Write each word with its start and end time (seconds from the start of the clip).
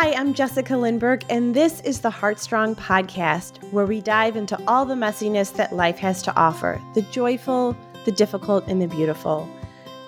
Hi, 0.00 0.12
I'm 0.12 0.32
Jessica 0.32 0.74
Lindberg, 0.74 1.24
and 1.28 1.56
this 1.56 1.80
is 1.80 2.02
the 2.02 2.08
Heartstrong 2.08 2.76
podcast, 2.76 3.60
where 3.72 3.84
we 3.84 4.00
dive 4.00 4.36
into 4.36 4.56
all 4.68 4.84
the 4.84 4.94
messiness 4.94 5.52
that 5.54 5.74
life 5.74 5.98
has 5.98 6.22
to 6.22 6.36
offer 6.36 6.80
the 6.94 7.02
joyful, 7.02 7.76
the 8.04 8.12
difficult, 8.12 8.64
and 8.68 8.80
the 8.80 8.86
beautiful. 8.86 9.48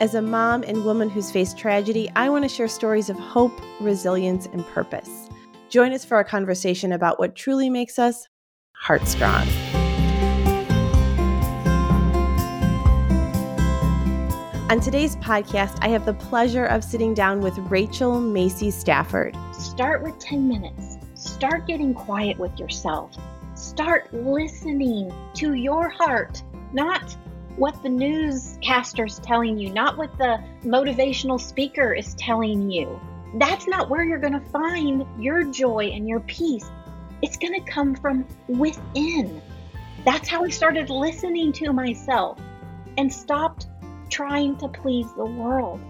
As 0.01 0.15
a 0.15 0.23
mom 0.23 0.63
and 0.63 0.85
woman 0.85 1.11
who's 1.11 1.33
faced 1.33 1.59
tragedy, 1.59 2.09
I 2.15 2.29
want 2.29 2.45
to 2.45 2.49
share 2.49 2.69
stories 2.69 3.11
of 3.11 3.19
hope, 3.19 3.61
resilience, 3.81 4.47
and 4.47 4.65
purpose. 4.69 5.29
Join 5.71 5.93
us 5.93 6.05
for 6.05 6.21
a 6.21 6.25
conversation 6.25 6.93
about 6.93 7.19
what 7.19 7.35
truly 7.35 7.69
makes 7.69 7.99
us 7.99 8.29
heartstrong. 8.75 9.49
On 14.71 14.79
today's 14.79 15.17
podcast, 15.17 15.77
I 15.83 15.89
have 15.89 16.07
the 16.07 16.15
pleasure 16.15 16.67
of 16.67 16.85
sitting 16.85 17.13
down 17.13 17.41
with 17.41 17.59
Rachel 17.59 18.21
Macy 18.21 18.71
Stafford. 18.71 19.37
Start 19.53 20.01
with 20.01 20.17
10 20.21 20.47
minutes. 20.47 20.97
Start 21.17 21.67
getting 21.67 21.93
quiet 21.93 22.39
with 22.39 22.57
yourself. 22.57 23.17
Start 23.57 24.15
listening 24.15 25.13
to 25.35 25.55
your 25.55 25.89
heart, 25.89 26.45
not 26.73 27.17
what 27.57 27.83
the 27.83 27.89
newscaster's 27.89 29.19
telling 29.19 29.59
you, 29.59 29.73
not 29.73 29.99
what 29.99 30.17
the 30.19 30.39
motivational 30.63 31.41
speaker 31.41 31.93
is 31.93 32.15
telling 32.15 32.71
you. 32.71 33.01
That's 33.41 33.67
not 33.67 33.91
where 33.91 34.05
you're 34.05 34.21
going 34.21 34.41
to 34.41 34.51
find 34.51 35.05
your 35.19 35.43
joy 35.43 35.87
and 35.87 36.09
your 36.09 36.21
peace. 36.21 36.71
It's 37.23 37.37
going 37.37 37.55
to 37.55 37.69
come 37.69 37.97
from 37.97 38.25
within. 38.47 39.43
That's 40.05 40.29
how 40.29 40.45
I 40.45 40.49
started 40.51 40.91
listening 40.91 41.53
to 41.55 41.73
myself 41.73 42.39
and 42.99 43.13
stopped 43.13 43.67
trying 44.11 44.57
to 44.59 44.69
please 44.69 45.07
the 45.17 45.25
world 45.25 45.81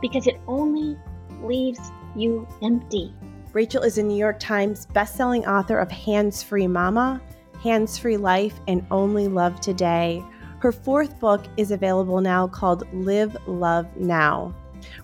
because 0.00 0.26
it 0.26 0.40
only 0.46 0.96
leaves 1.42 1.80
you 2.16 2.46
empty. 2.62 3.14
Rachel 3.52 3.82
is 3.82 3.98
a 3.98 4.02
New 4.02 4.16
York 4.16 4.40
Times 4.40 4.86
bestselling 4.86 5.46
author 5.46 5.78
of 5.78 5.90
Hands 5.90 6.42
Free 6.42 6.66
Mama, 6.66 7.20
Hands 7.62 7.98
Free 7.98 8.16
Life, 8.16 8.58
and 8.66 8.86
Only 8.90 9.28
Love 9.28 9.60
Today. 9.60 10.24
Her 10.58 10.72
fourth 10.72 11.20
book 11.20 11.44
is 11.56 11.70
available 11.70 12.20
now 12.20 12.48
called 12.48 12.92
Live 12.92 13.36
Love 13.46 13.86
Now. 13.96 14.54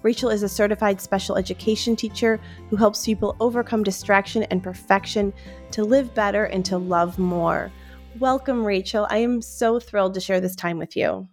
Rachel 0.02 0.30
is 0.30 0.42
a 0.42 0.48
certified 0.48 1.00
special 1.00 1.36
education 1.36 1.96
teacher 1.96 2.40
who 2.68 2.76
helps 2.76 3.04
people 3.04 3.36
overcome 3.40 3.82
distraction 3.82 4.42
and 4.44 4.62
perfection 4.62 5.32
to 5.72 5.84
live 5.84 6.14
better 6.14 6.44
and 6.44 6.64
to 6.66 6.78
love 6.78 7.18
more. 7.18 7.70
Welcome, 8.18 8.64
Rachel. 8.64 9.06
I 9.10 9.18
am 9.18 9.40
so 9.40 9.78
thrilled 9.78 10.14
to 10.14 10.20
share 10.20 10.40
this 10.40 10.56
time 10.56 10.78
with 10.78 10.96
you. 10.96 11.28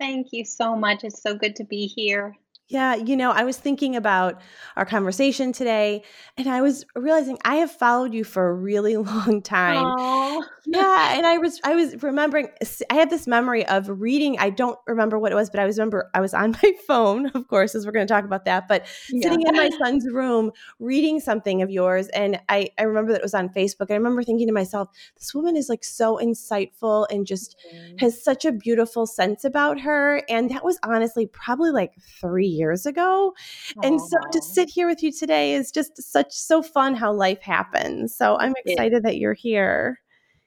Thank 0.00 0.28
you 0.32 0.44
so 0.44 0.76
much. 0.76 1.04
It's 1.04 1.22
so 1.22 1.34
good 1.34 1.56
to 1.56 1.64
be 1.64 1.86
here. 1.86 2.36
Yeah, 2.70 2.96
you 2.96 3.16
know, 3.16 3.30
I 3.30 3.44
was 3.44 3.56
thinking 3.56 3.96
about 3.96 4.42
our 4.76 4.84
conversation 4.84 5.52
today 5.52 6.02
and 6.36 6.46
I 6.46 6.60
was 6.60 6.84
realizing 6.94 7.38
I 7.42 7.56
have 7.56 7.70
followed 7.70 8.12
you 8.12 8.24
for 8.24 8.50
a 8.50 8.54
really 8.54 8.96
long 8.98 9.40
time. 9.40 9.84
Aww. 9.84 10.42
Yeah, 10.66 11.16
and 11.16 11.26
I 11.26 11.38
was 11.38 11.58
I 11.64 11.74
was 11.74 12.02
remembering 12.02 12.48
I 12.90 12.94
had 12.94 13.08
this 13.08 13.26
memory 13.26 13.66
of 13.66 13.88
reading, 13.88 14.38
I 14.38 14.50
don't 14.50 14.78
remember 14.86 15.18
what 15.18 15.32
it 15.32 15.34
was, 15.34 15.48
but 15.48 15.60
I 15.60 15.64
was 15.64 15.78
remember 15.78 16.10
I 16.12 16.20
was 16.20 16.34
on 16.34 16.50
my 16.62 16.72
phone, 16.86 17.30
of 17.34 17.48
course, 17.48 17.74
as 17.74 17.86
we're 17.86 17.92
going 17.92 18.06
to 18.06 18.12
talk 18.12 18.24
about 18.24 18.44
that, 18.44 18.68
but 18.68 18.84
yeah. 19.08 19.22
sitting 19.22 19.46
in 19.46 19.56
my 19.56 19.70
son's 19.78 20.06
room 20.12 20.52
reading 20.78 21.20
something 21.20 21.62
of 21.62 21.70
yours 21.70 22.08
and 22.08 22.38
I 22.50 22.68
I 22.78 22.82
remember 22.82 23.12
that 23.12 23.20
it 23.20 23.24
was 23.24 23.34
on 23.34 23.48
Facebook. 23.48 23.86
And 23.88 23.92
I 23.92 23.96
remember 23.96 24.22
thinking 24.22 24.46
to 24.46 24.52
myself, 24.52 24.90
this 25.16 25.34
woman 25.34 25.56
is 25.56 25.70
like 25.70 25.84
so 25.84 26.18
insightful 26.22 27.06
and 27.10 27.26
just 27.26 27.56
mm-hmm. 27.74 27.96
has 27.96 28.22
such 28.22 28.44
a 28.44 28.52
beautiful 28.52 29.06
sense 29.06 29.44
about 29.44 29.80
her 29.80 30.22
and 30.28 30.50
that 30.50 30.64
was 30.64 30.78
honestly 30.82 31.26
probably 31.26 31.70
like 31.70 31.94
3 32.20 32.57
years 32.58 32.84
ago. 32.84 33.32
Aww. 33.78 33.86
And 33.86 34.00
so 34.00 34.18
to 34.32 34.42
sit 34.42 34.68
here 34.68 34.86
with 34.86 35.02
you 35.02 35.12
today 35.12 35.54
is 35.54 35.70
just 35.70 35.92
such 36.02 36.32
so 36.32 36.62
fun 36.62 36.94
how 36.94 37.12
life 37.12 37.40
happens. 37.40 38.16
So 38.16 38.36
I'm 38.38 38.54
excited 38.66 38.98
it, 38.98 39.02
that 39.04 39.16
you're 39.16 39.34
here. 39.34 40.00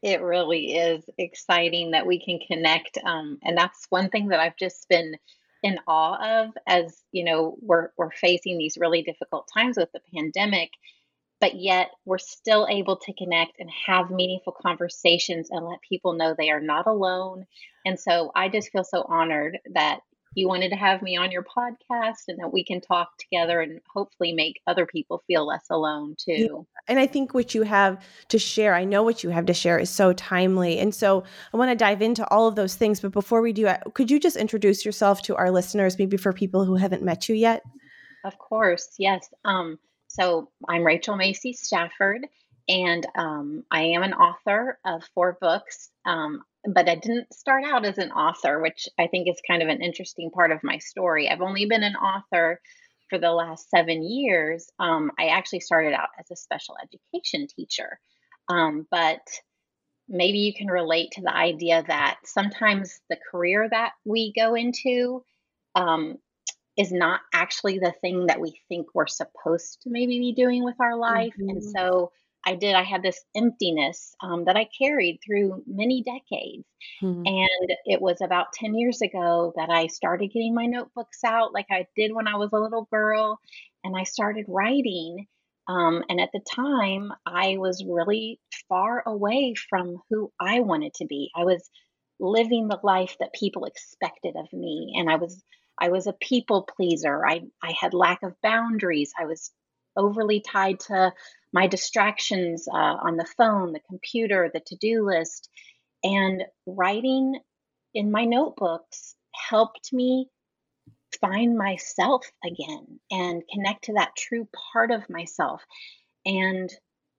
It 0.04 0.22
really 0.22 0.76
is 0.76 1.04
exciting 1.18 1.92
that 1.92 2.06
we 2.06 2.24
can 2.24 2.40
connect. 2.48 2.98
Um, 3.06 3.40
and 3.44 3.58
that's 3.58 3.88
one 3.90 4.10
thing 4.10 4.28
that 4.30 4.40
I've 4.40 4.58
just 4.58 4.88
been 4.90 5.16
in 5.64 5.78
awe 5.88 6.42
of 6.42 6.50
as 6.68 7.04
you 7.12 7.24
know 7.24 7.56
we're 7.62 7.90
we're 7.98 8.12
facing 8.12 8.58
these 8.58 8.78
really 8.80 9.04
difficult 9.04 9.48
times 9.54 9.78
with 9.78 9.92
the 9.92 10.02
pandemic 10.14 10.72
but 11.40 11.56
yet 11.56 11.90
we're 12.06 12.18
still 12.18 12.68
able 12.70 12.98
to 12.98 13.14
connect 13.14 13.60
and 13.60 13.70
have 13.86 14.12
meaningful 14.12 14.56
conversations 14.60 15.50
and 15.52 15.66
let 15.66 15.80
people 15.88 16.14
know 16.14 16.34
they 16.38 16.50
are 16.50 16.62
not 16.62 16.88
alone 16.88 17.46
and 17.86 18.00
so 18.00 18.32
i 18.36 18.50
just 18.50 18.72
feel 18.72 18.84
so 18.84 19.06
honored 19.08 19.60
that 19.74 20.00
you 20.34 20.48
wanted 20.48 20.70
to 20.70 20.76
have 20.76 21.02
me 21.02 21.18
on 21.18 21.32
your 21.32 21.44
podcast 21.44 22.24
and 22.28 22.40
that 22.40 22.54
we 22.54 22.64
can 22.64 22.80
talk 22.80 23.18
together 23.18 23.60
and 23.60 23.82
hopefully 23.94 24.32
make 24.32 24.62
other 24.66 24.86
people 24.86 25.24
feel 25.28 25.46
less 25.46 25.66
alone 25.70 26.16
too. 26.18 26.66
And 26.88 27.00
I 27.00 27.08
think 27.08 27.34
what 27.34 27.54
you 27.54 27.64
have 27.64 28.04
to 28.30 28.40
share, 28.40 28.74
I 28.74 28.86
know 28.86 29.04
what 29.04 29.24
you 29.24 29.30
have 29.30 29.46
to 29.48 29.54
share 29.54 29.78
is 29.78 29.90
so 29.90 30.14
timely. 30.14 30.80
And 30.80 30.96
so 30.96 31.24
I 31.54 31.58
want 31.58 31.70
to 31.72 31.76
dive 31.76 32.02
into 32.02 32.28
all 32.30 32.48
of 32.48 32.56
those 32.56 32.76
things. 32.76 33.02
But 33.02 33.12
before 33.12 33.42
we 33.42 33.52
do, 33.52 33.70
could 33.94 34.10
you 34.10 34.20
just 34.20 34.38
introduce 34.38 34.86
yourself 34.86 35.22
to 35.24 35.36
our 35.36 35.52
listeners, 35.52 36.00
maybe 36.00 36.18
for 36.18 36.32
people 36.32 36.64
who 36.64 36.76
haven't 36.76 37.04
met 37.04 37.28
you 37.28 37.36
yet? 37.36 37.62
Of 38.24 38.38
course, 38.38 38.96
yes. 38.98 39.28
Um, 39.44 39.80
so 40.08 40.50
I'm 40.70 40.84
Rachel 40.84 41.16
Macy 41.16 41.54
Stafford, 41.54 42.26
and 42.70 43.06
um, 43.16 43.64
I 43.72 43.84
am 43.84 44.04
an 44.04 44.14
author 44.14 44.78
of 44.86 45.04
four 45.14 45.38
books. 45.42 45.90
Um, 46.06 46.44
but 46.66 46.88
I 46.88 46.96
didn't 46.96 47.34
start 47.34 47.64
out 47.66 47.86
as 47.86 47.98
an 47.98 48.12
author, 48.12 48.62
which 48.62 48.88
I 49.00 49.08
think 49.08 49.28
is 49.28 49.42
kind 49.48 49.62
of 49.62 49.70
an 49.70 49.82
interesting 49.82 50.32
part 50.32 50.52
of 50.52 50.64
my 50.64 50.78
story. 50.78 51.30
I've 51.30 51.42
only 51.42 51.66
been 51.66 51.84
an 51.84 51.96
author 51.96 52.60
for 53.10 53.20
the 53.20 53.32
last 53.32 53.70
seven 53.70 54.04
years. 54.04 54.70
Um, 54.80 55.12
I 55.20 55.28
actually 55.28 55.60
started 55.62 55.94
out 55.94 56.10
as 56.20 56.32
a 56.32 56.36
special 56.36 56.76
education 56.82 57.48
teacher. 57.56 58.00
Um, 58.48 58.88
but 58.90 59.22
maybe 60.08 60.40
you 60.40 60.54
can 60.54 60.68
relate 60.68 61.12
to 61.14 61.22
the 61.22 61.36
idea 61.36 61.84
that 61.88 62.20
sometimes 62.26 63.00
the 63.10 63.18
career 63.32 63.68
that 63.70 63.92
we 64.06 64.34
go 64.36 64.56
into 64.56 65.24
um, 65.76 66.18
is 66.78 66.92
not 66.92 67.22
actually 67.34 67.80
the 67.80 67.94
thing 68.02 68.28
that 68.28 68.40
we 68.40 68.60
think 68.68 68.88
we're 68.94 69.08
supposed 69.08 69.82
to 69.84 69.90
maybe 69.90 70.20
be 70.20 70.34
doing 70.34 70.64
with 70.64 70.76
our 70.80 70.98
life. 70.98 71.34
Mm-hmm. 71.40 71.50
And 71.50 71.64
so 71.64 72.12
I 72.46 72.56
did, 72.56 72.76
I 72.76 72.84
had 72.84 73.04
this 73.04 73.24
emptiness 73.36 74.16
um, 74.22 74.46
that 74.46 74.56
I 74.56 74.68
carried 74.78 75.20
through 75.26 75.64
many 75.68 76.04
decades. 76.04 76.66
Mm-hmm. 77.02 77.24
And 77.26 77.78
it 77.86 78.02
was 78.02 78.22
about 78.22 78.54
10 78.54 78.76
years 78.76 79.02
ago 79.02 79.54
that 79.56 79.70
I 79.70 79.88
started 79.88 80.32
getting 80.34 80.56
my 80.56 80.66
notebooks 80.66 81.24
out 81.24 81.54
like 81.54 81.68
I 81.70 81.86
did 81.96 82.14
when 82.14 82.28
I 82.28 82.36
was 82.36 82.50
a 82.54 82.60
little 82.60 82.88
girl. 82.92 83.40
And 83.84 83.96
I 83.96 84.04
started 84.04 84.46
writing. 84.48 85.28
Um, 85.68 86.04
and 86.10 86.20
at 86.20 86.30
the 86.34 86.42
time, 86.56 87.12
I 87.26 87.58
was 87.58 87.86
really 87.88 88.40
far 88.68 89.04
away 89.06 89.54
from 89.70 89.98
who 90.10 90.32
I 90.40 90.62
wanted 90.62 90.96
to 90.96 91.06
be. 91.06 91.30
I 91.36 91.44
was 91.44 91.70
living 92.20 92.68
the 92.68 92.80
life 92.84 93.16
that 93.20 93.34
people 93.34 93.66
expected 93.66 94.36
of 94.36 94.52
me. 94.52 94.96
And 94.98 95.10
I 95.10 95.16
was 95.18 95.44
I 95.80 95.90
was 95.90 96.06
a 96.06 96.14
people 96.14 96.68
pleaser. 96.76 97.26
I, 97.26 97.42
I 97.64 97.74
had 97.80 97.96
lack 97.96 98.22
of 98.22 98.40
boundaries. 98.44 99.14
I 99.20 99.26
was 99.26 99.52
overly 99.98 100.40
tied 100.40 100.80
to 100.82 101.12
my 101.54 101.68
distractions 101.68 102.68
uh, 102.68 102.76
on 102.78 103.18
the 103.18 103.28
phone, 103.38 103.74
the 103.74 103.82
computer, 103.88 104.50
the 104.54 104.62
to 104.68 104.76
do 104.76 105.06
list. 105.06 105.50
And 106.04 106.44
writing 106.66 107.40
in 107.94 108.12
my 108.12 108.26
notebooks 108.26 109.16
helped 109.34 109.92
me 109.94 110.28
find 111.20 111.58
myself 111.58 112.26
again 112.44 113.00
and 113.12 113.44
connect 113.54 113.86
to 113.86 113.94
that 113.94 114.16
true 114.18 114.48
part 114.74 114.92
of 114.92 115.10
myself. 115.10 115.62
And 116.26 116.72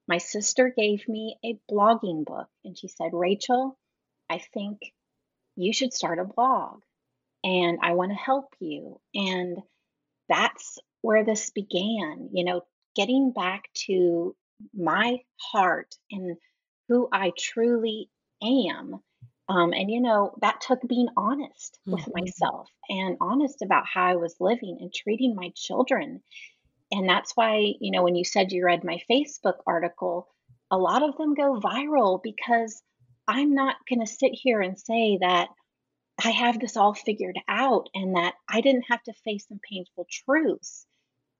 my 0.08 0.18
sister 0.18 0.72
gave 0.76 1.06
me 1.08 1.36
a 1.44 1.58
blogging 1.70 2.24
book 2.24 2.48
and 2.64 2.76
she 2.76 2.88
said, 2.88 3.10
Rachel, 3.12 3.78
I 4.28 4.38
think 4.38 4.78
you 5.56 5.72
should 5.72 5.92
start 5.92 6.18
a 6.18 6.24
blog 6.24 6.80
and 7.44 7.78
I 7.82 7.92
want 7.92 8.12
to 8.12 8.16
help 8.16 8.54
you. 8.60 9.00
And 9.14 9.58
that's 10.28 10.78
where 11.02 11.24
this 11.24 11.50
began, 11.50 12.30
you 12.32 12.44
know, 12.44 12.62
getting 12.94 13.32
back 13.32 13.64
to 13.86 14.34
my 14.74 15.18
heart 15.38 15.94
and 16.10 16.36
who 16.88 17.08
I 17.12 17.32
truly 17.38 18.10
am. 18.42 19.00
Um, 19.48 19.72
and, 19.72 19.90
you 19.90 20.00
know, 20.00 20.34
that 20.40 20.60
took 20.60 20.80
being 20.86 21.08
honest 21.16 21.78
mm-hmm. 21.86 21.92
with 21.92 22.08
myself 22.14 22.68
and 22.88 23.16
honest 23.20 23.62
about 23.62 23.84
how 23.92 24.04
I 24.04 24.16
was 24.16 24.36
living 24.40 24.78
and 24.80 24.92
treating 24.92 25.34
my 25.34 25.52
children. 25.54 26.22
And 26.90 27.08
that's 27.08 27.32
why, 27.34 27.74
you 27.80 27.90
know, 27.90 28.02
when 28.02 28.14
you 28.14 28.24
said 28.24 28.52
you 28.52 28.64
read 28.64 28.84
my 28.84 28.98
Facebook 29.10 29.56
article, 29.66 30.28
a 30.70 30.78
lot 30.78 31.02
of 31.02 31.16
them 31.16 31.34
go 31.34 31.60
viral 31.60 32.20
because 32.22 32.82
I'm 33.26 33.54
not 33.54 33.76
going 33.88 34.00
to 34.00 34.06
sit 34.06 34.32
here 34.32 34.60
and 34.60 34.78
say 34.78 35.18
that 35.20 35.48
I 36.22 36.30
have 36.30 36.60
this 36.60 36.76
all 36.76 36.94
figured 36.94 37.38
out 37.48 37.88
and 37.94 38.16
that 38.16 38.34
I 38.48 38.60
didn't 38.60 38.84
have 38.88 39.02
to 39.04 39.12
face 39.24 39.46
some 39.48 39.60
painful 39.68 40.06
truths 40.10 40.86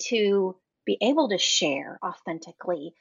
to 0.09 0.57
be 0.85 0.99
able 1.01 1.29
to 1.29 1.39
share 1.39 1.99
authentically. 2.05 2.95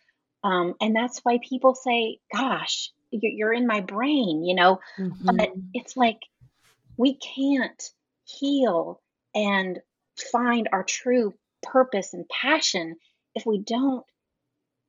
Um, 0.43 0.75
and 0.81 0.95
that's 0.95 1.19
why 1.19 1.39
people 1.47 1.75
say, 1.75 2.19
gosh, 2.33 2.91
you're 3.11 3.53
in 3.53 3.67
my 3.67 3.81
brain, 3.81 4.43
you 4.43 4.55
know? 4.55 4.79
Mm-hmm. 4.97 5.35
But 5.35 5.51
it's 5.73 5.95
like 5.95 6.21
we 6.97 7.15
can't 7.15 7.91
heal 8.25 9.01
and 9.35 9.79
find 10.31 10.69
our 10.71 10.83
true 10.83 11.33
purpose 11.63 12.13
and 12.13 12.27
passion 12.29 12.95
if 13.35 13.45
we 13.45 13.59
don't 13.59 14.05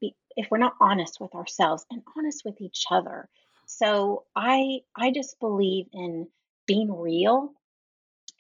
be, 0.01 0.15
if 0.37 0.51
we're 0.51 0.59
not 0.59 0.75
honest 0.81 1.21
with 1.21 1.35
ourselves 1.35 1.85
and 1.91 2.03
honest 2.17 2.45
with 2.45 2.61
each 2.61 2.85
other. 2.91 3.29
So 3.67 4.25
I 4.35 4.81
I 4.97 5.11
just 5.13 5.39
believe 5.41 5.87
in 5.93 6.29
being 6.67 6.93
real 6.93 7.53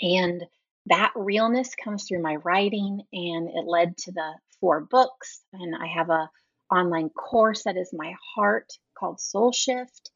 and 0.00 0.44
that 0.86 1.12
realness 1.14 1.74
comes 1.74 2.06
through 2.06 2.22
my 2.22 2.36
writing 2.36 3.02
and 3.12 3.48
it 3.48 3.66
led 3.66 3.96
to 3.96 4.12
the 4.12 4.32
four 4.60 4.80
books 4.80 5.40
and 5.52 5.74
I 5.74 5.86
have 5.86 6.10
a 6.10 6.30
online 6.72 7.10
course 7.10 7.64
that 7.64 7.76
is 7.76 7.92
my 7.92 8.14
heart 8.34 8.72
called 8.98 9.20
Soul 9.20 9.52
Shift. 9.52 10.10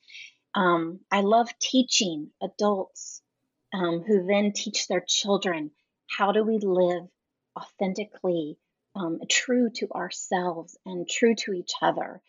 Um, 0.55 1.01
I 1.11 1.21
love 1.21 1.49
teaching 1.61 2.31
adults 2.43 3.21
um, 3.75 4.03
who 4.07 4.27
then 4.27 4.53
teach 4.53 4.89
their 4.89 5.05
children 5.07 5.71
how 6.09 6.33
do 6.33 6.45
we 6.45 6.59
live 6.59 7.03
authentically, 7.59 8.57
um, 8.95 9.21
true 9.29 9.71
to 9.75 9.91
ourselves 9.91 10.79
and 10.87 11.09
true 11.09 11.35
to 11.35 11.53
each 11.53 11.73
other. 11.83 12.23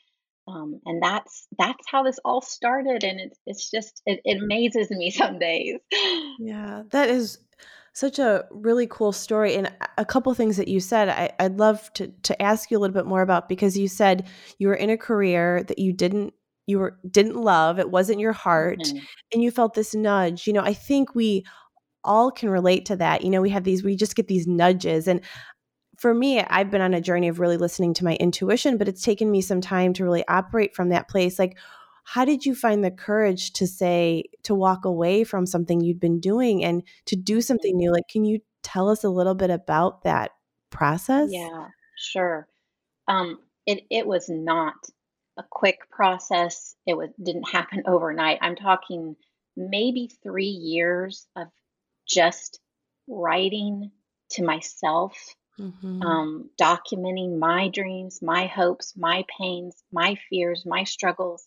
Um, 0.47 0.81
and 0.85 1.01
that's 1.01 1.45
that's 1.57 1.83
how 1.87 2.03
this 2.03 2.19
all 2.23 2.41
started, 2.41 3.03
and 3.03 3.19
it's 3.19 3.37
it's 3.45 3.69
just 3.69 4.01
it, 4.05 4.21
it 4.23 4.41
amazes 4.41 4.89
me 4.89 5.11
some 5.11 5.39
days. 5.39 5.79
Yeah, 6.39 6.83
that 6.91 7.09
is 7.09 7.39
such 7.97 8.19
a 8.19 8.45
really 8.51 8.85
cool 8.85 9.11
story. 9.11 9.55
And 9.55 9.73
a 9.97 10.05
couple 10.05 10.31
things 10.35 10.57
that 10.57 10.67
you 10.67 10.79
said 10.79 11.09
I, 11.09 11.31
would 11.41 11.57
love 11.57 11.91
to, 11.93 12.09
to 12.09 12.39
ask 12.39 12.69
you 12.69 12.77
a 12.77 12.79
little 12.79 12.93
bit 12.93 13.07
more 13.07 13.23
about 13.23 13.49
because 13.49 13.75
you 13.75 13.87
said 13.87 14.27
you 14.59 14.67
were 14.67 14.75
in 14.75 14.91
a 14.91 14.97
career 14.97 15.63
that 15.63 15.79
you 15.79 15.93
didn't 15.93 16.35
you 16.67 16.77
were 16.77 16.99
didn't 17.09 17.37
love. 17.37 17.79
It 17.79 17.89
wasn't 17.89 18.19
your 18.19 18.33
heart. 18.33 18.79
Mm-hmm. 18.79 18.97
and 19.33 19.41
you 19.41 19.49
felt 19.49 19.73
this 19.73 19.95
nudge. 19.95 20.45
You 20.45 20.53
know 20.53 20.61
i 20.61 20.73
think 20.73 21.15
we 21.15 21.43
all 22.03 22.29
can 22.29 22.51
relate 22.51 22.85
to 22.85 22.95
that. 22.97 23.23
You 23.23 23.31
know 23.31 23.41
we 23.41 23.49
have 23.49 23.63
these 23.63 23.83
we 23.83 23.95
just 23.95 24.15
get 24.15 24.27
these 24.27 24.45
nudges. 24.45 25.07
And 25.07 25.21
for 25.97 26.13
me 26.13 26.39
i've 26.39 26.69
been 26.69 26.81
on 26.81 26.93
a 26.93 27.01
journey 27.01 27.29
of 27.29 27.39
really 27.39 27.57
listening 27.57 27.95
to 27.95 28.03
my 28.03 28.13
intuition 28.17 28.77
but 28.77 28.87
it's 28.87 29.01
taken 29.01 29.31
me 29.31 29.41
some 29.41 29.61
time 29.61 29.93
to 29.93 30.03
really 30.03 30.23
operate 30.27 30.75
from 30.75 30.89
that 30.89 31.09
place. 31.09 31.39
Like 31.39 31.57
how 32.09 32.25
did 32.25 32.45
you 32.45 32.55
find 32.55 32.83
the 32.83 32.91
courage 32.91 33.51
to 33.53 33.67
say 33.67 34.23
to 34.43 34.55
walk 34.55 34.85
away 34.85 35.23
from 35.23 35.45
something 35.45 35.81
you'd 35.81 35.99
been 35.99 36.19
doing 36.19 36.63
and 36.63 36.83
to 37.05 37.15
do 37.15 37.41
something 37.41 37.75
new 37.75 37.91
like 37.91 38.07
can 38.09 38.25
you 38.25 38.39
tell 38.63 38.89
us 38.89 39.03
a 39.03 39.09
little 39.09 39.35
bit 39.35 39.49
about 39.49 40.03
that 40.03 40.31
process 40.69 41.29
yeah 41.31 41.67
sure 41.97 42.47
um 43.07 43.39
it 43.65 43.83
it 43.89 44.07
was 44.07 44.29
not 44.29 44.75
a 45.37 45.43
quick 45.49 45.89
process. 45.91 46.75
It 46.85 46.97
was, 46.97 47.09
didn't 47.21 47.49
happen 47.49 47.83
overnight. 47.87 48.39
I'm 48.41 48.55
talking 48.55 49.15
maybe 49.55 50.09
three 50.23 50.45
years 50.45 51.27
of 51.35 51.47
just 52.07 52.59
writing 53.07 53.91
to 54.31 54.43
myself, 54.43 55.15
mm-hmm. 55.59 56.01
um, 56.01 56.49
documenting 56.59 57.39
my 57.39 57.69
dreams, 57.69 58.19
my 58.21 58.47
hopes, 58.47 58.93
my 58.97 59.23
pains, 59.39 59.75
my 59.91 60.17
fears, 60.29 60.63
my 60.65 60.83
struggles, 60.83 61.45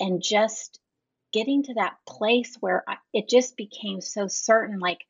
and 0.00 0.22
just 0.22 0.80
getting 1.32 1.62
to 1.64 1.74
that 1.74 1.96
place 2.06 2.56
where 2.60 2.84
I, 2.88 2.96
it 3.12 3.28
just 3.28 3.56
became 3.56 4.00
so 4.00 4.26
certain 4.26 4.78
like, 4.78 5.04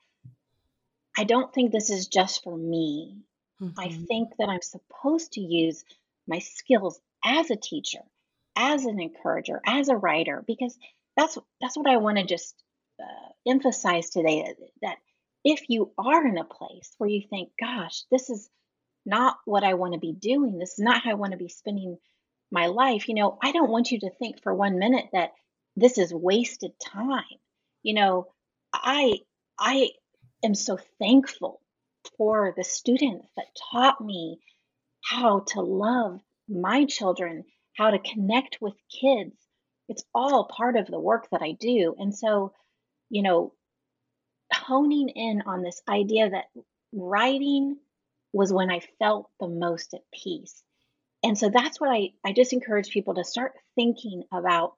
I 1.16 1.24
don't 1.24 1.52
think 1.52 1.72
this 1.72 1.90
is 1.90 2.08
just 2.08 2.42
for 2.42 2.56
me. 2.56 3.18
Mm-hmm. 3.60 3.78
I 3.78 3.88
think 3.88 4.30
that 4.38 4.48
I'm 4.48 4.62
supposed 4.62 5.32
to 5.32 5.40
use 5.40 5.84
my 6.26 6.40
skills 6.40 7.00
as 7.24 7.50
a 7.50 7.56
teacher, 7.56 8.00
as 8.54 8.84
an 8.84 9.00
encourager, 9.00 9.60
as 9.66 9.88
a 9.88 9.96
writer, 9.96 10.44
because 10.46 10.76
that's 11.16 11.38
that's 11.60 11.76
what 11.76 11.88
I 11.88 11.96
want 11.96 12.18
to 12.18 12.24
just 12.24 12.54
uh, 13.00 13.32
emphasize 13.46 14.10
today 14.10 14.54
that 14.82 14.96
if 15.44 15.62
you 15.68 15.92
are 15.96 16.26
in 16.26 16.36
a 16.36 16.44
place 16.44 16.92
where 16.98 17.08
you 17.08 17.22
think, 17.28 17.50
gosh, 17.58 18.02
this 18.10 18.28
is 18.28 18.50
not 19.06 19.38
what 19.44 19.64
I 19.64 19.74
want 19.74 19.94
to 19.94 20.00
be 20.00 20.12
doing, 20.12 20.58
this 20.58 20.72
is 20.72 20.80
not 20.80 21.04
how 21.04 21.12
I 21.12 21.14
want 21.14 21.32
to 21.32 21.38
be 21.38 21.48
spending 21.48 21.98
my 22.50 22.66
life, 22.66 23.08
you 23.08 23.14
know, 23.14 23.38
I 23.43 23.52
don't 23.52 23.70
want 23.70 23.90
you 23.90 24.00
to 24.00 24.10
think 24.19 24.43
for 24.43 24.54
one 24.54 24.78
minute 24.78 25.06
that 25.12 25.32
this 25.76 25.98
is 25.98 26.12
wasted 26.12 26.72
time. 26.81 27.25
You 27.82 27.94
know, 27.94 28.26
I 28.72 29.20
I 29.58 29.90
am 30.44 30.54
so 30.54 30.78
thankful 30.98 31.60
for 32.16 32.54
the 32.56 32.64
students 32.64 33.28
that 33.37 33.46
taught 33.72 34.00
me 34.00 34.38
how 35.04 35.40
to 35.40 35.60
love 35.60 36.20
my 36.48 36.84
children 36.84 37.44
how 37.76 37.90
to 37.90 37.98
connect 37.98 38.58
with 38.60 38.75
kids. 38.90 39.37
It's 39.88 40.04
all 40.14 40.44
part 40.44 40.76
of 40.76 40.87
the 40.87 40.98
work 40.98 41.28
that 41.31 41.43
I 41.43 41.52
do. 41.52 41.94
And 41.98 42.16
so, 42.16 42.52
you 43.10 43.22
know, 43.22 43.52
honing 44.52 45.10
in 45.10 45.43
on 45.46 45.62
this 45.62 45.81
idea 45.88 46.31
that 46.31 46.46
writing 46.93 47.76
was 48.32 48.52
when 48.52 48.70
I 48.70 48.81
felt 48.98 49.31
the 49.38 49.48
most 49.48 49.94
at 49.94 50.00
peace. 50.12 50.62
And 51.22 51.36
so 51.36 51.50
that's 51.50 51.80
what 51.80 51.90
I, 51.90 52.10
I 52.24 52.32
just 52.32 52.52
encourage 52.52 52.90
people 52.90 53.14
to 53.14 53.24
start 53.24 53.52
thinking 53.74 54.24
about 54.32 54.74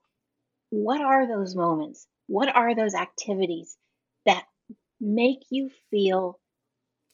what 0.69 1.01
are 1.01 1.27
those 1.27 1.55
moments? 1.55 2.07
What 2.27 2.55
are 2.55 2.75
those 2.75 2.95
activities 2.95 3.75
that 4.25 4.45
make 4.99 5.39
you 5.49 5.69
feel 5.89 6.39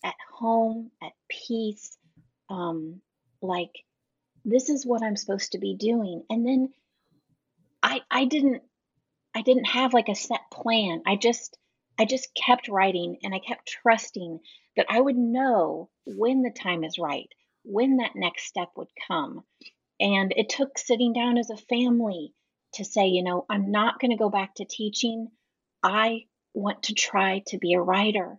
at 0.03 0.15
home, 0.31 0.91
at 1.01 1.13
peace, 1.29 1.97
um, 2.49 3.01
like 3.41 3.71
this 4.43 4.69
is 4.69 4.85
what 4.85 5.01
I'm 5.01 5.15
supposed 5.15 5.53
to 5.53 5.57
be 5.57 5.75
doing. 5.75 6.23
And 6.29 6.45
then 6.45 6.73
I 7.81 8.01
I 8.09 8.25
didn't 8.25 8.61
I 9.35 9.41
didn't 9.41 9.65
have 9.65 9.93
like 9.93 10.09
a 10.09 10.15
set 10.15 10.41
plan. 10.51 11.01
I 11.05 11.15
just 11.15 11.57
I 11.97 12.05
just 12.05 12.29
kept 12.35 12.67
writing 12.67 13.17
and 13.23 13.33
I 13.33 13.39
kept 13.39 13.67
trusting 13.67 14.39
that 14.77 14.87
I 14.89 14.99
would 14.99 15.15
know 15.15 15.89
when 16.05 16.41
the 16.41 16.51
time 16.51 16.83
is 16.83 16.99
right, 16.99 17.29
when 17.65 17.97
that 17.97 18.15
next 18.15 18.45
step 18.45 18.69
would 18.75 18.89
come. 19.07 19.43
And 19.99 20.33
it 20.35 20.49
took 20.49 20.77
sitting 20.77 21.13
down 21.13 21.37
as 21.37 21.49
a 21.49 21.57
family 21.57 22.33
to 22.73 22.83
say, 22.83 23.07
you 23.07 23.23
know, 23.23 23.45
I'm 23.49 23.71
not 23.71 23.99
going 23.99 24.11
to 24.11 24.17
go 24.17 24.29
back 24.29 24.55
to 24.55 24.65
teaching. 24.65 25.29
I 25.81 26.25
want 26.53 26.83
to 26.83 26.93
try 26.93 27.43
to 27.47 27.57
be 27.57 27.73
a 27.73 27.81
writer. 27.81 28.37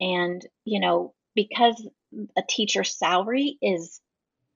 And, 0.00 0.44
you 0.64 0.80
know, 0.80 1.14
because 1.34 1.86
a 2.36 2.42
teacher's 2.48 2.96
salary 2.96 3.58
is 3.60 4.00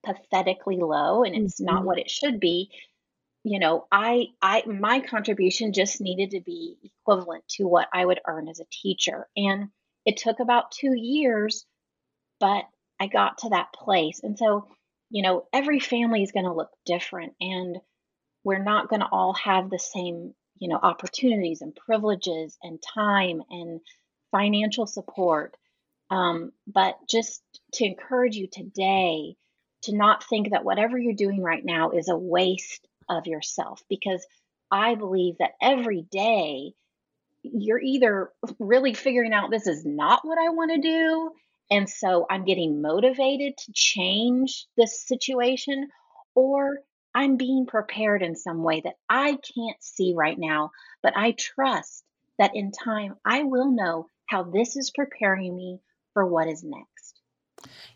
pathetically 0.05 0.79
low 0.79 1.25
and 1.25 1.35
it's 1.35 1.61
mm-hmm. 1.61 1.75
not 1.75 1.85
what 1.85 1.99
it 1.99 2.11
should 2.11 2.39
be 2.41 2.71
you 3.45 3.59
know 3.59 3.87
i 3.91 4.27
i 4.43 4.63
my 4.67 5.01
contribution 5.01 5.73
just 5.73 6.01
needed 6.01 6.31
to 6.31 6.41
be 6.41 6.77
equivalent 6.83 7.47
to 7.49 7.65
what 7.67 7.89
i 7.93 8.05
would 8.05 8.21
earn 8.27 8.49
as 8.49 8.61
a 8.61 8.67
teacher 8.71 9.29
and 9.37 9.69
it 10.05 10.17
took 10.17 10.41
about 10.41 10.71
2 10.73 10.95
years 10.95 11.67
but 12.41 12.65
i 13.01 13.07
got 13.07 13.39
to 13.39 13.51
that 13.51 13.73
place 13.73 14.21
and 14.23 14.39
so 14.39 14.67
you 15.11 15.23
know 15.23 15.45
every 15.53 15.81
family 15.81 16.23
is 16.23 16.33
going 16.33 16.47
to 16.47 16.53
look 16.53 16.71
different 16.85 17.35
and 17.41 17.79
we're 18.45 18.63
not 18.63 18.89
going 18.89 19.01
to 19.01 19.09
all 19.11 19.35
have 19.35 19.71
the 19.71 19.79
same 19.79 20.35
you 20.59 20.69
know 20.69 20.79
opportunities 20.83 21.61
and 21.61 21.75
privileges 21.77 22.57
and 22.63 22.83
time 22.95 23.43
and 23.51 23.81
financial 24.31 24.87
support 24.87 25.57
um, 26.11 26.53
but 26.67 26.97
just 27.09 27.43
to 27.75 27.85
encourage 27.85 28.35
you 28.35 28.49
today 28.51 29.37
to 29.83 29.95
not 29.95 30.25
think 30.25 30.51
that 30.51 30.65
whatever 30.65 30.99
you're 30.99 31.15
doing 31.15 31.43
right 31.43 31.65
now 31.65 31.91
is 31.91 32.09
a 32.09 32.17
waste 32.17 32.87
of 33.09 33.27
yourself 33.27 33.83
because 33.89 34.27
I 34.71 34.95
believe 34.95 35.37
that 35.39 35.53
every 35.63 36.03
day 36.03 36.73
you're 37.43 37.81
either 37.81 38.31
really 38.59 38.95
figuring 38.95 39.33
out 39.33 39.51
this 39.51 39.67
is 39.67 39.85
not 39.85 40.25
what 40.25 40.39
I 40.39 40.51
want 40.51 40.73
to 40.73 40.81
do. 40.81 41.31
And 41.71 41.89
so 41.89 42.27
I'm 42.31 42.45
getting 42.45 42.81
motivated 42.81 43.57
to 43.59 43.73
change 43.75 44.67
this 44.77 45.07
situation, 45.07 45.89
or 46.35 46.79
I'm 47.15 47.37
being 47.37 47.67
prepared 47.67 48.23
in 48.23 48.37
some 48.37 48.63
way 48.63 48.81
that 48.85 48.95
I 49.09 49.33
can't 49.33 49.77
see 49.81 50.15
right 50.17 50.39
now. 50.39 50.71
But 51.03 51.17
I 51.17 51.33
trust 51.33 52.05
that 52.39 52.53
in 52.55 52.73
time 52.73 53.17
I 53.25 53.43
will 53.43 53.71
know 53.71 54.07
how 54.27 54.45
this 54.45 54.77
is 54.77 54.91
preparing 54.91 55.57
me 55.57 55.81
for 56.15 56.27
what 56.27 56.49
is 56.49 56.63
next. 56.65 57.21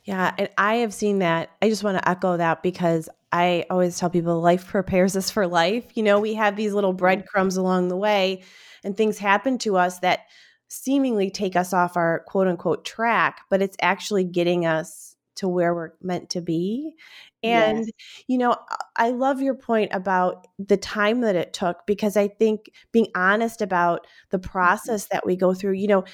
Yeah, 0.04 0.34
and 0.36 0.48
I 0.58 0.76
have 0.76 0.92
seen 0.92 1.20
that. 1.20 1.50
I 1.60 1.68
just 1.68 1.84
want 1.84 1.98
to 1.98 2.08
echo 2.08 2.36
that 2.36 2.62
because 2.62 3.08
I 3.30 3.64
always 3.70 3.98
tell 3.98 4.10
people 4.10 4.40
life 4.40 4.66
prepares 4.66 5.16
us 5.16 5.30
for 5.30 5.46
life. 5.46 5.84
You 5.94 6.02
know, 6.02 6.20
we 6.20 6.34
have 6.34 6.56
these 6.56 6.74
little 6.74 6.90
mm-hmm. 6.90 6.98
breadcrumbs 6.98 7.56
along 7.56 7.88
the 7.88 7.96
way, 7.96 8.42
and 8.82 8.96
things 8.96 9.18
happen 9.18 9.58
to 9.58 9.76
us 9.76 10.00
that 10.00 10.26
seemingly 10.72 11.30
take 11.30 11.54
us 11.54 11.74
off 11.74 11.98
our 11.98 12.24
quote 12.26 12.48
unquote 12.48 12.84
track, 12.84 13.42
but 13.50 13.60
it's 13.60 13.76
actually 13.82 14.24
getting 14.24 14.64
us 14.64 15.16
to 15.34 15.46
where 15.46 15.74
we're 15.74 15.92
meant 16.00 16.30
to 16.30 16.40
be. 16.40 16.94
And, 17.42 17.78
yes. 17.80 17.88
you 18.26 18.38
know, 18.38 18.56
I 18.96 19.10
love 19.10 19.42
your 19.42 19.54
point 19.54 19.90
about 19.92 20.46
the 20.58 20.76
time 20.76 21.20
that 21.22 21.36
it 21.36 21.52
took 21.52 21.86
because 21.86 22.16
I 22.16 22.28
think 22.28 22.70
being 22.90 23.08
honest 23.14 23.60
about 23.60 24.06
the 24.30 24.38
mm-hmm. 24.38 24.50
process 24.50 25.08
that 25.08 25.26
we 25.26 25.36
go 25.36 25.52
through, 25.52 25.72
you 25.72 25.88
know, 25.88 26.04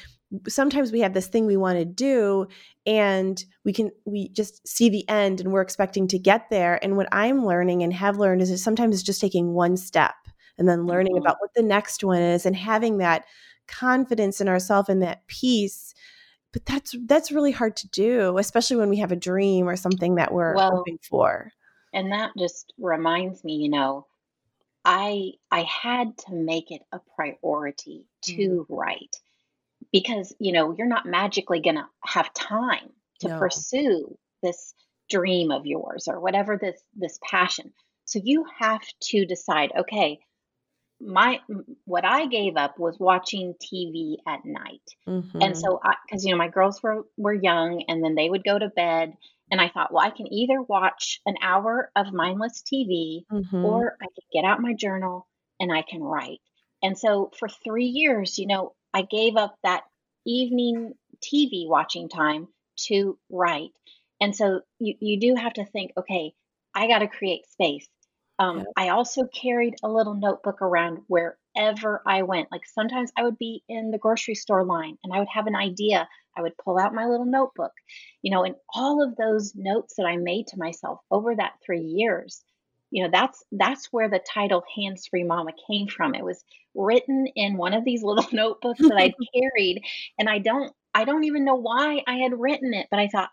sometimes 0.49 0.91
we 0.91 1.01
have 1.01 1.15
this 1.15 1.29
thing 1.29 1.47
we 1.47 1.57
want 1.57 1.79
to 1.79 1.85
do 1.85 2.47
and 2.85 3.45
we 3.65 3.73
can 3.73 3.91
we 4.05 4.29
just 4.31 4.67
see 4.67 4.89
the 4.91 5.09
end 5.09 5.41
and 5.41 5.53
we're 5.53 5.63
expecting 5.63 6.07
to 6.07 6.19
get 6.19 6.51
there 6.51 6.79
and 6.85 6.99
what 6.99 7.09
i'm 7.13 7.47
learning 7.47 7.83
and 7.83 7.95
have 7.95 8.19
learned 8.19 8.43
is 8.43 8.51
that 8.51 8.59
sometimes 8.59 8.95
it's 8.95 9.03
just 9.03 9.23
taking 9.23 9.55
one 9.55 9.75
step 9.75 10.15
and 10.59 10.69
then 10.69 10.87
learning 10.87 11.15
mm-hmm. 11.15 11.23
about 11.23 11.39
what 11.41 11.55
the 11.55 11.63
next 11.63 12.05
one 12.05 12.21
is 12.21 12.45
and 12.45 12.57
having 12.57 12.99
that 12.99 13.25
confidence 13.69 14.41
in 14.41 14.49
ourselves 14.49 14.89
and 14.89 15.03
that 15.03 15.27
peace 15.27 15.95
but 16.53 16.65
that's 16.67 16.95
that's 17.07 17.31
really 17.31 17.53
hard 17.53 17.77
to 17.77 17.89
do 17.89 18.39
especially 18.39 18.77
when 18.77 18.89
we 18.89 18.97
have 18.99 19.13
a 19.13 19.17
dream 19.17 19.69
or 19.69 19.77
something 19.77 20.15
that 20.17 20.33
we're 20.33 20.55
well, 20.55 20.71
hoping 20.77 20.99
for 21.03 21.53
and 21.93 22.13
that 22.13 22.33
just 22.39 22.73
reminds 22.79 23.43
me, 23.45 23.55
you 23.55 23.71
know, 23.71 24.07
I 24.85 25.33
I 25.51 25.63
had 25.63 26.17
to 26.27 26.35
make 26.35 26.71
it 26.71 26.83
a 26.93 27.01
priority 27.17 28.07
Mm. 28.27 28.37
to 28.37 28.67
write 28.69 29.17
because, 29.93 30.35
you 30.39 30.53
know, 30.53 30.75
you're 30.77 30.87
not 30.87 31.07
magically 31.07 31.61
going 31.61 31.77
to 31.77 31.87
have 32.05 32.33
time 32.35 32.91
to 33.21 33.29
No. 33.29 33.39
pursue 33.39 34.19
this 34.43 34.75
dream 35.09 35.51
of 35.51 35.67
yours 35.67 36.09
or 36.09 36.21
whatever 36.21 36.59
this 36.59 36.83
this 36.95 37.19
passion. 37.23 37.73
So 38.05 38.21
you 38.23 38.45
have 38.59 38.83
to 39.11 39.25
decide, 39.27 39.73
okay, 39.79 40.21
my 41.01 41.41
what 41.85 42.05
I 42.05 42.27
gave 42.27 42.57
up 42.57 42.79
was 42.79 42.99
watching 42.99 43.55
TV 43.61 44.19
at 44.27 44.45
night. 44.45 44.83
And 45.41 45.57
Mhm. 45.57 45.57
so 45.57 45.79
I 45.83 45.95
because 46.07 46.25
you 46.25 46.33
know 46.33 46.39
my 46.39 46.49
girls 46.49 46.83
were 46.83 47.07
were 47.17 47.33
young 47.35 47.85
and 47.89 48.05
then 48.05 48.15
they 48.15 48.29
would 48.29 48.45
go 48.45 48.59
to 48.59 48.69
bed 48.69 49.15
and 49.51 49.61
I 49.61 49.69
thought, 49.69 49.93
well, 49.93 50.05
I 50.05 50.11
can 50.11 50.33
either 50.33 50.61
watch 50.63 51.21
an 51.27 51.37
hour 51.43 51.91
of 51.97 52.13
mindless 52.13 52.63
TV 52.63 53.27
Mhm. 53.31 53.59
or 53.63 53.97
I 54.01 54.07
can 54.07 54.25
get 54.33 54.45
out 54.45 54.61
my 54.61 54.75
journal 54.75 55.29
and 55.61 55.73
I 55.73 55.83
can 55.83 56.03
write. 56.03 56.41
And 56.83 56.99
so 56.99 57.31
for 57.39 57.49
3 57.49 57.87
years, 57.87 58.39
you 58.39 58.47
know, 58.47 58.75
I 58.93 59.03
gave 59.03 59.37
up 59.37 59.57
that 59.63 59.85
evening 60.27 60.95
TV 61.21 61.67
watching 61.69 62.09
time 62.09 62.49
to 62.89 63.19
write. 63.31 63.71
And 64.21 64.35
so 64.35 64.63
you 64.79 64.95
you 65.01 65.21
do 65.21 65.35
have 65.35 65.55
to 65.55 65.65
think, 65.65 65.93
okay, 65.97 66.35
I 66.75 66.87
got 66.89 67.01
to 67.01 67.09
create 67.09 67.47
space. 67.47 67.89
Um, 68.39 68.59
Yep. 68.59 68.67
I 68.77 68.89
also 68.91 69.27
carried 69.27 69.75
a 69.83 69.89
little 69.89 70.15
notebook 70.15 70.63
around 70.63 70.99
wherever 71.09 72.03
I 72.07 72.23
went. 72.23 72.53
Like 72.53 72.67
sometimes 72.67 73.11
I 73.17 73.25
would 73.25 73.39
be 73.39 73.65
in 73.69 73.91
the 73.91 73.99
grocery 73.99 74.35
store 74.35 74.65
line 74.65 74.97
and 75.03 75.13
I 75.13 75.19
would 75.19 75.29
have 75.29 75.47
an 75.47 75.57
idea. 75.57 76.09
I 76.37 76.43
would 76.43 76.57
pull 76.57 76.79
out 76.79 76.95
my 76.95 77.07
little 77.07 77.27
notebook, 77.27 77.73
you 78.23 78.31
know, 78.31 78.45
and 78.45 78.55
all 78.73 79.03
of 79.03 79.17
those 79.17 79.55
notes 79.57 79.95
that 79.97 80.07
I 80.07 80.17
made 80.17 80.47
to 80.49 80.59
myself 80.59 81.01
over 81.11 81.35
that 81.35 81.55
three 81.65 81.83
years, 81.83 82.43
you 82.91 83.03
know, 83.03 83.11
that's 83.13 83.45
that's 83.53 83.87
where 83.93 84.09
the 84.09 84.21
title 84.21 84.63
Hands 84.77 85.05
Free 85.09 85.25
Mama 85.25 85.53
came 85.67 85.89
from. 85.89 86.15
It 86.15 86.25
was 86.25 86.43
written 86.75 87.27
in 87.35 87.57
one 87.57 87.75
of 87.75 87.85
these 87.85 88.03
little 88.05 88.29
notebooks 88.33 88.87
that 88.87 88.97
I 88.97 89.13
carried, 89.35 89.83
and 90.19 90.29
I 90.29 90.39
don't 90.39 90.73
I 90.95 91.05
don't 91.05 91.25
even 91.25 91.45
know 91.45 91.57
why 91.57 92.03
I 92.07 92.17
had 92.19 92.39
written 92.39 92.73
it, 92.75 92.87
but 92.91 93.01
I 93.01 93.09
thought 93.09 93.31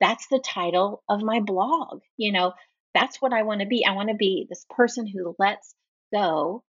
that's 0.00 0.26
the 0.28 0.40
title 0.44 1.02
of 1.08 1.22
my 1.22 1.40
blog. 1.40 2.00
You 2.16 2.32
know, 2.32 2.52
that's 2.94 3.20
what 3.20 3.32
I 3.32 3.42
want 3.42 3.60
to 3.60 3.66
be. 3.66 3.84
I 3.84 3.92
want 3.92 4.08
to 4.08 4.14
be 4.14 4.46
this 4.48 4.64
person 4.70 5.06
who 5.06 5.34
lets 5.38 5.74
go 6.12 6.62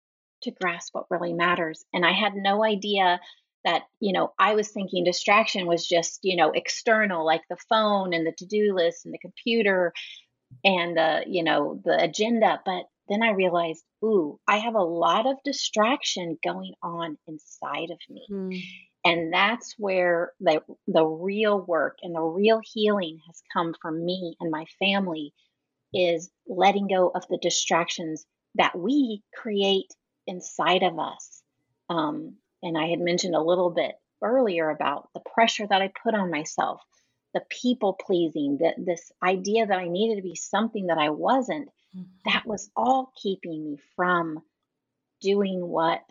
to 0.43 0.51
grasp 0.51 0.93
what 0.93 1.09
really 1.09 1.33
matters. 1.33 1.83
And 1.93 2.05
I 2.05 2.11
had 2.11 2.33
no 2.35 2.63
idea 2.63 3.19
that, 3.63 3.83
you 3.99 4.13
know, 4.13 4.33
I 4.37 4.53
was 4.53 4.69
thinking 4.69 5.03
distraction 5.03 5.65
was 5.65 5.87
just, 5.87 6.19
you 6.23 6.35
know, 6.35 6.51
external, 6.51 7.25
like 7.25 7.41
the 7.49 7.57
phone 7.69 8.13
and 8.13 8.25
the 8.25 8.33
to 8.37 8.45
do 8.45 8.73
list 8.75 9.05
and 9.05 9.13
the 9.13 9.19
computer 9.19 9.93
and 10.63 10.95
the, 10.95 11.23
you 11.27 11.43
know, 11.43 11.81
the 11.83 12.01
agenda. 12.01 12.61
But 12.65 12.83
then 13.09 13.23
I 13.23 13.31
realized, 13.31 13.83
ooh, 14.03 14.39
I 14.47 14.57
have 14.57 14.75
a 14.75 14.83
lot 14.83 15.27
of 15.27 15.37
distraction 15.43 16.37
going 16.43 16.73
on 16.81 17.17
inside 17.27 17.89
of 17.91 17.99
me. 18.09 18.27
Mm. 18.31 18.61
And 19.03 19.33
that's 19.33 19.75
where 19.77 20.31
the 20.39 20.61
the 20.87 21.05
real 21.05 21.59
work 21.59 21.99
and 22.01 22.15
the 22.15 22.21
real 22.21 22.61
healing 22.73 23.19
has 23.27 23.41
come 23.53 23.75
for 23.79 23.91
me 23.91 24.35
and 24.39 24.49
my 24.49 24.65
family 24.79 25.33
is 25.95 26.29
letting 26.47 26.87
go 26.87 27.11
of 27.13 27.27
the 27.29 27.37
distractions 27.41 28.25
that 28.55 28.77
we 28.77 29.23
create 29.33 29.93
inside 30.27 30.83
of 30.83 30.99
us. 30.99 31.43
Um, 31.89 32.35
and 32.63 32.77
I 32.77 32.87
had 32.87 32.99
mentioned 32.99 33.35
a 33.35 33.41
little 33.41 33.69
bit 33.69 33.95
earlier 34.21 34.69
about 34.69 35.09
the 35.13 35.21
pressure 35.21 35.67
that 35.67 35.81
I 35.81 35.91
put 36.03 36.15
on 36.15 36.31
myself, 36.31 36.81
the 37.33 37.43
people 37.49 37.93
pleasing, 37.93 38.57
that 38.61 38.75
this 38.77 39.11
idea 39.21 39.67
that 39.67 39.77
I 39.77 39.87
needed 39.87 40.15
to 40.15 40.21
be 40.21 40.35
something 40.35 40.87
that 40.87 40.97
I 40.97 41.09
wasn't. 41.09 41.69
Mhm. 41.95 42.05
That 42.25 42.45
was 42.45 42.69
all 42.75 43.11
keeping 43.21 43.63
me 43.63 43.77
from 43.95 44.41
doing 45.21 45.67
what 45.67 46.01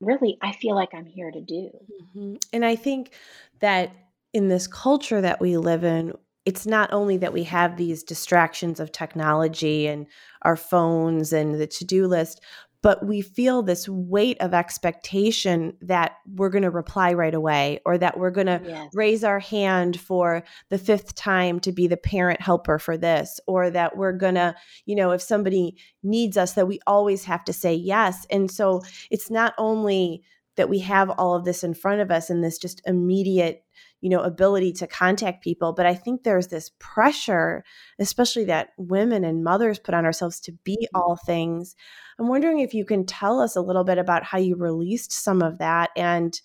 really 0.00 0.38
I 0.40 0.52
feel 0.52 0.74
like 0.74 0.94
I'm 0.94 1.06
here 1.06 1.30
to 1.30 1.40
do. 1.40 1.70
Mhm. 2.16 2.44
And 2.52 2.64
I 2.64 2.76
think 2.76 3.12
that 3.60 3.92
in 4.32 4.48
this 4.48 4.66
culture 4.66 5.20
that 5.20 5.40
we 5.40 5.56
live 5.56 5.84
in, 5.84 6.16
it's 6.44 6.66
not 6.66 6.92
only 6.92 7.16
that 7.16 7.32
we 7.32 7.44
have 7.44 7.76
these 7.76 8.02
distractions 8.02 8.80
of 8.80 8.92
technology 8.92 9.86
and 9.86 10.06
our 10.42 10.56
phones 10.56 11.32
and 11.32 11.54
the 11.54 11.66
to 11.66 11.84
do 11.84 12.06
list, 12.06 12.40
but 12.82 13.06
we 13.06 13.22
feel 13.22 13.62
this 13.62 13.88
weight 13.88 14.36
of 14.42 14.52
expectation 14.52 15.74
that 15.80 16.16
we're 16.34 16.50
going 16.50 16.64
to 16.64 16.70
reply 16.70 17.14
right 17.14 17.32
away 17.32 17.80
or 17.86 17.96
that 17.96 18.18
we're 18.18 18.30
going 18.30 18.46
to 18.46 18.60
Yes. 18.62 18.90
raise 18.92 19.24
our 19.24 19.38
hand 19.40 19.98
for 19.98 20.44
the 20.68 20.76
fifth 20.76 21.14
time 21.14 21.60
to 21.60 21.72
be 21.72 21.86
the 21.86 21.96
parent 21.96 22.42
helper 22.42 22.78
for 22.78 22.98
this 22.98 23.40
or 23.46 23.70
that 23.70 23.96
we're 23.96 24.12
going 24.12 24.34
to 24.34 24.54
you 24.84 24.94
know 24.96 25.12
if 25.12 25.22
somebody 25.22 25.76
needs 26.02 26.36
us 26.36 26.52
that 26.52 26.68
we 26.68 26.78
always 26.86 27.24
have 27.24 27.42
to 27.44 27.54
say 27.54 27.72
yes 27.74 28.26
and 28.30 28.50
so 28.50 28.82
it's 29.10 29.30
not 29.30 29.54
only 29.56 30.22
that 30.56 30.68
we 30.68 30.78
have 30.80 31.08
all 31.10 31.34
of 31.34 31.44
this 31.46 31.64
in 31.64 31.72
front 31.72 32.02
of 32.02 32.10
us 32.10 32.28
and 32.28 32.44
this 32.44 32.58
just 32.58 32.82
immediate 32.86 33.63
you 34.04 34.10
know 34.10 34.20
ability 34.20 34.70
to 34.70 34.86
contact 34.86 35.42
people 35.42 35.72
but 35.72 35.86
i 35.86 35.94
think 35.94 36.22
there's 36.22 36.48
this 36.48 36.70
pressure 36.78 37.64
especially 37.98 38.44
that 38.44 38.68
women 38.76 39.24
and 39.24 39.42
mothers 39.42 39.78
put 39.78 39.94
on 39.94 40.04
ourselves 40.04 40.40
to 40.40 40.52
be 40.62 40.86
all 40.94 41.16
things. 41.16 41.74
I'm 42.18 42.28
wondering 42.28 42.60
if 42.60 42.74
you 42.74 42.84
can 42.84 43.06
tell 43.06 43.40
us 43.40 43.56
a 43.56 43.62
little 43.62 43.82
bit 43.82 43.96
about 43.96 44.22
how 44.22 44.36
you 44.36 44.56
released 44.56 45.10
some 45.10 45.40
of 45.40 45.56
that 45.58 45.88
and 45.96 46.38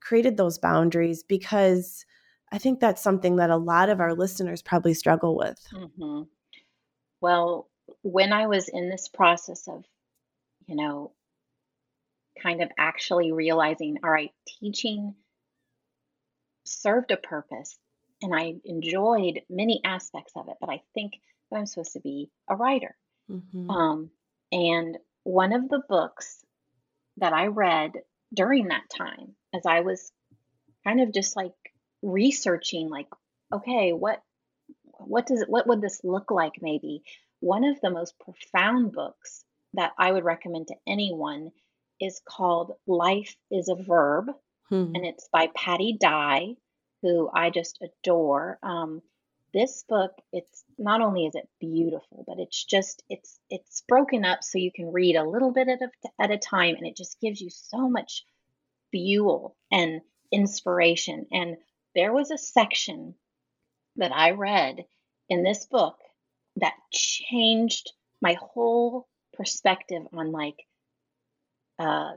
created 0.00 0.36
those 0.36 0.58
boundaries 0.58 1.24
because 1.24 2.06
i 2.52 2.58
think 2.58 2.78
that's 2.78 3.02
something 3.02 3.36
that 3.36 3.50
a 3.50 3.56
lot 3.56 3.88
of 3.88 4.00
our 4.00 4.14
listeners 4.14 4.62
probably 4.62 4.94
struggle 4.94 5.36
with. 5.36 5.58
Hmm 5.74 6.22
Well, 7.20 7.68
when 8.02 8.32
I 8.32 8.46
was 8.46 8.68
in 8.68 8.88
this 8.88 9.08
process 9.08 9.66
of, 9.66 9.84
you 10.66 10.76
know, 10.76 11.12
kind 12.40 12.62
of 12.62 12.70
actually 12.78 13.32
realizing, 13.32 13.98
all 14.04 14.10
right, 14.10 14.30
teaching 14.60 15.16
served 16.64 17.10
a 17.10 17.16
purpose 17.16 17.78
and 18.22 18.34
I 18.34 18.54
enjoyed 18.64 19.42
many 19.50 19.80
aspects 19.84 20.32
of 20.36 20.48
it, 20.48 20.56
but 20.60 20.70
I 20.70 20.82
think 20.94 21.14
that 21.50 21.58
I'm 21.58 21.66
supposed 21.66 21.94
to 21.94 22.00
be 22.00 22.30
a 22.48 22.56
writer. 22.56 22.96
Mhm. 23.28 23.70
Um, 23.70 24.10
and 24.50 24.98
one 25.24 25.52
of 25.52 25.68
the 25.68 25.82
books 25.88 26.44
that 27.18 27.32
I 27.32 27.46
read 27.46 27.92
during 28.32 28.68
that 28.68 28.88
time, 28.90 29.36
as 29.52 29.66
I 29.66 29.80
was 29.80 30.12
kind 30.84 31.00
of 31.00 31.12
just 31.12 31.36
like 31.36 31.54
researching, 32.02 32.88
like, 32.88 33.08
okay, 33.52 33.92
what 33.92 34.22
what 34.98 35.26
does 35.26 35.40
it, 35.42 35.48
what 35.48 35.66
would 35.66 35.80
this 35.80 36.04
look 36.04 36.30
like? 36.30 36.62
Maybe 36.62 37.02
one 37.40 37.64
of 37.64 37.80
the 37.80 37.90
most 37.90 38.18
profound 38.20 38.92
books 38.92 39.44
that 39.74 39.92
I 39.98 40.12
would 40.12 40.24
recommend 40.24 40.68
to 40.68 40.76
anyone 40.86 41.50
is 42.00 42.20
called 42.24 42.76
"Life 42.86 43.36
Is 43.50 43.68
a 43.68 43.74
Verb," 43.74 44.30
Hmm. 44.72 44.92
and 44.94 45.04
it's 45.04 45.28
by 45.30 45.50
Patti 45.54 45.98
Digh, 46.00 46.54
who 47.02 47.28
I 47.30 47.50
just 47.50 47.78
adore. 47.82 48.58
Um, 48.62 49.02
this 49.52 49.84
book, 49.86 50.12
it's 50.32 50.64
not 50.78 51.02
only 51.02 51.26
is 51.26 51.34
it 51.34 51.46
beautiful, 51.60 52.24
but 52.26 52.38
it's 52.38 52.64
just 52.64 53.02
it's 53.10 53.38
it's 53.50 53.82
broken 53.86 54.24
up 54.24 54.42
so 54.42 54.56
you 54.56 54.72
can 54.74 54.90
read 54.90 55.16
a 55.16 55.28
little 55.28 55.52
bit 55.52 55.68
at 55.68 55.82
a, 55.82 55.90
at 56.18 56.30
a 56.30 56.38
time, 56.38 56.76
and 56.76 56.86
it 56.86 56.96
just 56.96 57.20
gives 57.20 57.38
you 57.38 57.50
so 57.50 57.86
much 57.86 58.24
fuel 58.92 59.54
and 59.70 60.00
inspiration. 60.32 61.26
And 61.30 61.58
there 61.94 62.14
was 62.14 62.30
a 62.30 62.38
section 62.38 63.14
that 63.96 64.12
I 64.12 64.30
read 64.30 64.86
in 65.28 65.42
this 65.42 65.66
book 65.66 65.98
that 66.56 66.72
changed 66.90 67.92
my 68.22 68.38
whole 68.40 69.06
perspective 69.34 70.04
on 70.14 70.32
like 70.32 70.64
uh, 71.78 72.12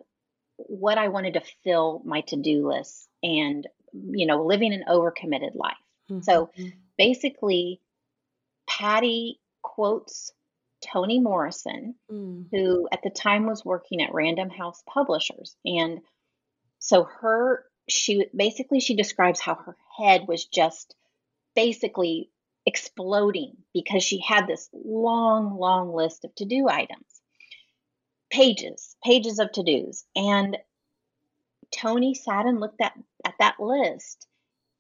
what 0.58 0.98
I 0.98 1.10
wanted 1.10 1.34
to 1.36 1.42
fill 1.64 2.02
my 2.06 2.22
to 2.22 2.36
do 2.38 2.68
list 2.70 3.08
and 3.24 3.68
you 3.94 4.26
know 4.26 4.44
living 4.46 4.74
an 4.74 4.84
overcommitted 4.88 5.56
life. 5.56 5.78
So 6.24 6.48
Mhm. 6.58 6.74
basically, 6.98 7.82
Patti 8.68 9.40
quotes 9.62 10.32
Toni 10.82 11.20
Morrison, 11.20 11.96
Mm. 12.12 12.48
who 12.52 12.88
at 12.92 13.02
the 13.02 13.10
time 13.10 13.46
was 13.46 13.66
working 13.66 14.02
at 14.02 14.14
Random 14.14 14.50
House 14.50 14.84
Publishers. 14.86 15.56
And 15.66 16.02
so 16.80 17.04
her, 17.04 17.66
she 17.90 18.28
basically 18.36 18.80
she 18.80 18.96
describes 18.96 19.40
how 19.40 19.56
her 19.56 19.76
head 19.98 20.28
was 20.28 20.46
just 20.46 20.96
basically 21.56 22.30
exploding 22.66 23.64
because 23.74 24.04
she 24.04 24.20
had 24.20 24.48
this 24.48 24.70
long, 24.74 25.58
long 25.58 25.94
list 25.94 26.26
of 26.26 26.34
to 26.36 26.46
do 26.46 26.68
items, 26.68 27.15
pages, 28.36 28.96
pages 29.04 29.40
of 29.40 29.52
to 29.54 29.64
dos. 29.64 30.06
And 30.16 30.58
Toni 31.72 32.14
sat 32.14 32.46
and 32.46 32.60
looked 32.60 32.82
at, 32.82 32.94
at 33.26 33.36
that 33.40 33.60
list. 33.60 34.28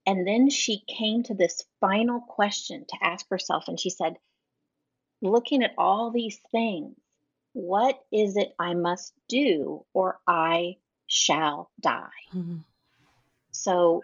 And 0.05 0.27
then 0.27 0.50
she 0.50 0.83
came 0.88 1.24
to 1.24 1.33
this 1.33 1.63
final 1.79 2.19
question 2.21 2.85
to 2.88 2.97
ask 3.01 3.27
herself. 3.29 3.67
And 3.67 3.79
she 3.79 3.89
said, 3.89 4.17
looking 5.21 5.63
at 5.63 5.74
all 5.77 6.12
these 6.12 6.39
things, 6.51 6.95
what 7.53 8.00
is 8.12 8.38
it 8.38 8.53
I 8.59 8.74
must 8.74 9.13
do 9.29 9.85
or 9.93 10.19
I 10.27 10.77
shall 11.07 11.71
die? 11.79 12.09
Mhm. 12.33 12.63
So 13.51 14.03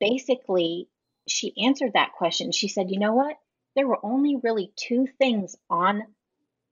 basically, 0.00 0.88
she 1.28 1.52
answered 1.62 1.92
that 1.92 2.12
question. 2.12 2.52
She 2.52 2.68
said, 2.68 2.90
You 2.90 2.98
know 2.98 3.12
what? 3.12 3.36
there 3.76 3.86
were 3.86 4.04
only 4.04 4.36
really 4.36 4.72
two 4.74 5.06
things 5.18 5.54
on 5.68 6.02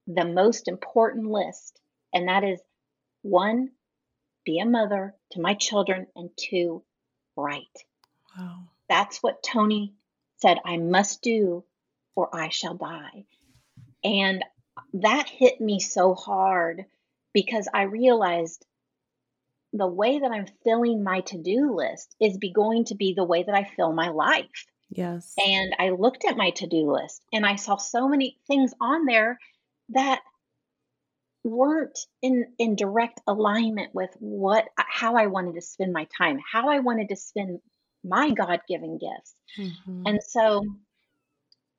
the 0.07 0.25
most 0.25 0.69
important 0.69 1.27
list, 1.27 1.79
and 2.15 2.29
that 2.29 2.45
is 2.45 2.61
one, 3.23 3.71
be 4.45 4.61
a 4.61 4.67
mother 4.67 5.15
to 5.33 5.41
my 5.41 5.55
children, 5.55 6.07
and 6.15 6.31
two, 6.37 6.83
write. 7.37 7.85
Wow. 8.39 8.69
That's 8.89 9.23
what 9.23 9.43
Toni 9.43 9.95
said 10.37 10.59
I 10.65 10.77
must 10.77 11.23
do 11.23 11.65
or 12.15 12.35
I 12.35 12.49
shall 12.51 12.75
die. 12.75 13.25
And 14.05 14.45
that 14.95 15.29
hit 15.29 15.61
me 15.61 15.81
so 15.81 16.15
hard 16.15 16.85
because 17.33 17.69
I 17.73 17.83
realized 17.83 18.65
the 19.73 19.87
way 19.87 20.21
that 20.21 20.31
I'm 20.31 20.47
filling 20.63 21.03
my 21.03 21.21
to 21.23 21.39
do 21.39 21.75
list 21.75 22.15
is 22.21 22.39
be 22.39 22.53
going 22.53 22.85
to 22.87 22.95
be 22.95 23.15
the 23.15 23.25
way 23.25 23.43
that 23.43 23.55
I 23.55 23.65
fill 23.65 23.93
my 23.93 24.09
life. 24.09 24.67
Yes. 24.91 25.35
And 25.45 25.75
I 25.79 25.91
looked 25.91 26.25
at 26.25 26.37
my 26.37 26.51
to 26.51 26.69
do 26.69 26.93
list 26.93 27.25
and 27.33 27.45
I 27.45 27.57
saw 27.57 27.77
so 27.77 28.07
many 28.07 28.39
things 28.47 28.73
on 28.81 29.07
there 29.07 29.41
that 29.89 30.21
weren't 31.45 31.99
in 32.23 32.47
in 32.59 32.75
direct 32.75 33.21
alignment 33.27 33.95
with 33.95 34.11
what 34.19 34.67
how 34.77 35.17
I 35.17 35.27
wanted 35.27 35.55
to 35.55 35.63
spend 35.63 35.93
my 35.93 36.09
time, 36.19 36.41
how 36.51 36.71
I 36.71 36.81
wanted 36.81 37.11
to 37.11 37.17
spend 37.17 37.61
my 38.03 38.31
God-given 38.31 38.99
gifts. 38.99 39.35
Mm-hmm. 39.59 40.03
And 40.07 40.21
so 40.23 40.65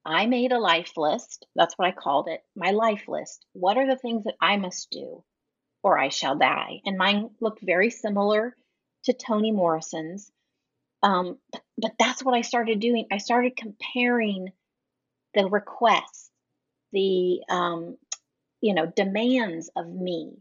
I 0.05 0.27
made 0.27 0.51
a 0.51 0.60
life 0.60 0.93
list. 0.98 1.48
That's 1.55 1.75
what 1.77 1.88
I 1.88 1.91
called 1.91 2.27
it. 2.29 2.41
My 2.55 2.72
life 2.72 3.07
list. 3.07 3.45
What 3.53 3.77
are 3.77 3.88
the 3.88 3.98
things 3.98 4.24
that 4.25 4.36
I 4.39 4.57
must 4.57 4.89
do 4.91 5.24
or 5.84 5.98
I 5.98 6.10
shall 6.10 6.36
die? 6.36 6.81
And 6.86 6.98
mine 6.98 7.31
looked 7.41 7.62
very 7.63 7.89
similar 7.89 8.55
to 9.05 9.13
Toni 9.13 9.51
Morrison's. 9.51 10.31
Um, 11.03 11.38
but, 11.51 11.62
but 11.77 11.91
that's 12.00 12.24
what 12.24 12.36
I 12.36 12.41
started 12.41 12.79
doing. 12.79 13.07
I 13.12 13.17
started 13.17 13.55
comparing 13.55 14.51
the 15.36 15.45
requests, 15.48 16.31
the 16.91 17.41
um, 17.50 17.98
you 18.65 18.74
know 18.74 18.91
demands 18.95 19.69
of 19.75 19.88
me. 19.88 20.31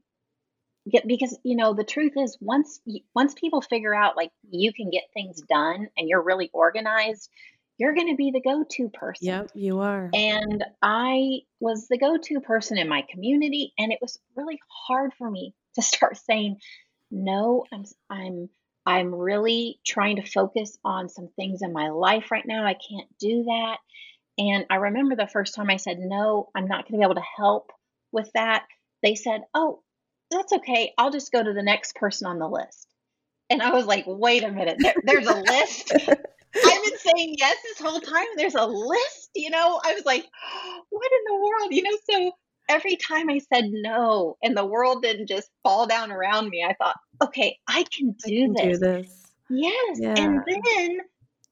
Because 1.07 1.38
you 1.45 1.57
know 1.57 1.75
the 1.75 1.85
truth 1.85 2.12
is 2.16 2.38
once 2.40 2.81
once 3.14 3.35
people 3.35 3.61
figure 3.61 3.95
out 3.95 4.16
like 4.16 4.31
you 4.50 4.73
can 4.73 4.90
get 4.90 5.04
things 5.12 5.43
done 5.43 5.88
and 5.97 6.09
you're 6.09 6.23
really 6.23 6.50
organized 6.52 7.31
you're 7.76 7.95
going 7.95 8.09
to 8.09 8.16
be 8.16 8.31
the 8.31 8.40
go-to 8.40 8.88
person. 8.88 9.26
Yep 9.26 9.50
you 9.54 9.81
are. 9.81 10.11
And 10.12 10.64
i 10.83 11.40
was 11.61 11.88
the 11.88 11.99
go-to 11.99 12.40
person 12.40 12.78
in 12.78 12.88
my 12.88 13.04
community 13.11 13.73
and 13.78 13.93
it 13.93 13.99
was 14.00 14.19
really 14.37 14.59
hard 14.87 15.12
for 15.19 15.31
me 15.31 15.54
to 15.75 15.83
start 15.83 16.16
saying 16.19 16.59
no 17.11 17.64
i'm 17.73 17.85
i'm 18.11 18.49
i'm 18.85 19.14
really 19.14 19.81
trying 19.87 20.16
to 20.16 20.31
focus 20.31 20.76
on 20.85 21.09
some 21.09 21.28
things 21.37 21.62
in 21.62 21.73
my 21.73 21.88
life 21.88 22.31
right 22.31 22.47
now. 22.47 22.64
I 22.64 22.75
can't 22.75 23.09
do 23.19 23.45
that. 23.45 23.78
And 24.37 24.66
i 24.69 24.76
remember 24.76 25.16
the 25.16 25.26
first 25.26 25.54
time 25.54 25.71
i 25.71 25.78
said 25.78 25.99
no 25.99 26.50
i'm 26.54 26.69
not 26.69 26.85
going 26.85 26.93
to 26.93 26.99
be 26.99 27.04
able 27.04 27.14
to 27.14 27.33
help 27.38 27.71
with 28.14 28.30
that 28.35 28.64
they 29.02 29.14
said 29.14 29.42
oh 29.52 29.80
that's 30.30 30.52
okay. 30.52 30.92
I'll 30.99 31.11
just 31.11 31.33
go 31.33 31.42
to 31.42 31.52
the 31.52 31.62
next 31.62 31.94
person 31.97 32.26
on 32.26 32.38
the 32.38 32.49
list. 32.49 32.88
And 33.50 33.62
I 33.62 33.71
was 33.73 33.87
like, 33.87 34.04
wait 34.06 34.42
a 34.42 34.50
minute, 34.50 34.76
there, 34.80 34.94
there's 35.04 35.26
a 35.26 35.35
list. 35.35 35.92
I've 36.56 36.85
been 36.85 36.99
saying 36.99 37.35
yes 37.38 37.56
this 37.62 37.80
whole 37.80 38.00
time. 38.00 38.26
There's 38.37 38.54
a 38.54 38.66
list, 38.66 39.30
you 39.35 39.50
know. 39.50 39.80
I 39.85 39.94
was 39.94 40.04
like, 40.04 40.25
what 40.90 41.12
in 41.12 41.21
the 41.26 41.40
world, 41.40 41.73
you 41.73 41.83
know? 41.83 41.99
So 42.11 42.33
every 42.68 42.97
time 42.97 43.28
I 43.28 43.40
said 43.52 43.66
no, 43.71 44.37
and 44.42 44.56
the 44.56 44.64
world 44.64 45.02
didn't 45.02 45.28
just 45.28 45.50
fall 45.62 45.87
down 45.87 46.11
around 46.11 46.49
me, 46.49 46.64
I 46.66 46.75
thought, 46.75 46.97
okay, 47.23 47.59
I 47.68 47.85
can 47.94 48.14
do, 48.25 48.26
I 48.26 48.28
can 48.30 48.52
this. 48.54 48.78
do 48.78 48.87
this. 48.87 49.21
Yes, 49.50 49.99
yeah. 50.00 50.14
and 50.16 50.42
then 50.47 50.99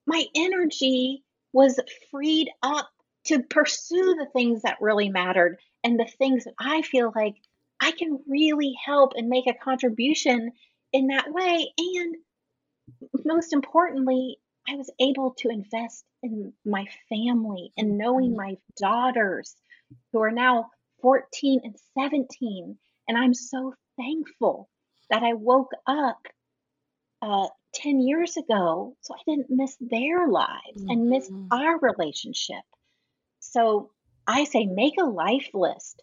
my 0.07 0.25
energy 0.35 1.23
was 1.53 1.79
freed 2.11 2.49
up 2.63 2.89
to 3.27 3.43
pursue 3.43 4.17
the 4.19 4.27
things 4.33 4.63
that 4.63 4.81
really 4.81 5.09
mattered 5.09 5.59
and 5.85 5.99
the 5.99 6.11
things 6.19 6.45
that 6.45 6.55
I 6.59 6.83
feel 6.83 7.13
like 7.15 7.35
I 7.81 7.93
can 7.93 8.21
really 8.29 8.75
help 8.85 9.13
and 9.17 9.29
make 9.29 9.47
a 9.47 9.55
contribution 9.55 10.53
in 10.93 11.09
that 11.09 11.33
way. 11.33 11.73
And 11.79 12.17
most 13.25 13.53
importantly, 13.53 14.39
I 14.69 14.77
was 14.77 14.91
able 15.01 15.35
to 15.39 15.49
invest 15.49 16.05
in 16.23 16.53
my 16.65 16.87
family 17.09 17.73
and 17.77 17.99
knowing 17.99 18.31
mm-hmm. 18.31 18.37
my 18.37 18.57
daughters 18.79 19.57
who 20.13 20.23
are 20.23 20.31
now 20.31 20.71
14 21.01 21.61
and 21.65 21.75
17. 21.99 22.77
And 23.09 23.19
I'm 23.19 23.35
so 23.35 23.75
thankful 23.97 24.69
that 25.11 25.23
I 25.23 25.35
woke 25.35 25.73
up 25.87 26.27
uh, 27.21 27.49
10 27.75 28.01
years 28.01 28.37
ago 28.37 28.97
so 29.01 29.15
I 29.15 29.19
didn't 29.27 29.51
miss 29.51 29.77
their 29.81 30.29
lives 30.29 30.79
mm-hmm. 30.79 30.91
and 30.91 31.09
miss 31.09 31.29
mm-hmm. 31.29 31.49
our 31.51 31.79
relationship. 31.79 32.63
So 33.53 33.91
I 34.27 34.45
say, 34.45 34.67
make 34.67 34.95
a 35.01 35.05
life 35.05 35.49
list 35.55 36.03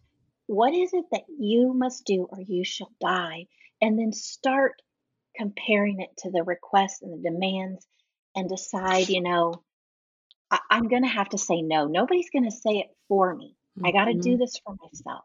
what 0.49 0.73
is 0.73 0.93
it 0.93 1.05
that 1.11 1.25
you 1.37 1.75
must 1.75 2.05
do 2.05 2.27
or 2.27 2.41
you 2.41 2.63
shall 2.63 2.91
die? 2.99 3.45
And 3.81 3.99
then 3.99 4.11
start 4.11 4.81
comparing 5.37 6.01
it 6.01 6.09
to 6.23 6.31
the 6.31 6.41
requests 6.41 7.03
and 7.03 7.13
the 7.13 7.29
demands 7.29 7.85
and 8.35 8.49
decide, 8.49 9.09
you 9.09 9.21
know, 9.21 9.61
I- 10.49 10.59
am 10.71 10.87
going 10.87 11.03
to 11.03 11.07
have 11.07 11.29
to 11.29 11.37
say 11.37 11.61
no. 11.61 11.85
Nobody's 11.85 12.31
going 12.31 12.45
to 12.45 12.51
say 12.51 12.79
it 12.79 12.87
for 13.07 13.35
me. 13.35 13.55
Mm-hmm. 13.77 13.85
I 13.85 13.91
got 13.91 14.05
to 14.05 14.15
do 14.15 14.37
this 14.37 14.59
for 14.65 14.75
myself. 14.81 15.23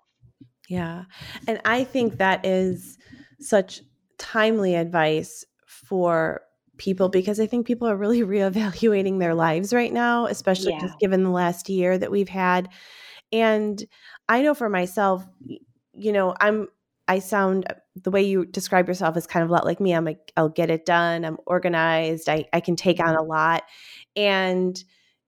Yeah. 0.68 1.04
And 1.48 1.58
I 1.64 1.84
think 1.84 2.18
that 2.18 2.44
is 2.44 2.98
such 3.40 3.80
timely 4.18 4.74
advice 4.74 5.46
for 5.66 6.42
people 6.76 7.08
because 7.08 7.40
I 7.40 7.46
think 7.46 7.66
people 7.66 7.88
are 7.88 7.96
really 7.96 8.20
reevaluating 8.22 9.18
their 9.18 9.34
lives 9.34 9.72
right 9.72 9.92
now, 9.92 10.26
especially 10.26 10.72
yeah. 10.72 10.80
just 10.80 10.98
given 10.98 11.22
the 11.22 11.30
last 11.30 11.68
year 11.68 11.96
that 11.98 12.10
we've 12.10 12.28
had. 12.28 12.68
And 13.32 13.82
I 14.28 14.42
know 14.42 14.54
for 14.54 14.68
myself, 14.68 15.26
you 15.92 16.12
know, 16.12 16.34
I'm 16.40 16.68
I 17.06 17.18
sound 17.18 17.66
uh, 17.68 17.74
the 17.96 18.10
way 18.10 18.22
you 18.22 18.46
describe 18.46 18.88
yourself 18.88 19.16
is 19.16 19.26
kind 19.26 19.42
of 19.42 19.50
a 19.50 19.52
lot 19.52 19.66
like 19.66 19.80
me. 19.80 19.92
I'm 19.92 20.04
like, 20.04 20.32
I'll 20.36 20.48
get 20.48 20.70
it 20.70 20.86
done. 20.86 21.24
I'm 21.24 21.36
organized. 21.46 22.28
I, 22.28 22.46
I 22.52 22.60
can 22.60 22.76
take 22.76 23.00
on 23.00 23.08
mm-hmm. 23.08 23.18
a 23.18 23.22
lot. 23.22 23.64
And 24.16 24.82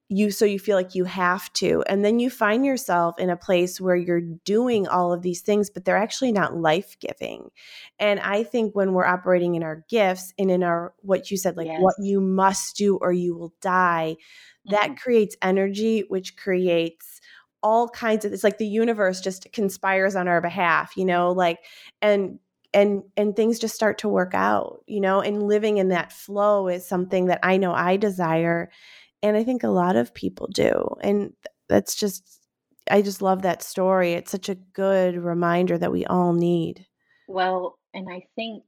you, 0.08 0.30
so 0.30 0.44
you 0.44 0.58
feel 0.58 0.76
like 0.76 0.94
you 0.94 1.04
have 1.04 1.52
to. 1.54 1.82
And 1.88 2.04
then 2.04 2.20
you 2.20 2.30
find 2.30 2.64
yourself 2.64 3.18
in 3.18 3.28
a 3.28 3.36
place 3.36 3.80
where 3.80 3.96
you're 3.96 4.20
doing 4.20 4.86
all 4.86 5.12
of 5.12 5.22
these 5.22 5.40
things, 5.40 5.68
but 5.68 5.84
they're 5.84 5.96
actually 5.96 6.32
not 6.32 6.56
life 6.56 6.96
giving. 7.00 7.50
And 7.98 8.20
I 8.20 8.44
think 8.44 8.74
when 8.74 8.92
we're 8.92 9.04
operating 9.04 9.56
in 9.56 9.64
our 9.64 9.84
gifts 9.88 10.32
and 10.38 10.50
in 10.50 10.62
our, 10.62 10.94
what 11.00 11.30
you 11.30 11.36
said, 11.36 11.56
like 11.56 11.66
yes. 11.66 11.80
what 11.80 11.94
you 12.00 12.20
must 12.20 12.76
do 12.76 12.96
or 12.96 13.12
you 13.12 13.36
will 13.36 13.54
die, 13.60 14.16
mm-hmm. 14.18 14.74
that 14.74 14.96
creates 14.96 15.36
energy, 15.42 16.04
which 16.08 16.36
creates 16.36 17.20
all 17.62 17.88
kinds 17.88 18.24
of 18.24 18.32
it's 18.32 18.44
like 18.44 18.58
the 18.58 18.66
universe 18.66 19.20
just 19.20 19.50
conspires 19.52 20.14
on 20.14 20.28
our 20.28 20.40
behalf 20.40 20.96
you 20.96 21.04
know 21.04 21.32
like 21.32 21.58
and 22.00 22.38
and 22.74 23.02
and 23.16 23.34
things 23.34 23.58
just 23.58 23.74
start 23.74 23.98
to 23.98 24.08
work 24.08 24.34
out 24.34 24.84
you 24.86 25.00
know 25.00 25.20
and 25.20 25.42
living 25.42 25.78
in 25.78 25.88
that 25.88 26.12
flow 26.12 26.68
is 26.68 26.86
something 26.86 27.26
that 27.26 27.40
i 27.42 27.56
know 27.56 27.72
i 27.72 27.96
desire 27.96 28.70
and 29.26 29.36
i 29.36 29.44
think 29.44 29.62
a 29.62 29.68
lot 29.68 29.96
of 29.96 30.14
people 30.14 30.46
do 30.48 30.72
and 31.00 31.32
that's 31.68 31.94
just 31.94 32.40
i 32.90 33.02
just 33.02 33.22
love 33.22 33.42
that 33.42 33.62
story 33.62 34.12
it's 34.12 34.30
such 34.30 34.48
a 34.48 34.54
good 34.54 35.16
reminder 35.16 35.76
that 35.76 35.92
we 35.92 36.04
all 36.06 36.32
need 36.32 36.86
well 37.28 37.78
and 37.94 38.08
i 38.10 38.22
think 38.34 38.62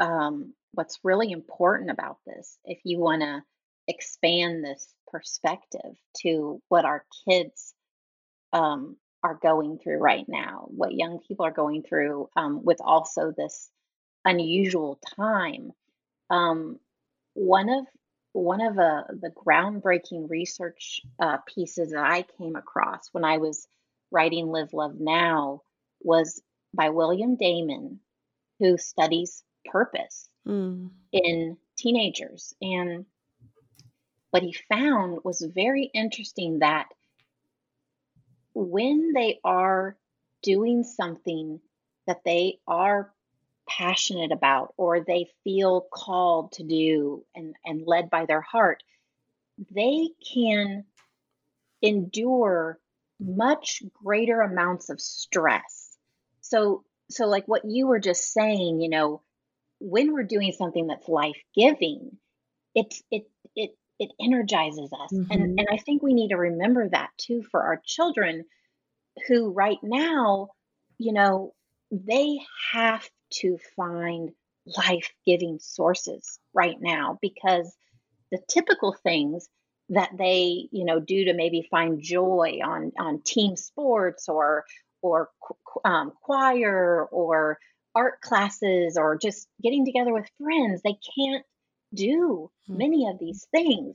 um, 0.00 0.54
what's 0.72 0.98
really 1.04 1.30
important 1.30 1.90
about 1.90 2.16
this 2.26 2.58
if 2.64 2.80
you 2.84 2.98
want 2.98 3.22
to 3.22 3.42
expand 3.86 4.64
this 4.64 4.92
perspective 5.08 5.96
to 6.20 6.60
what 6.68 6.84
our 6.84 7.04
kids 7.28 7.74
um, 8.52 8.96
are 9.22 9.38
going 9.40 9.78
through 9.78 9.98
right 9.98 10.26
now, 10.28 10.66
what 10.68 10.92
young 10.92 11.18
people 11.26 11.46
are 11.46 11.52
going 11.52 11.82
through 11.82 12.28
um, 12.36 12.64
with 12.64 12.78
also 12.80 13.32
this 13.36 13.70
unusual 14.24 14.98
time. 15.16 15.70
Um, 16.30 16.78
one 17.34 17.68
of 17.68 17.86
one 18.34 18.60
of 18.60 18.78
uh, 18.78 19.04
the 19.08 19.30
groundbreaking 19.30 20.28
research 20.28 21.00
uh, 21.20 21.38
pieces 21.46 21.92
that 21.92 22.04
I 22.04 22.24
came 22.36 22.56
across 22.56 23.08
when 23.12 23.24
I 23.24 23.38
was 23.38 23.68
writing 24.10 24.48
Live 24.48 24.72
Love 24.72 24.96
Now 24.98 25.62
was 26.00 26.42
by 26.74 26.90
William 26.90 27.36
Damon, 27.36 28.00
who 28.58 28.76
studies 28.76 29.44
purpose 29.64 30.28
mm. 30.46 30.90
in 31.12 31.56
teenagers. 31.78 32.54
And 32.60 33.06
what 34.30 34.42
he 34.42 34.52
found 34.68 35.20
was 35.22 35.40
very 35.40 35.84
interesting 35.94 36.58
that 36.58 36.88
when 38.52 39.12
they 39.12 39.38
are 39.44 39.96
doing 40.42 40.82
something 40.82 41.60
that 42.08 42.24
they 42.24 42.58
are 42.66 43.13
passionate 43.78 44.32
about 44.32 44.74
or 44.76 45.00
they 45.00 45.28
feel 45.42 45.86
called 45.92 46.52
to 46.52 46.62
do 46.62 47.24
and, 47.34 47.54
and 47.64 47.86
led 47.86 48.10
by 48.10 48.26
their 48.26 48.40
heart, 48.40 48.82
they 49.70 50.08
can 50.32 50.84
endure 51.82 52.78
much 53.20 53.82
greater 54.02 54.40
amounts 54.40 54.90
of 54.90 55.00
stress. 55.00 55.96
So 56.40 56.84
so 57.10 57.26
like 57.26 57.46
what 57.46 57.64
you 57.64 57.86
were 57.86 58.00
just 58.00 58.32
saying, 58.32 58.80
you 58.80 58.88
know, 58.88 59.22
when 59.78 60.12
we're 60.12 60.22
doing 60.22 60.52
something 60.52 60.86
that's 60.86 61.08
life-giving, 61.08 62.16
it 62.74 62.94
it 63.10 63.28
it 63.54 63.76
it 63.98 64.10
energizes 64.20 64.90
us. 64.92 65.12
Mm-hmm. 65.12 65.30
And, 65.30 65.60
and 65.60 65.68
I 65.70 65.76
think 65.76 66.02
we 66.02 66.14
need 66.14 66.30
to 66.30 66.36
remember 66.36 66.88
that 66.88 67.10
too 67.18 67.42
for 67.50 67.62
our 67.62 67.80
children 67.84 68.44
who, 69.28 69.50
right 69.50 69.78
now, 69.82 70.48
you 70.98 71.12
know, 71.12 71.54
they 71.90 72.40
have 72.72 73.08
to 73.40 73.58
find 73.76 74.30
life 74.66 75.12
giving 75.26 75.58
sources 75.60 76.38
right 76.54 76.76
now 76.80 77.18
because 77.20 77.74
the 78.30 78.38
typical 78.48 78.92
things 78.92 79.48
that 79.90 80.10
they 80.16 80.68
you 80.72 80.84
know 80.84 80.98
do 80.98 81.26
to 81.26 81.34
maybe 81.34 81.66
find 81.70 82.02
joy 82.02 82.58
on 82.64 82.92
on 82.98 83.20
team 83.22 83.56
sports 83.56 84.28
or 84.28 84.64
or 85.02 85.28
um, 85.84 86.12
choir 86.22 87.04
or 87.10 87.58
art 87.94 88.20
classes 88.22 88.96
or 88.96 89.18
just 89.18 89.46
getting 89.62 89.84
together 89.84 90.12
with 90.12 90.30
friends 90.42 90.80
they 90.82 90.96
can't 91.16 91.44
do 91.94 92.50
hmm. 92.66 92.78
many 92.78 93.08
of 93.08 93.18
these 93.18 93.46
things 93.50 93.94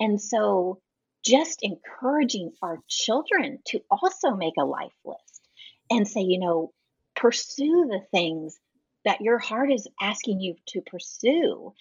and 0.00 0.20
so 0.20 0.80
just 1.24 1.62
encouraging 1.62 2.52
our 2.62 2.78
children 2.88 3.58
to 3.66 3.80
also 3.90 4.30
make 4.34 4.54
a 4.58 4.64
life 4.64 4.96
list 5.04 5.48
and 5.90 6.08
say 6.08 6.22
you 6.22 6.38
know 6.38 6.72
pursue 7.14 7.86
the 7.90 8.00
things 8.10 8.58
that 9.06 9.22
your 9.22 9.38
heart 9.38 9.72
is 9.72 9.88
asking 10.00 10.40
you 10.40 10.56
to 10.66 10.82
pursue 10.82 11.72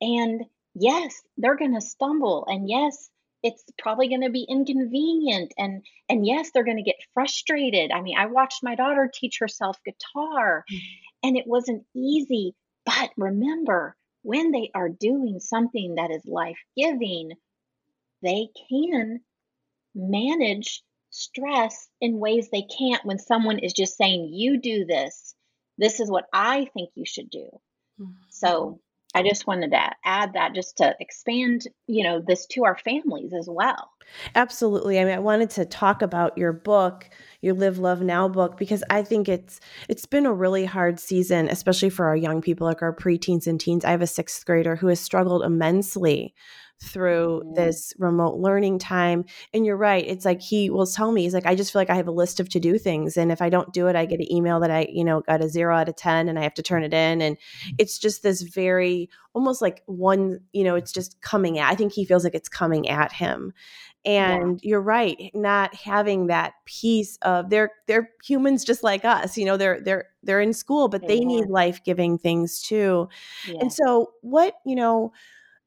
and 0.00 0.42
yes, 0.74 1.14
they're 1.38 1.56
going 1.56 1.74
to 1.74 1.80
stumble 1.80 2.44
and 2.46 2.68
yes, 2.68 3.08
it's 3.42 3.64
probably 3.78 4.08
going 4.08 4.22
to 4.22 4.30
be 4.30 4.46
inconvenient 4.48 5.54
and 5.56 5.84
and 6.08 6.26
yes, 6.26 6.50
they're 6.52 6.64
going 6.64 6.76
to 6.76 6.82
get 6.82 6.96
frustrated. 7.14 7.90
I 7.90 8.02
mean, 8.02 8.16
I 8.18 8.26
watched 8.26 8.62
my 8.62 8.74
daughter 8.74 9.10
teach 9.12 9.38
herself 9.40 9.78
guitar 9.84 10.64
mm-hmm. 10.70 11.28
and 11.28 11.36
it 11.36 11.46
wasn't 11.46 11.84
easy, 11.94 12.54
but 12.84 13.10
remember, 13.16 13.96
when 14.22 14.52
they 14.52 14.70
are 14.74 14.88
doing 14.88 15.40
something 15.40 15.96
that 15.96 16.10
is 16.10 16.24
life-giving, 16.26 17.32
they 18.22 18.48
can 18.68 19.20
manage 19.94 20.82
stress 21.10 21.88
in 22.00 22.18
ways 22.18 22.48
they 22.50 22.62
can't 22.62 23.04
when 23.04 23.18
someone 23.18 23.58
is 23.58 23.72
just 23.72 23.96
saying, 23.96 24.30
You 24.32 24.58
do 24.58 24.84
this. 24.84 25.34
This 25.82 26.00
is 26.00 26.10
what 26.10 26.24
I 26.32 26.68
think 26.74 26.90
you 26.94 27.04
should 27.04 27.28
do. 27.28 27.48
Mm-hmm. 28.00 28.12
So 28.30 28.80
I 29.14 29.22
just 29.22 29.46
wanted 29.46 29.72
to 29.72 29.90
add 30.04 30.32
that 30.34 30.54
just 30.54 30.78
to 30.78 30.94
expand, 30.98 31.62
you 31.86 32.02
know, 32.02 32.22
this 32.26 32.46
to 32.52 32.64
our 32.64 32.78
families 32.78 33.32
as 33.38 33.46
well. 33.50 33.90
Absolutely. 34.34 34.98
I 34.98 35.04
mean, 35.04 35.14
I 35.14 35.18
wanted 35.18 35.50
to 35.50 35.66
talk 35.66 36.00
about 36.00 36.38
your 36.38 36.52
book, 36.52 37.10
your 37.40 37.54
Live 37.54 37.78
Love 37.78 38.00
Now 38.00 38.28
book 38.28 38.56
because 38.56 38.82
I 38.88 39.02
think 39.02 39.28
it's 39.28 39.60
it's 39.88 40.06
been 40.06 40.24
a 40.24 40.32
really 40.32 40.64
hard 40.64 40.98
season, 40.98 41.48
especially 41.48 41.90
for 41.90 42.06
our 42.06 42.16
young 42.16 42.40
people 42.40 42.66
like 42.66 42.80
our 42.80 42.94
preteens 42.94 43.46
and 43.46 43.60
teens. 43.60 43.84
I 43.84 43.90
have 43.90 44.02
a 44.02 44.06
6th 44.06 44.44
grader 44.46 44.76
who 44.76 44.86
has 44.86 45.00
struggled 45.00 45.42
immensely 45.42 46.34
through 46.82 47.42
mm-hmm. 47.44 47.54
this 47.54 47.94
remote 47.98 48.36
learning 48.36 48.78
time. 48.78 49.24
And 49.54 49.64
you're 49.64 49.76
right. 49.76 50.04
It's 50.06 50.24
like 50.24 50.40
he 50.40 50.70
will 50.70 50.86
tell 50.86 51.12
me, 51.12 51.22
he's 51.22 51.34
like, 51.34 51.46
I 51.46 51.54
just 51.54 51.72
feel 51.72 51.80
like 51.80 51.90
I 51.90 51.96
have 51.96 52.08
a 52.08 52.12
list 52.12 52.40
of 52.40 52.48
to 52.50 52.60
do 52.60 52.78
things. 52.78 53.16
And 53.16 53.30
if 53.30 53.40
I 53.40 53.48
don't 53.48 53.72
do 53.72 53.86
it, 53.86 53.96
I 53.96 54.04
get 54.04 54.20
an 54.20 54.32
email 54.32 54.60
that 54.60 54.70
I, 54.70 54.88
you 54.90 55.04
know, 55.04 55.20
got 55.20 55.42
a 55.42 55.48
zero 55.48 55.76
out 55.76 55.88
of 55.88 55.96
10 55.96 56.28
and 56.28 56.38
I 56.38 56.42
have 56.42 56.54
to 56.54 56.62
turn 56.62 56.82
it 56.82 56.92
in. 56.92 57.22
And 57.22 57.36
it's 57.78 57.98
just 57.98 58.22
this 58.22 58.42
very 58.42 59.08
almost 59.34 59.62
like 59.62 59.82
one, 59.86 60.40
you 60.52 60.64
know, 60.64 60.74
it's 60.74 60.92
just 60.92 61.20
coming 61.22 61.58
at, 61.58 61.70
I 61.70 61.74
think 61.74 61.92
he 61.92 62.04
feels 62.04 62.24
like 62.24 62.34
it's 62.34 62.48
coming 62.48 62.88
at 62.88 63.12
him. 63.12 63.52
And 64.04 64.60
yeah. 64.62 64.70
you're 64.70 64.82
right, 64.82 65.30
not 65.32 65.74
having 65.76 66.26
that 66.26 66.54
piece 66.64 67.18
of 67.22 67.50
they're 67.50 67.70
they're 67.86 68.10
humans 68.24 68.64
just 68.64 68.82
like 68.82 69.04
us. 69.04 69.38
You 69.38 69.44
know, 69.44 69.56
they're 69.56 69.80
they're 69.80 70.06
they're 70.24 70.40
in 70.40 70.52
school, 70.52 70.88
but 70.88 71.06
they 71.06 71.18
yeah. 71.18 71.24
need 71.24 71.46
life-giving 71.46 72.18
things 72.18 72.60
too. 72.60 73.08
Yeah. 73.46 73.58
And 73.60 73.72
so 73.72 74.10
what, 74.22 74.54
you 74.66 74.74
know, 74.74 75.12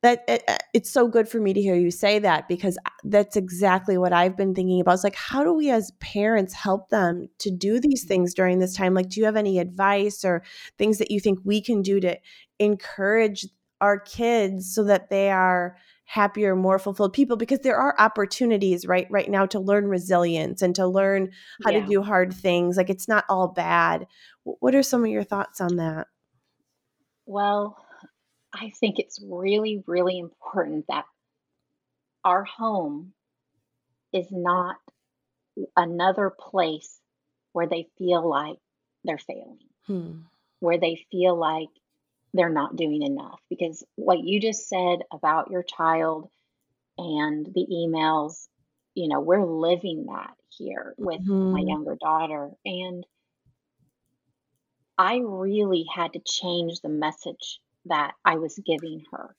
that 0.05 0.23
it, 0.27 0.43
uh, 0.47 0.57
it's 0.75 0.89
so 0.91 1.07
good 1.07 1.27
for 1.27 1.39
me 1.39 1.51
to 1.51 1.59
hear 1.59 1.73
you 1.73 1.89
say 1.89 2.19
that 2.19 2.47
because 2.47 2.77
uh, 2.85 2.89
that's 3.05 3.35
exactly 3.35 3.97
what 3.97 4.13
I've 4.13 4.37
been 4.37 4.53
thinking 4.53 4.79
about. 4.79 4.93
It's 4.93 5.03
like, 5.03 5.15
how 5.15 5.43
do 5.43 5.51
we 5.51 5.71
as 5.71 5.91
parents 5.99 6.53
help 6.53 6.89
them 6.89 7.27
to 7.39 7.49
do 7.49 7.79
these 7.79 8.03
things 8.03 8.35
during 8.35 8.59
this 8.59 8.75
time? 8.75 8.93
Like, 8.93 9.09
do 9.09 9.19
you 9.19 9.25
have 9.25 9.35
any 9.35 9.57
advice 9.57 10.23
or 10.23 10.43
things 10.77 10.99
that 10.99 11.09
you 11.09 11.19
think 11.19 11.39
we 11.43 11.59
can 11.59 11.81
do 11.81 11.99
to 12.01 12.17
encourage 12.59 13.47
our 13.81 13.99
kids 13.99 14.73
so 14.73 14.83
that 14.83 15.09
they 15.09 15.31
are 15.31 15.75
happier 16.05 16.55
more 16.55 16.77
fulfilled 16.77 17.13
people 17.13 17.35
because 17.35 17.59
there 17.61 17.75
are 17.75 17.95
opportunities 17.97 18.85
right 18.85 19.07
right 19.09 19.29
now 19.29 19.43
to 19.47 19.59
learn 19.59 19.87
resilience 19.87 20.61
and 20.61 20.75
to 20.75 20.85
learn 20.85 21.31
how 21.63 21.71
yeah. 21.71 21.79
to 21.79 21.87
do 21.87 22.03
hard 22.03 22.31
things 22.31 22.77
like 22.77 22.91
it's 22.91 23.07
not 23.07 23.25
all 23.27 23.47
bad 23.47 24.05
what 24.43 24.75
are 24.75 24.83
some 24.83 25.03
of 25.03 25.09
your 25.09 25.23
thoughts 25.23 25.59
on 25.59 25.77
that 25.77 26.05
well 27.25 27.84
I 28.55 28.69
think 28.69 28.99
it's 28.99 29.19
really, 29.21 29.83
really 29.85 30.17
important 30.17 30.85
that 30.87 31.05
our 32.23 32.43
home 32.43 33.13
is 34.13 34.27
not 34.31 34.77
another 35.75 36.29
place 36.29 36.99
where 37.51 37.67
they 37.67 37.87
feel 37.97 38.27
like 38.27 38.57
they're 39.03 39.17
failing, 39.17 39.59
hmm. 39.87 40.11
where 40.59 40.77
they 40.77 41.05
feel 41.11 41.35
like 41.35 41.69
they're 42.33 42.49
not 42.49 42.75
doing 42.75 43.03
enough. 43.03 43.39
Because 43.49 43.83
what 43.95 44.19
you 44.19 44.39
just 44.39 44.67
said 44.67 44.99
about 45.11 45.51
your 45.51 45.63
child 45.63 46.29
and 46.97 47.45
the 47.45 47.65
emails, 47.71 48.47
you 48.93 49.09
know, 49.09 49.19
we're 49.19 49.45
living 49.45 50.05
that 50.07 50.33
here 50.49 50.93
with 50.97 51.21
mm-hmm. 51.21 51.53
my 51.53 51.59
younger 51.59 51.95
daughter. 51.95 52.51
And 52.65 53.05
I 54.97 55.17
really 55.17 55.85
had 55.93 56.13
to 56.13 56.19
change 56.19 56.79
the 56.79 56.89
message 56.89 57.59
that 57.85 58.13
I 58.23 58.35
was 58.35 58.59
giving 58.65 59.03
her 59.11 59.35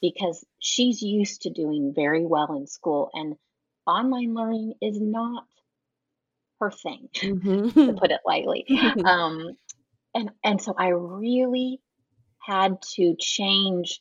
because 0.00 0.44
she's 0.58 1.00
used 1.00 1.42
to 1.42 1.50
doing 1.50 1.92
very 1.94 2.26
well 2.26 2.54
in 2.56 2.66
school 2.66 3.10
and 3.14 3.36
online 3.86 4.34
learning 4.34 4.74
is 4.82 5.00
not 5.00 5.44
her 6.60 6.70
thing 6.70 7.08
mm-hmm. 7.14 7.68
to 7.70 7.92
put 7.94 8.10
it 8.10 8.20
lightly 8.26 8.66
um, 9.04 9.56
and 10.14 10.30
and 10.42 10.60
so 10.60 10.74
i 10.76 10.88
really 10.88 11.80
had 12.38 12.80
to 12.82 13.16
change 13.18 14.00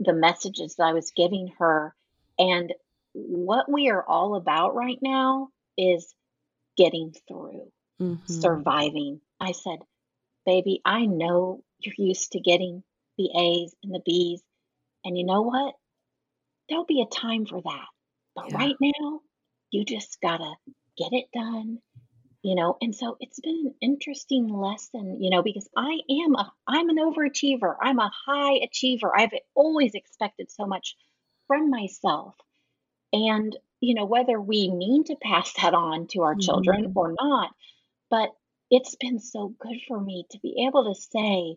the 0.00 0.12
messages 0.12 0.76
that 0.76 0.84
i 0.84 0.92
was 0.92 1.12
giving 1.16 1.52
her 1.58 1.94
and 2.38 2.72
what 3.12 3.70
we 3.70 3.90
are 3.90 4.02
all 4.02 4.34
about 4.34 4.74
right 4.74 4.98
now 5.02 5.48
is 5.76 6.14
getting 6.76 7.12
through 7.28 7.70
mm-hmm. 8.00 8.32
surviving 8.32 9.20
i 9.38 9.52
said 9.52 9.78
baby 10.46 10.80
i 10.84 11.06
know 11.06 11.62
you're 11.84 12.08
used 12.08 12.32
to 12.32 12.40
getting 12.40 12.82
the 13.18 13.30
A's 13.36 13.74
and 13.82 13.94
the 13.94 14.02
B's. 14.04 14.42
And 15.04 15.16
you 15.16 15.24
know 15.24 15.42
what? 15.42 15.74
There'll 16.68 16.84
be 16.84 17.02
a 17.02 17.14
time 17.14 17.46
for 17.46 17.60
that. 17.60 17.86
But 18.34 18.50
yeah. 18.50 18.56
right 18.56 18.76
now, 18.80 19.20
you 19.70 19.84
just 19.84 20.18
gotta 20.20 20.54
get 20.96 21.12
it 21.12 21.26
done, 21.32 21.78
you 22.42 22.54
know. 22.54 22.76
And 22.80 22.94
so 22.94 23.16
it's 23.20 23.40
been 23.40 23.66
an 23.66 23.74
interesting 23.80 24.48
lesson, 24.48 25.20
you 25.20 25.30
know, 25.30 25.42
because 25.42 25.68
I 25.76 25.98
am 26.08 26.34
a 26.34 26.52
I'm 26.66 26.88
an 26.88 26.98
overachiever. 26.98 27.76
I'm 27.80 27.98
a 27.98 28.10
high 28.26 28.60
achiever. 28.64 29.12
I've 29.16 29.32
always 29.54 29.94
expected 29.94 30.50
so 30.50 30.66
much 30.66 30.96
from 31.46 31.70
myself. 31.70 32.34
And, 33.12 33.56
you 33.80 33.94
know, 33.94 34.06
whether 34.06 34.40
we 34.40 34.70
mean 34.70 35.04
to 35.04 35.16
pass 35.16 35.52
that 35.62 35.74
on 35.74 36.08
to 36.08 36.22
our 36.22 36.32
mm-hmm. 36.32 36.40
children 36.40 36.92
or 36.96 37.14
not, 37.20 37.50
but 38.10 38.30
it's 38.70 38.96
been 38.96 39.20
so 39.20 39.54
good 39.60 39.78
for 39.86 40.00
me 40.00 40.26
to 40.30 40.38
be 40.40 40.66
able 40.66 40.92
to 40.92 41.00
say, 41.00 41.56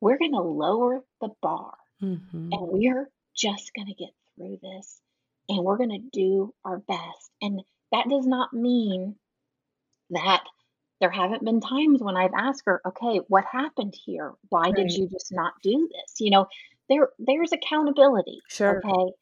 we're 0.00 0.18
going 0.18 0.32
to 0.32 0.40
lower 0.40 1.02
the 1.20 1.30
bar 1.42 1.74
mm-hmm. 2.02 2.48
and 2.52 2.60
we're 2.60 3.08
just 3.36 3.72
going 3.74 3.88
to 3.88 3.94
get 3.94 4.10
through 4.36 4.58
this 4.62 5.00
and 5.48 5.64
we're 5.64 5.76
going 5.76 5.90
to 5.90 6.10
do 6.12 6.54
our 6.64 6.78
best. 6.78 7.30
And 7.42 7.60
that 7.92 8.08
does 8.08 8.26
not 8.26 8.52
mean 8.52 9.16
that 10.10 10.42
there 11.00 11.10
haven't 11.10 11.44
been 11.44 11.60
times 11.60 12.02
when 12.02 12.16
I've 12.16 12.34
asked 12.36 12.62
her, 12.66 12.80
okay, 12.86 13.20
what 13.28 13.44
happened 13.50 13.94
here? 14.04 14.32
Why 14.48 14.64
right. 14.64 14.74
did 14.74 14.92
you 14.92 15.08
just 15.08 15.32
not 15.32 15.54
do 15.62 15.88
this? 15.90 16.20
You 16.20 16.30
know, 16.30 16.46
there 16.88 17.08
there's 17.18 17.52
accountability. 17.52 18.40
Sure. 18.48 18.82
Okay. 18.84 19.12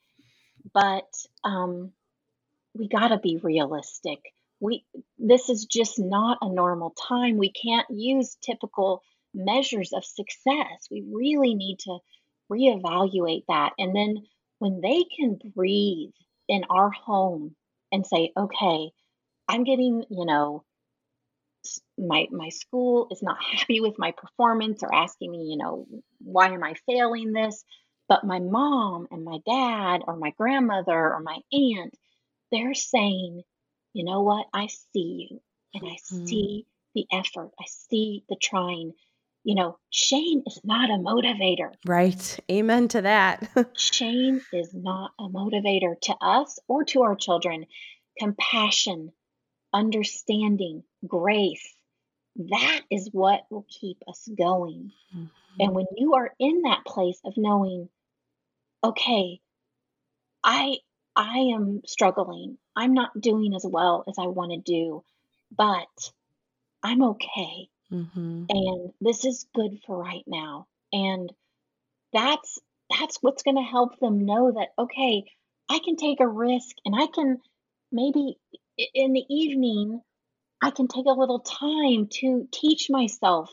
But 0.75 1.09
um 1.45 1.93
we 2.75 2.89
gotta 2.89 3.19
be 3.19 3.39
realistic. 3.43 4.19
We 4.61 4.85
this 5.19 5.49
is 5.49 5.67
just 5.67 5.99
not 5.99 6.39
a 6.41 6.49
normal 6.49 6.95
time. 7.09 7.37
We 7.37 7.53
can't 7.53 7.87
use 7.91 8.37
typical 8.43 9.03
measures 9.35 9.93
of 9.93 10.05
success. 10.05 10.89
We 10.91 11.05
really 11.11 11.55
need 11.55 11.79
to 11.81 11.99
reevaluate 12.51 13.45
that. 13.49 13.73
And 13.79 13.95
then 13.95 14.27
when 14.59 14.81
they 14.81 15.05
can 15.05 15.39
breathe 15.55 16.11
in 16.49 16.65
our 16.71 16.91
home 16.91 17.55
and 17.93 18.07
say, 18.07 18.33
okay, 18.37 18.91
I'm 19.49 19.65
getting, 19.65 20.05
you 20.11 20.27
know, 20.27 20.65
my 21.99 22.27
my 22.31 22.49
school 22.51 23.09
is 23.11 23.23
not 23.23 23.43
happy 23.53 23.81
with 23.81 23.99
my 23.99 24.13
performance 24.13 24.83
or 24.83 24.95
asking 24.95 25.31
me, 25.31 25.49
you 25.51 25.57
know, 25.57 25.87
why 26.21 26.49
am 26.51 26.63
I 26.63 26.75
failing 26.87 27.33
this? 27.33 27.65
But 28.09 28.25
my 28.25 28.39
mom 28.39 29.07
and 29.11 29.25
my 29.25 29.39
dad 29.45 30.03
or 30.07 30.17
my 30.17 30.31
grandmother 30.31 31.13
or 31.13 31.21
my 31.21 31.39
aunt, 31.53 31.95
they're 32.51 32.75
saying, 32.75 33.43
you 33.93 34.05
know 34.05 34.23
what? 34.23 34.47
I 34.55 34.69
see 34.69 35.29
you 35.31 35.41
and 35.75 35.85
I 35.87 35.97
mm-hmm. 35.97 36.27
see 36.27 36.67
the 36.95 37.07
effort. 37.13 37.51
I 37.61 37.65
see 37.67 38.25
the 38.29 38.37
trying 38.41 38.95
you 39.49 39.55
know, 39.55 39.79
shame 39.89 40.43
is 40.47 40.61
not 40.63 40.91
a 40.91 41.03
motivator. 41.03 41.73
Right. 41.87 42.39
Amen 42.53 42.87
to 42.89 43.01
that. 43.01 43.49
shame 43.79 44.43
is 44.53 44.75
not 44.75 45.13
a 45.19 45.23
motivator 45.23 45.99
to 46.03 46.15
us 46.21 46.59
or 46.69 46.85
to 46.85 47.05
our 47.05 47.17
children. 47.17 47.65
Compassion, 48.19 49.11
understanding, 49.73 50.83
grace, 51.07 51.67
that 52.37 52.83
is 52.91 53.09
what 53.11 53.47
will 53.51 53.65
keep 53.71 53.97
us 54.07 54.29
going. 54.37 54.93
Mm-hmm. 55.17 55.27
And 55.61 55.75
when 55.75 55.87
you 55.97 56.13
are 56.13 56.31
in 56.39 56.61
that 56.65 56.85
place 56.85 57.19
of 57.25 57.33
knowing, 57.39 57.89
okay, 58.85 59.41
I 60.45 60.77
I 61.17 61.39
am 61.55 61.81
struggling. 61.87 62.59
I'm 62.77 62.93
not 62.93 63.19
doing 63.19 63.55
as 63.55 63.65
well 63.67 64.05
as 64.07 64.17
I 64.19 64.27
want 64.27 64.53
to 64.53 64.59
do, 64.59 65.05
but 65.57 65.89
I'm 66.83 67.03
okay. 67.03 67.71
Mm-hmm. 67.93 68.45
And 68.49 68.93
this 69.01 69.25
is 69.25 69.47
good 69.55 69.79
for 69.87 69.97
right 69.97 70.25
now. 70.27 70.67
And 70.93 71.33
that's 72.13 72.59
that's 72.91 73.19
what's 73.21 73.43
going 73.43 73.57
to 73.57 73.63
help 73.63 73.99
them 73.99 74.25
know 74.25 74.53
that 74.53 74.69
okay, 74.79 75.25
I 75.71 75.79
can 75.85 75.97
take 75.97 76.21
a 76.21 76.29
risk 76.29 76.77
and 76.85 76.95
I 76.95 77.07
can 77.07 77.39
maybe 77.93 78.39
in 78.95 79.13
the 79.13 79.25
evening 79.29 80.01
I 80.63 80.71
can 80.71 80.89
take 80.89 81.07
a 81.07 81.19
little 81.19 81.41
time 81.41 82.09
to 82.21 82.49
teach 82.53 82.89
myself 82.91 83.51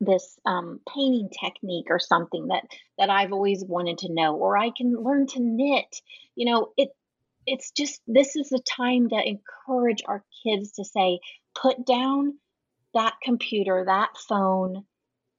this 0.00 0.38
um, 0.44 0.80
painting 0.94 1.28
technique 1.30 1.86
or 1.90 1.98
something 1.98 2.48
that 2.48 2.64
that 2.98 3.10
I've 3.10 3.32
always 3.32 3.64
wanted 3.64 3.98
to 3.98 4.12
know, 4.12 4.36
or 4.36 4.56
I 4.56 4.70
can 4.70 4.94
learn 4.94 5.26
to 5.28 5.40
knit. 5.40 6.00
You 6.36 6.50
know, 6.50 6.72
it 6.76 6.90
it's 7.46 7.70
just 7.70 8.00
this 8.06 8.36
is 8.36 8.50
the 8.50 8.60
time 8.60 9.08
to 9.08 9.16
encourage 9.16 10.02
our 10.06 10.22
kids 10.44 10.72
to 10.72 10.84
say, 10.84 11.20
put 11.54 11.84
down 11.86 12.38
that 12.94 13.14
computer, 13.22 13.84
that 13.86 14.10
phone, 14.28 14.84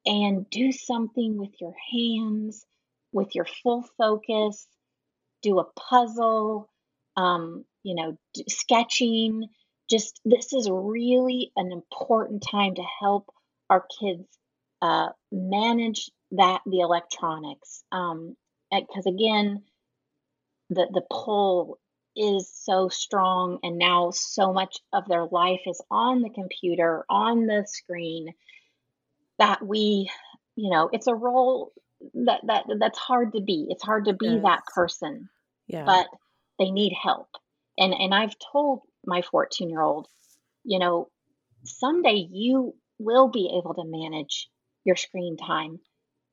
and 0.06 0.50
do 0.50 0.72
something 0.72 1.38
with 1.38 1.52
your 1.60 1.76
hands, 1.92 2.66
with 3.12 3.36
your 3.36 3.48
full 3.64 3.86
focus. 3.98 4.68
Do 5.42 5.60
a 5.60 5.64
puzzle, 5.64 6.70
um, 7.16 7.66
you 7.84 7.96
know, 7.96 8.18
sketching 8.48 9.48
just 9.90 10.20
this 10.24 10.54
is 10.54 10.70
really 10.70 11.52
an 11.56 11.72
important 11.72 12.44
time 12.50 12.76
to 12.76 12.84
help 13.00 13.30
our 13.70 13.86
kids 14.00 14.26
uh, 14.82 15.10
manage 15.32 16.10
that 16.32 16.62
the 16.66 16.80
electronics 16.80 17.84
because 17.90 18.36
um, 19.06 19.14
again 19.14 19.64
the 20.70 20.88
the 20.94 21.02
pull 21.10 21.80
is 22.20 22.52
so 22.54 22.90
strong 22.90 23.60
and 23.64 23.78
now 23.78 24.12
so 24.12 24.52
much 24.54 24.80
of 24.94 25.08
their 25.08 25.26
life 25.26 25.62
is 25.66 25.82
on 25.90 26.22
the 26.22 26.30
computer 26.30 27.06
on 27.10 27.46
the 27.46 27.66
screen 27.68 28.34
that 29.38 29.66
we 29.66 30.10
you 30.56 30.70
know 30.70 30.90
it's 30.92 31.08
a 31.08 31.16
role 31.16 31.72
that 32.14 32.42
that 32.44 32.66
that's 32.78 33.00
hard 33.00 33.34
to 33.34 33.42
be 33.42 33.68
it's 33.70 33.84
hard 33.84 34.06
to 34.06 34.14
be 34.14 34.28
yes. 34.28 34.44
that 34.44 34.62
person 34.76 35.30
yeah 35.68 35.86
but 35.86 36.08
they 36.60 36.72
need 36.72 36.94
help 37.02 37.30
and 37.78 37.94
and 37.94 38.14
i've 38.14 38.36
told 38.52 38.82
my 39.06 39.22
14 39.22 39.70
year 39.70 39.82
old, 39.82 40.08
you 40.64 40.80
know, 40.80 41.10
someday 41.64 42.28
you 42.32 42.76
will 42.98 43.30
be 43.30 43.58
able 43.58 43.74
to 43.76 43.84
manage 43.86 44.50
your 44.86 44.96
screen 44.96 45.38
time, 45.38 45.80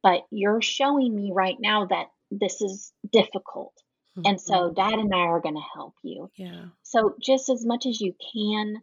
but 0.02 0.22
you're 0.30 0.62
showing 0.62 1.14
me 1.14 1.32
right 1.34 1.56
now 1.58 1.86
that 1.86 2.06
this 2.30 2.60
is 2.60 2.92
difficult. 3.10 3.72
Mm-hmm. 4.16 4.22
And 4.24 4.40
so 4.40 4.54
mm-hmm. 4.54 4.74
dad 4.74 4.98
and 4.98 5.14
I 5.14 5.18
are 5.18 5.40
going 5.40 5.56
to 5.56 5.74
help 5.74 5.94
you. 6.02 6.30
Yeah. 6.36 6.66
So 6.82 7.14
just 7.20 7.48
as 7.48 7.64
much 7.64 7.86
as 7.86 8.00
you 8.00 8.14
can 8.32 8.76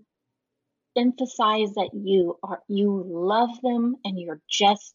emphasize 0.96 1.74
that 1.74 1.89
you 1.93 2.38
are 2.43 2.62
you 2.67 3.04
love 3.08 3.50
them 3.63 3.96
and 4.06 4.19
you're 4.19 4.41
just 4.48 4.93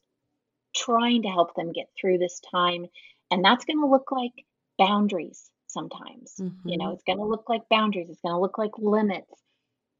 trying 0.77 1.22
to 1.22 1.29
help 1.29 1.57
them 1.57 1.72
get 1.72 1.87
through 2.01 2.18
this 2.18 2.40
time 2.53 2.87
and 3.33 3.44
that's 3.44 3.64
going 3.64 3.81
to 3.81 3.87
look 3.87 4.12
like 4.12 4.33
boundaries 4.79 5.51
sometimes. 5.66 6.35
Mm-hmm. 6.40 6.68
You 6.68 6.79
know, 6.79 6.85
mm-hmm. 6.87 6.94
it's 6.94 7.05
going 7.05 7.18
to 7.18 7.24
look 7.24 7.48
like 7.48 7.68
boundaries, 7.70 8.09
it's 8.11 8.20
going 8.20 8.35
to 8.35 8.40
look 8.40 8.59
like 8.59 8.72
limits. 8.79 9.33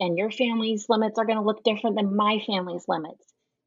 And 0.01 0.17
your 0.17 0.31
family's 0.31 0.87
limits 0.89 1.19
are 1.19 1.27
going 1.27 1.39
to 1.39 1.45
look 1.45 1.65
different 1.65 1.97
than 1.97 2.17
my 2.17 2.41
family's 2.47 2.85
limits. 2.87 3.25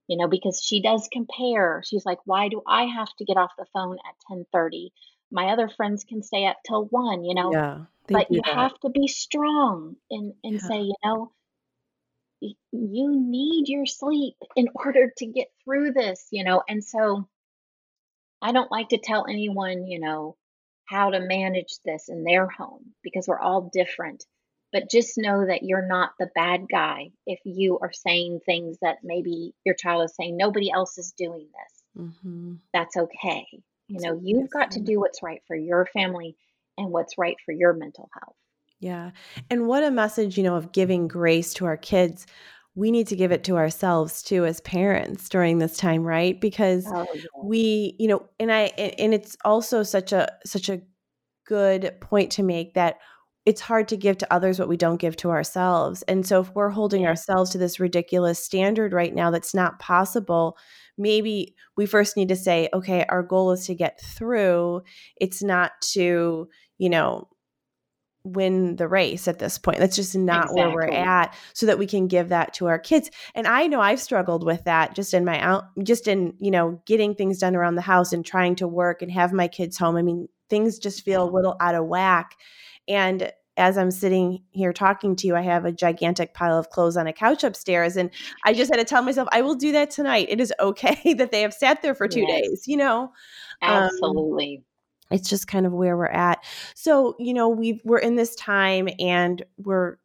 You 0.07 0.17
know, 0.17 0.27
because 0.27 0.61
she 0.61 0.81
does 0.81 1.07
compare. 1.11 1.83
She's 1.85 2.05
like, 2.05 2.17
"Why 2.25 2.49
do 2.49 2.61
I 2.67 2.83
have 2.83 3.07
to 3.17 3.23
get 3.23 3.37
off 3.37 3.51
the 3.57 3.67
phone 3.71 3.97
at 3.97 4.35
10:30? 4.35 4.89
My 5.31 5.47
other 5.47 5.69
friends 5.69 6.03
can 6.03 6.23
stay 6.23 6.45
up 6.45 6.57
till 6.65 6.85
1, 6.85 7.23
you 7.23 7.35
know?" 7.35 7.51
Yeah. 7.51 7.85
But 8.07 8.31
you 8.31 8.41
that. 8.45 8.55
have 8.55 8.79
to 8.81 8.89
be 8.89 9.07
strong 9.07 9.95
and 10.09 10.33
and 10.43 10.53
yeah. 10.53 10.59
say, 10.59 10.81
you 10.81 10.95
know, 11.03 11.31
you 12.41 13.11
need 13.15 13.67
your 13.67 13.85
sleep 13.85 14.35
in 14.55 14.67
order 14.75 15.11
to 15.17 15.25
get 15.25 15.47
through 15.63 15.93
this, 15.93 16.27
you 16.31 16.43
know. 16.43 16.63
And 16.67 16.83
so 16.83 17.27
I 18.41 18.51
don't 18.51 18.71
like 18.71 18.89
to 18.89 18.97
tell 18.97 19.25
anyone, 19.29 19.87
you 19.87 19.99
know, 19.99 20.35
how 20.85 21.11
to 21.11 21.19
manage 21.19 21.79
this 21.85 22.09
in 22.09 22.23
their 22.23 22.47
home 22.47 22.93
because 23.03 23.27
we're 23.27 23.39
all 23.39 23.69
different. 23.71 24.25
But 24.73 24.89
just 24.89 25.17
know 25.17 25.45
that 25.45 25.63
you're 25.63 25.85
not 25.85 26.11
the 26.17 26.29
bad 26.33 26.67
guy 26.71 27.11
if 27.25 27.39
you 27.43 27.79
are 27.81 27.91
saying 27.91 28.39
things 28.45 28.77
that 28.81 28.97
maybe 29.03 29.53
your 29.65 29.75
child 29.75 30.05
is 30.05 30.15
saying, 30.15 30.37
nobody 30.37 30.71
else 30.71 30.97
is 30.97 31.13
doing 31.17 31.47
this. 31.53 32.05
Mm-hmm. 32.05 32.53
That's 32.73 32.95
okay. 32.95 33.45
You 33.91 33.99
know, 34.01 34.19
you've 34.23 34.49
got 34.49 34.71
to 34.71 34.79
do 34.79 34.99
what's 34.99 35.21
right 35.21 35.41
for 35.47 35.55
your 35.55 35.87
family 35.93 36.35
and 36.77 36.91
what's 36.91 37.17
right 37.17 37.35
for 37.45 37.51
your 37.51 37.73
mental 37.73 38.09
health. 38.13 38.35
Yeah. 38.79 39.11
And 39.49 39.67
what 39.67 39.83
a 39.83 39.91
message, 39.91 40.37
you 40.37 40.43
know, 40.43 40.55
of 40.55 40.71
giving 40.71 41.07
grace 41.07 41.53
to 41.55 41.65
our 41.65 41.77
kids 41.77 42.25
we 42.75 42.91
need 42.91 43.07
to 43.07 43.15
give 43.15 43.31
it 43.31 43.43
to 43.43 43.57
ourselves 43.57 44.23
too 44.23 44.45
as 44.45 44.61
parents 44.61 45.27
during 45.29 45.57
this 45.57 45.77
time 45.77 46.03
right 46.03 46.39
because 46.39 46.85
oh, 46.87 47.05
yeah. 47.13 47.21
we 47.43 47.95
you 47.99 48.07
know 48.07 48.25
and 48.39 48.51
i 48.51 48.63
and 48.77 49.13
it's 49.13 49.35
also 49.43 49.83
such 49.83 50.13
a 50.13 50.31
such 50.45 50.69
a 50.69 50.81
good 51.45 51.93
point 51.99 52.31
to 52.31 52.43
make 52.43 52.73
that 52.73 52.97
it's 53.45 53.59
hard 53.59 53.87
to 53.87 53.97
give 53.97 54.19
to 54.19 54.33
others 54.33 54.59
what 54.59 54.69
we 54.69 54.77
don't 54.77 55.01
give 55.01 55.17
to 55.17 55.31
ourselves 55.31 56.01
and 56.03 56.25
so 56.25 56.39
if 56.39 56.53
we're 56.55 56.69
holding 56.69 57.05
ourselves 57.05 57.49
to 57.49 57.57
this 57.57 57.79
ridiculous 57.79 58.43
standard 58.43 58.93
right 58.93 59.13
now 59.13 59.29
that's 59.31 59.53
not 59.53 59.79
possible 59.79 60.57
maybe 61.01 61.55
we 61.77 61.85
first 61.85 62.15
need 62.15 62.29
to 62.29 62.35
say 62.35 62.69
okay 62.73 63.05
our 63.09 63.23
goal 63.23 63.51
is 63.51 63.65
to 63.65 63.75
get 63.75 63.99
through 64.01 64.81
it's 65.17 65.41
not 65.41 65.71
to 65.81 66.47
you 66.77 66.89
know 66.89 67.27
win 68.23 68.75
the 68.75 68.87
race 68.87 69.27
at 69.27 69.39
this 69.39 69.57
point. 69.57 69.79
That's 69.79 69.95
just 69.95 70.15
not 70.15 70.43
exactly. 70.45 70.61
where 70.61 70.71
we're 70.71 70.91
at 70.91 71.35
so 71.53 71.65
that 71.65 71.79
we 71.79 71.87
can 71.87 72.07
give 72.07 72.29
that 72.29 72.53
to 72.55 72.67
our 72.67 72.79
kids. 72.79 73.09
And 73.33 73.47
I 73.47 73.67
know 73.67 73.81
I've 73.81 74.01
struggled 74.01 74.45
with 74.45 74.63
that 74.65 74.95
just 74.95 75.13
in 75.13 75.25
my 75.25 75.39
out 75.39 75.65
just 75.83 76.07
in, 76.07 76.33
you 76.39 76.51
know, 76.51 76.81
getting 76.85 77.15
things 77.15 77.39
done 77.39 77.55
around 77.55 77.75
the 77.75 77.81
house 77.81 78.13
and 78.13 78.25
trying 78.25 78.55
to 78.55 78.67
work 78.67 79.01
and 79.01 79.11
have 79.11 79.33
my 79.33 79.47
kids 79.47 79.77
home. 79.77 79.95
I 79.95 80.01
mean, 80.01 80.27
things 80.49 80.77
just 80.77 81.03
feel 81.03 81.23
a 81.23 81.31
little 81.31 81.55
out 81.59 81.75
of 81.75 81.85
whack. 81.85 82.35
And 82.87 83.31
as 83.61 83.77
I'm 83.77 83.91
sitting 83.91 84.41
here 84.49 84.73
talking 84.73 85.15
to 85.17 85.27
you, 85.27 85.35
I 85.35 85.41
have 85.41 85.65
a 85.65 85.71
gigantic 85.71 86.33
pile 86.33 86.57
of 86.57 86.69
clothes 86.71 86.97
on 86.97 87.05
a 87.05 87.13
couch 87.13 87.43
upstairs. 87.43 87.95
And 87.95 88.09
I 88.43 88.53
just 88.53 88.71
had 88.71 88.79
to 88.79 88.83
tell 88.83 89.03
myself, 89.03 89.29
I 89.31 89.41
will 89.41 89.55
do 89.55 89.71
that 89.73 89.91
tonight. 89.91 90.27
It 90.29 90.41
is 90.41 90.51
okay 90.59 91.13
that 91.17 91.31
they 91.31 91.41
have 91.41 91.53
sat 91.53 91.81
there 91.81 91.93
for 91.93 92.07
two 92.07 92.25
yes. 92.27 92.41
days, 92.41 92.67
you 92.67 92.75
know? 92.75 93.03
Um, 93.61 93.83
Absolutely. 93.83 94.57
Um, 94.57 94.63
it's 95.15 95.29
just 95.29 95.47
kind 95.47 95.65
of 95.65 95.73
where 95.73 95.95
we're 95.95 96.07
at. 96.07 96.43
So, 96.73 97.15
you 97.19 97.33
know, 97.33 97.49
we 97.49 97.81
we're 97.83 97.99
in 97.99 98.15
this 98.15 98.33
time 98.35 98.89
and 98.99 99.43
we're 99.57 99.97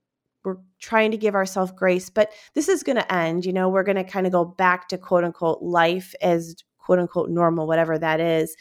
we're 0.45 0.59
trying 0.81 1.11
to 1.13 1.17
give 1.17 1.35
ourselves 1.35 1.73
grace, 1.73 2.11
but 2.11 2.33
this 2.55 2.69
is 2.69 2.83
going 2.83 2.97
to 2.97 3.13
end. 3.13 3.45
You 3.45 3.53
know, 3.53 3.69
we're 3.69 3.83
going 3.83 3.97
to 3.97 4.05
kind 4.05 4.27
of 4.27 4.33
go 4.33 4.45
back 4.45 4.89
to 4.89 4.99
quote 4.99 5.25
unquote 5.25 5.63
life 5.63 6.15
as 6.21 6.57
quote 6.79 6.99
unquote 6.99 7.31
normal, 7.31 7.67
whatever 7.67 7.99
that 7.99 8.21
is. 8.21 8.57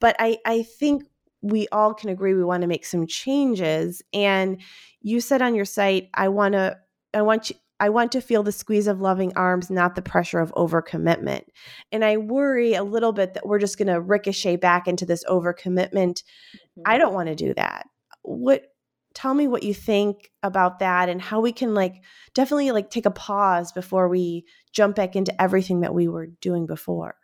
But 0.00 0.16
I 0.18 0.38
I 0.44 0.62
think 0.62 1.04
we 1.42 1.68
all 1.72 1.94
can 1.94 2.10
agree 2.10 2.34
we 2.34 2.44
want 2.44 2.62
to 2.62 2.68
make 2.68 2.84
some 2.84 3.06
changes. 3.06 4.02
And 4.12 4.60
you 5.00 5.20
said 5.20 5.42
on 5.42 5.54
your 5.54 5.64
site, 5.64 6.10
I 6.14 6.28
want 6.28 6.52
to 6.52 6.78
I 7.14 7.22
want 7.22 7.50
you 7.50 7.56
I 7.80 7.88
want 7.88 8.12
to 8.12 8.20
feel 8.20 8.42
the 8.42 8.52
squeeze 8.52 8.86
of 8.86 9.00
loving 9.00 9.32
arms, 9.36 9.70
not 9.70 9.94
the 9.94 10.02
pressure 10.02 10.38
of 10.38 10.52
overcommitment. 10.52 11.44
And 11.90 12.04
I 12.04 12.18
worry 12.18 12.74
a 12.74 12.84
little 12.84 13.12
bit 13.12 13.32
that 13.34 13.46
we're 13.46 13.58
just 13.58 13.78
going 13.78 13.88
to 13.88 14.02
ricochet 14.02 14.56
back 14.56 14.86
into 14.86 15.06
this 15.06 15.24
overcommitment. 15.24 16.22
Mm-hmm. 16.22 16.82
I 16.84 16.98
don't 16.98 17.14
want 17.14 17.30
to 17.30 17.34
do 17.34 17.54
that. 17.54 17.86
What 18.20 18.66
tell 19.14 19.34
me 19.34 19.48
what 19.48 19.62
you 19.62 19.74
think 19.74 20.30
about 20.42 20.78
that 20.80 21.08
and 21.08 21.20
how 21.20 21.40
we 21.40 21.52
can 21.52 21.74
like 21.74 22.04
definitely 22.34 22.70
like 22.70 22.90
take 22.90 23.06
a 23.06 23.10
pause 23.10 23.72
before 23.72 24.08
we 24.08 24.44
jump 24.72 24.94
back 24.94 25.16
into 25.16 25.42
everything 25.42 25.80
that 25.80 25.94
we 25.94 26.06
were 26.06 26.26
doing 26.26 26.66
before. 26.66 27.16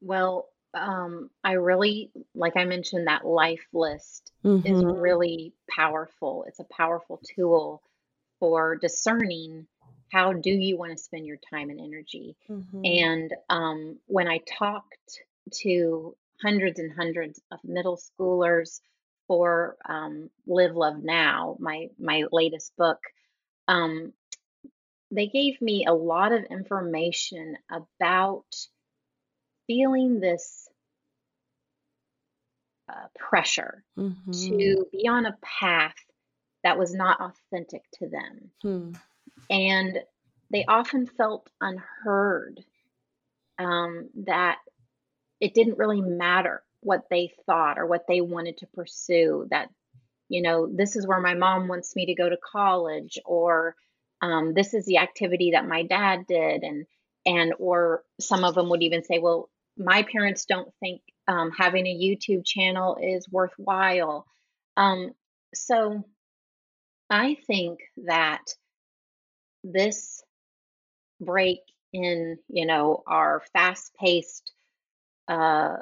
Well, 0.00 0.48
um, 0.74 1.30
I 1.42 1.52
really, 1.52 2.10
like 2.34 2.56
I 2.56 2.64
mentioned, 2.64 3.06
that 3.06 3.26
life 3.26 3.66
list 3.72 4.32
mm-hmm. 4.44 4.66
is 4.66 4.84
really 4.84 5.52
powerful. 5.70 6.44
It's 6.48 6.60
a 6.60 6.64
powerful 6.64 7.20
tool 7.34 7.82
for 8.40 8.76
discerning 8.76 9.66
how 10.10 10.32
do 10.32 10.50
you 10.50 10.76
want 10.76 10.92
to 10.92 11.02
spend 11.02 11.26
your 11.26 11.38
time 11.50 11.70
and 11.70 11.80
energy. 11.80 12.36
Mm-hmm. 12.48 12.80
And 12.84 13.34
um, 13.50 13.98
when 14.06 14.28
I 14.28 14.40
talked 14.58 15.20
to 15.62 16.16
hundreds 16.42 16.78
and 16.78 16.92
hundreds 16.92 17.40
of 17.50 17.58
middle 17.64 17.98
schoolers 17.98 18.80
for 19.26 19.76
um, 19.88 20.30
Live 20.46 20.76
Love 20.76 21.02
Now, 21.02 21.56
my 21.58 21.88
my 21.98 22.24
latest 22.30 22.76
book, 22.76 23.00
um, 23.66 24.12
they 25.10 25.26
gave 25.26 25.60
me 25.60 25.86
a 25.86 25.94
lot 25.94 26.32
of 26.32 26.44
information 26.44 27.56
about 27.70 28.44
feeling 29.66 30.20
this 30.20 30.68
uh, 32.88 33.06
pressure 33.18 33.82
Mm-hmm. 33.98 34.32
to 34.32 34.86
be 34.90 35.08
on 35.08 35.24
a 35.24 35.36
path 35.40 35.94
that 36.64 36.78
was 36.78 36.92
not 36.92 37.20
authentic 37.20 37.82
to 37.92 38.08
them. 38.08 38.50
Hmm. 38.62 38.92
And 39.48 39.98
they 40.50 40.64
often 40.66 41.06
felt 41.06 41.48
unheard, 41.60 42.64
um, 43.58 44.08
that 44.26 44.58
it 45.40 45.54
didn't 45.54 45.78
really 45.78 46.00
matter 46.00 46.62
what 46.80 47.04
they 47.08 47.32
thought 47.46 47.78
or 47.78 47.86
what 47.86 48.06
they 48.08 48.20
wanted 48.20 48.58
to 48.58 48.66
pursue, 48.66 49.46
that, 49.50 49.70
you 50.28 50.42
know, 50.42 50.66
this 50.66 50.96
is 50.96 51.06
where 51.06 51.20
my 51.20 51.34
mom 51.34 51.68
wants 51.68 51.94
me 51.94 52.06
to 52.06 52.14
go 52.14 52.28
to 52.28 52.36
college, 52.36 53.18
or 53.24 53.76
um, 54.20 54.54
this 54.54 54.74
is 54.74 54.84
the 54.86 54.98
activity 54.98 55.52
that 55.52 55.68
my 55.68 55.84
dad 55.84 56.26
did. 56.26 56.62
And, 56.62 56.86
and, 57.24 57.54
or 57.58 58.02
some 58.20 58.42
of 58.42 58.54
them 58.54 58.68
would 58.70 58.82
even 58.82 59.04
say, 59.04 59.18
well, 59.18 59.48
my 59.76 60.02
parents 60.02 60.44
don't 60.44 60.72
think 60.80 61.00
um, 61.26 61.50
having 61.50 61.86
a 61.86 61.94
YouTube 61.94 62.44
channel 62.44 62.98
is 63.00 63.28
worthwhile. 63.28 64.26
Um, 64.76 65.12
so 65.54 66.04
I 67.10 67.36
think 67.46 67.80
that 68.06 68.42
this 69.62 70.22
break 71.20 71.60
in, 71.92 72.38
you 72.48 72.66
know, 72.66 73.02
our 73.06 73.42
fast-paced 73.52 74.52
uh, 75.28 75.76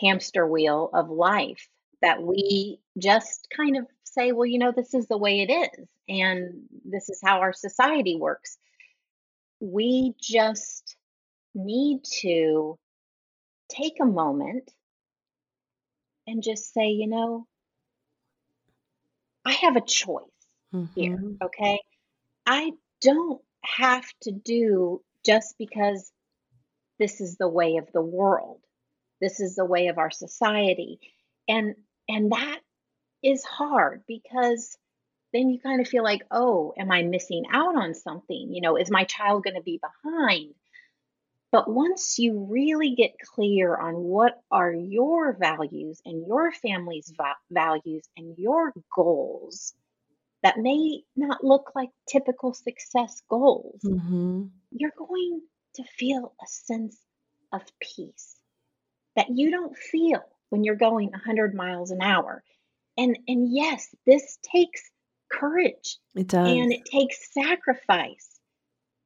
hamster 0.00 0.46
wheel 0.46 0.90
of 0.92 1.10
life 1.10 1.68
that 2.02 2.22
we 2.22 2.80
just 2.98 3.48
kind 3.54 3.76
of 3.76 3.86
say, 4.04 4.32
well, 4.32 4.46
you 4.46 4.58
know, 4.58 4.72
this 4.72 4.94
is 4.94 5.06
the 5.08 5.18
way 5.18 5.40
it 5.40 5.50
is, 5.52 5.86
and 6.08 6.64
this 6.84 7.08
is 7.08 7.20
how 7.22 7.40
our 7.40 7.52
society 7.52 8.16
works. 8.16 8.58
We 9.60 10.14
just 10.20 10.96
need 11.54 12.04
to 12.22 12.78
take 13.70 13.98
a 14.00 14.06
moment 14.06 14.70
and 16.26 16.42
just 16.42 16.72
say, 16.72 16.88
you 16.88 17.06
know, 17.08 17.46
I 19.44 19.52
have 19.52 19.76
a 19.76 19.80
choice 19.80 20.24
here, 20.94 21.18
Mm-hmm. 21.18 21.34
okay? 21.42 21.80
I 22.46 22.72
don't 23.00 23.42
have 23.62 24.06
to 24.22 24.32
do 24.32 25.02
just 25.24 25.56
because 25.58 26.12
this 26.98 27.20
is 27.20 27.36
the 27.36 27.48
way 27.48 27.76
of 27.76 27.90
the 27.92 28.02
world. 28.02 28.60
This 29.20 29.40
is 29.40 29.56
the 29.56 29.64
way 29.64 29.88
of 29.88 29.98
our 29.98 30.10
society. 30.10 31.00
And 31.48 31.76
and 32.08 32.32
that 32.32 32.60
is 33.22 33.44
hard 33.44 34.04
because 34.06 34.76
then 35.32 35.50
you 35.50 35.60
kind 35.60 35.80
of 35.80 35.88
feel 35.88 36.04
like, 36.04 36.22
"Oh, 36.30 36.74
am 36.78 36.90
I 36.92 37.02
missing 37.02 37.44
out 37.52 37.76
on 37.76 37.94
something? 37.94 38.52
You 38.54 38.60
know, 38.62 38.76
is 38.76 38.90
my 38.90 39.04
child 39.04 39.44
going 39.44 39.56
to 39.56 39.62
be 39.62 39.78
behind?" 39.80 40.54
But 41.54 41.70
once 41.70 42.18
you 42.18 42.48
really 42.50 42.96
get 42.96 43.14
clear 43.32 43.76
on 43.76 43.94
what 43.94 44.40
are 44.50 44.72
your 44.72 45.36
values 45.38 46.02
and 46.04 46.26
your 46.26 46.50
family's 46.50 47.12
va- 47.16 47.36
values 47.48 48.02
and 48.16 48.36
your 48.36 48.72
goals 48.96 49.72
that 50.42 50.58
may 50.58 51.02
not 51.14 51.44
look 51.44 51.70
like 51.76 51.90
typical 52.08 52.54
success 52.54 53.22
goals, 53.30 53.80
Mm-hmm. 53.84 54.46
you're 54.72 54.98
going 54.98 55.42
to 55.76 55.84
feel 55.84 56.34
a 56.42 56.46
sense 56.48 56.98
of 57.52 57.62
peace 57.80 58.34
that 59.14 59.28
you 59.30 59.52
don't 59.52 59.76
feel 59.76 60.24
when 60.50 60.64
you're 60.64 60.74
going 60.74 61.10
100 61.10 61.54
miles 61.54 61.92
an 61.92 62.02
hour. 62.02 62.42
And 62.98 63.16
and 63.28 63.54
yes, 63.54 63.94
this 64.06 64.38
takes 64.42 64.82
courage 65.30 65.98
It 66.16 66.26
does. 66.26 66.48
and 66.48 66.72
it 66.72 66.84
takes 66.84 67.32
sacrifice. 67.32 68.33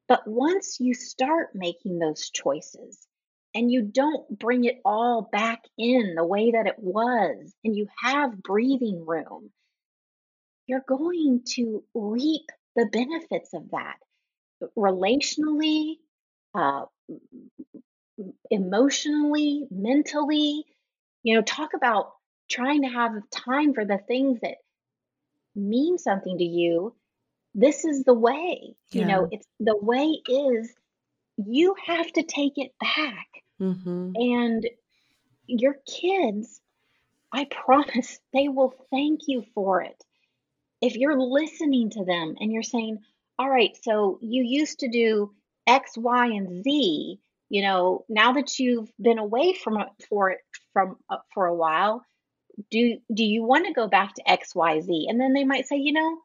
But 0.09 0.27
once 0.27 0.81
you 0.81 0.95
start 0.95 1.55
making 1.55 1.99
those 1.99 2.31
choices 2.31 3.07
and 3.55 3.71
you 3.71 3.83
don't 3.83 4.39
bring 4.39 4.65
it 4.65 4.81
all 4.85 5.29
back 5.31 5.63
in 5.77 6.15
the 6.15 6.25
way 6.25 6.51
that 6.51 6.67
it 6.67 6.79
was, 6.79 7.55
and 7.63 7.77
you 7.77 7.87
have 8.03 8.43
breathing 8.43 9.05
room, 9.05 9.51
you're 10.67 10.85
going 10.87 11.41
to 11.55 11.83
reap 11.93 12.45
the 12.75 12.85
benefits 12.87 13.53
of 13.53 13.71
that 13.71 13.97
relationally, 14.77 15.95
uh, 16.55 16.85
emotionally, 18.51 19.67
mentally. 19.71 20.65
You 21.23 21.35
know, 21.35 21.41
talk 21.41 21.71
about 21.75 22.13
trying 22.49 22.83
to 22.83 22.89
have 22.89 23.13
time 23.31 23.73
for 23.73 23.85
the 23.85 23.99
things 24.07 24.39
that 24.41 24.57
mean 25.55 25.97
something 25.97 26.37
to 26.37 26.43
you. 26.43 26.95
This 27.55 27.85
is 27.85 28.03
the 28.03 28.13
way. 28.13 28.75
You 28.91 29.05
know, 29.05 29.27
it's 29.31 29.47
the 29.59 29.77
way 29.77 30.21
is 30.27 30.73
you 31.37 31.75
have 31.85 32.11
to 32.13 32.23
take 32.23 32.57
it 32.57 32.71
back. 32.79 33.27
Mm-hmm. 33.61 34.11
And 34.15 34.69
your 35.47 35.75
kids, 35.87 36.61
I 37.31 37.45
promise, 37.45 38.19
they 38.33 38.47
will 38.47 38.73
thank 38.91 39.21
you 39.27 39.43
for 39.53 39.81
it. 39.81 40.03
If 40.81 40.95
you're 40.95 41.19
listening 41.19 41.89
to 41.91 42.05
them 42.05 42.35
and 42.39 42.51
you're 42.51 42.63
saying, 42.63 42.99
all 43.37 43.49
right, 43.49 43.75
so 43.83 44.19
you 44.21 44.43
used 44.43 44.79
to 44.79 44.89
do 44.89 45.33
X, 45.67 45.97
Y, 45.97 46.25
and 46.27 46.63
Z, 46.63 47.19
you 47.49 47.61
know, 47.61 48.05
now 48.07 48.33
that 48.33 48.59
you've 48.59 48.91
been 49.01 49.17
away 49.17 49.53
from 49.53 49.79
it 49.79 49.87
for 50.07 50.31
it 50.31 50.39
from 50.71 50.97
uh, 51.09 51.17
for 51.33 51.47
a 51.47 51.55
while, 51.55 52.05
do 52.69 52.97
do 53.13 53.23
you 53.23 53.43
want 53.43 53.65
to 53.65 53.73
go 53.73 53.87
back 53.87 54.13
to 54.15 54.29
X, 54.29 54.53
Y, 54.55 54.81
Z? 54.81 55.07
And 55.09 55.19
then 55.19 55.33
they 55.33 55.43
might 55.43 55.67
say, 55.67 55.77
you 55.77 55.93
know, 55.93 56.19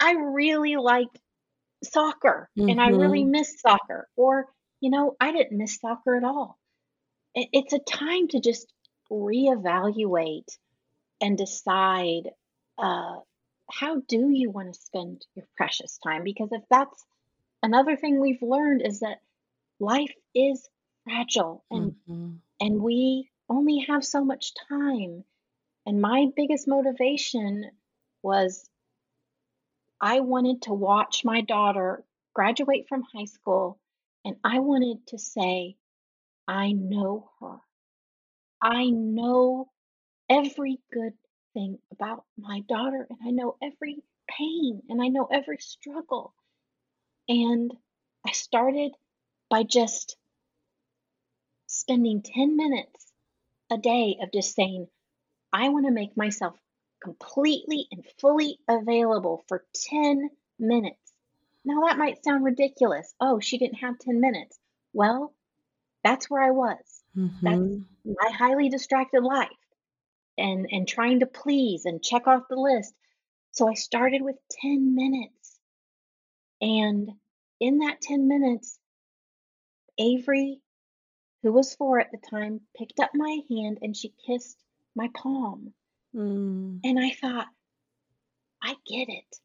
I, 0.00 0.12
really 0.14 0.76
liked 0.76 1.18
soccer 1.84 2.50
and 2.68 2.80
I 2.80 2.90
really 2.90 3.24
Mm-hmm. 3.24 3.30
miss 3.30 3.60
soccer, 3.60 4.08
or 4.16 4.46
you 4.80 4.90
know, 4.90 5.16
I 5.20 5.32
didn't 5.32 5.58
miss 5.58 5.76
soccer 5.80 6.16
at 6.16 6.24
all. 6.24 6.58
It's 7.34 7.72
a 7.72 7.78
time 7.80 8.28
to 8.28 8.40
just 8.40 8.72
reevaluate 9.10 10.48
and 11.20 11.38
decide 11.38 12.30
uh, 12.78 13.16
how 13.70 14.00
do 14.08 14.30
you 14.30 14.50
want 14.50 14.74
to 14.74 14.80
spend 14.80 15.26
your 15.34 15.46
precious 15.56 15.98
time? 15.98 16.24
Because 16.24 16.50
if 16.52 16.62
that's 16.70 17.04
another 17.62 17.96
thing 17.96 18.20
we've 18.20 18.42
learned 18.42 18.82
is 18.82 19.00
that 19.00 19.18
life 19.80 20.14
is 20.34 20.68
fragile 21.04 21.64
and 21.70 21.94
Mm-hmm. 22.06 22.36
and 22.60 22.80
we 22.82 23.30
only 23.48 23.84
have 23.88 24.04
so 24.04 24.24
much 24.24 24.52
time. 24.68 25.24
And 25.86 26.00
my 26.00 26.26
biggest 26.36 26.68
motivation 26.68 27.70
was 28.22 28.68
I 30.08 30.20
wanted 30.20 30.62
to 30.62 30.72
watch 30.72 31.24
my 31.24 31.40
daughter 31.40 32.04
graduate 32.32 32.86
from 32.88 33.02
high 33.12 33.24
school 33.24 33.80
and 34.24 34.36
I 34.44 34.60
wanted 34.60 35.04
to 35.08 35.18
say, 35.18 35.74
I 36.46 36.70
know 36.70 37.28
her. 37.40 37.56
I 38.62 38.88
know 38.90 39.68
every 40.30 40.78
good 40.92 41.14
thing 41.54 41.80
about 41.90 42.22
my 42.38 42.60
daughter 42.68 43.08
and 43.10 43.18
I 43.20 43.32
know 43.32 43.56
every 43.60 44.04
pain 44.28 44.80
and 44.88 45.02
I 45.02 45.08
know 45.08 45.26
every 45.26 45.58
struggle. 45.58 46.32
And 47.28 47.72
I 48.24 48.30
started 48.30 48.92
by 49.50 49.64
just 49.64 50.16
spending 51.66 52.22
10 52.22 52.56
minutes 52.56 53.12
a 53.72 53.76
day 53.76 54.18
of 54.22 54.30
just 54.30 54.54
saying, 54.54 54.86
I 55.52 55.70
want 55.70 55.86
to 55.86 55.90
make 55.90 56.16
myself 56.16 56.56
completely 57.06 57.86
and 57.92 58.04
fully 58.18 58.58
available 58.68 59.44
for 59.46 59.64
10 59.90 60.28
minutes. 60.58 60.98
Now, 61.64 61.82
that 61.82 61.98
might 61.98 62.24
sound 62.24 62.44
ridiculous. 62.44 63.14
Oh, 63.20 63.38
she 63.38 63.58
didn't 63.58 63.78
have 63.78 63.98
10 64.00 64.20
minutes. 64.20 64.58
Well, 64.92 65.32
that's 66.02 66.28
where 66.28 66.42
I 66.42 66.50
was. 66.50 67.02
That's 67.14 67.58
Mm-hmm. 67.58 68.12
my 68.12 68.30
highly 68.30 68.68
distracted 68.68 69.22
life 69.22 69.48
and, 70.36 70.66
and 70.70 70.86
trying 70.86 71.20
to 71.20 71.26
please 71.26 71.84
and 71.84 72.02
check 72.02 72.26
off 72.26 72.48
the 72.50 72.56
list. 72.56 72.92
So 73.52 73.68
I 73.68 73.74
started 73.74 74.20
with 74.22 74.36
10 74.60 74.94
minutes. 74.96 75.58
And 76.60 77.10
in 77.60 77.78
that 77.78 78.00
10 78.02 78.26
minutes, 78.26 78.78
Avery, 79.98 80.60
who 81.42 81.52
was 81.52 81.74
four 81.76 82.00
at 82.00 82.10
the 82.10 82.18
time, 82.18 82.60
picked 82.76 82.98
up 82.98 83.10
my 83.14 83.38
hand 83.48 83.78
and 83.80 83.96
she 83.96 84.12
kissed 84.26 84.58
my 84.96 85.08
palm. 85.14 85.72
Mm. 86.16 86.80
And 86.82 86.98
I 86.98 87.10
thought, 87.10 87.46
I 88.62 88.74
get 88.86 89.08
it. 89.08 89.36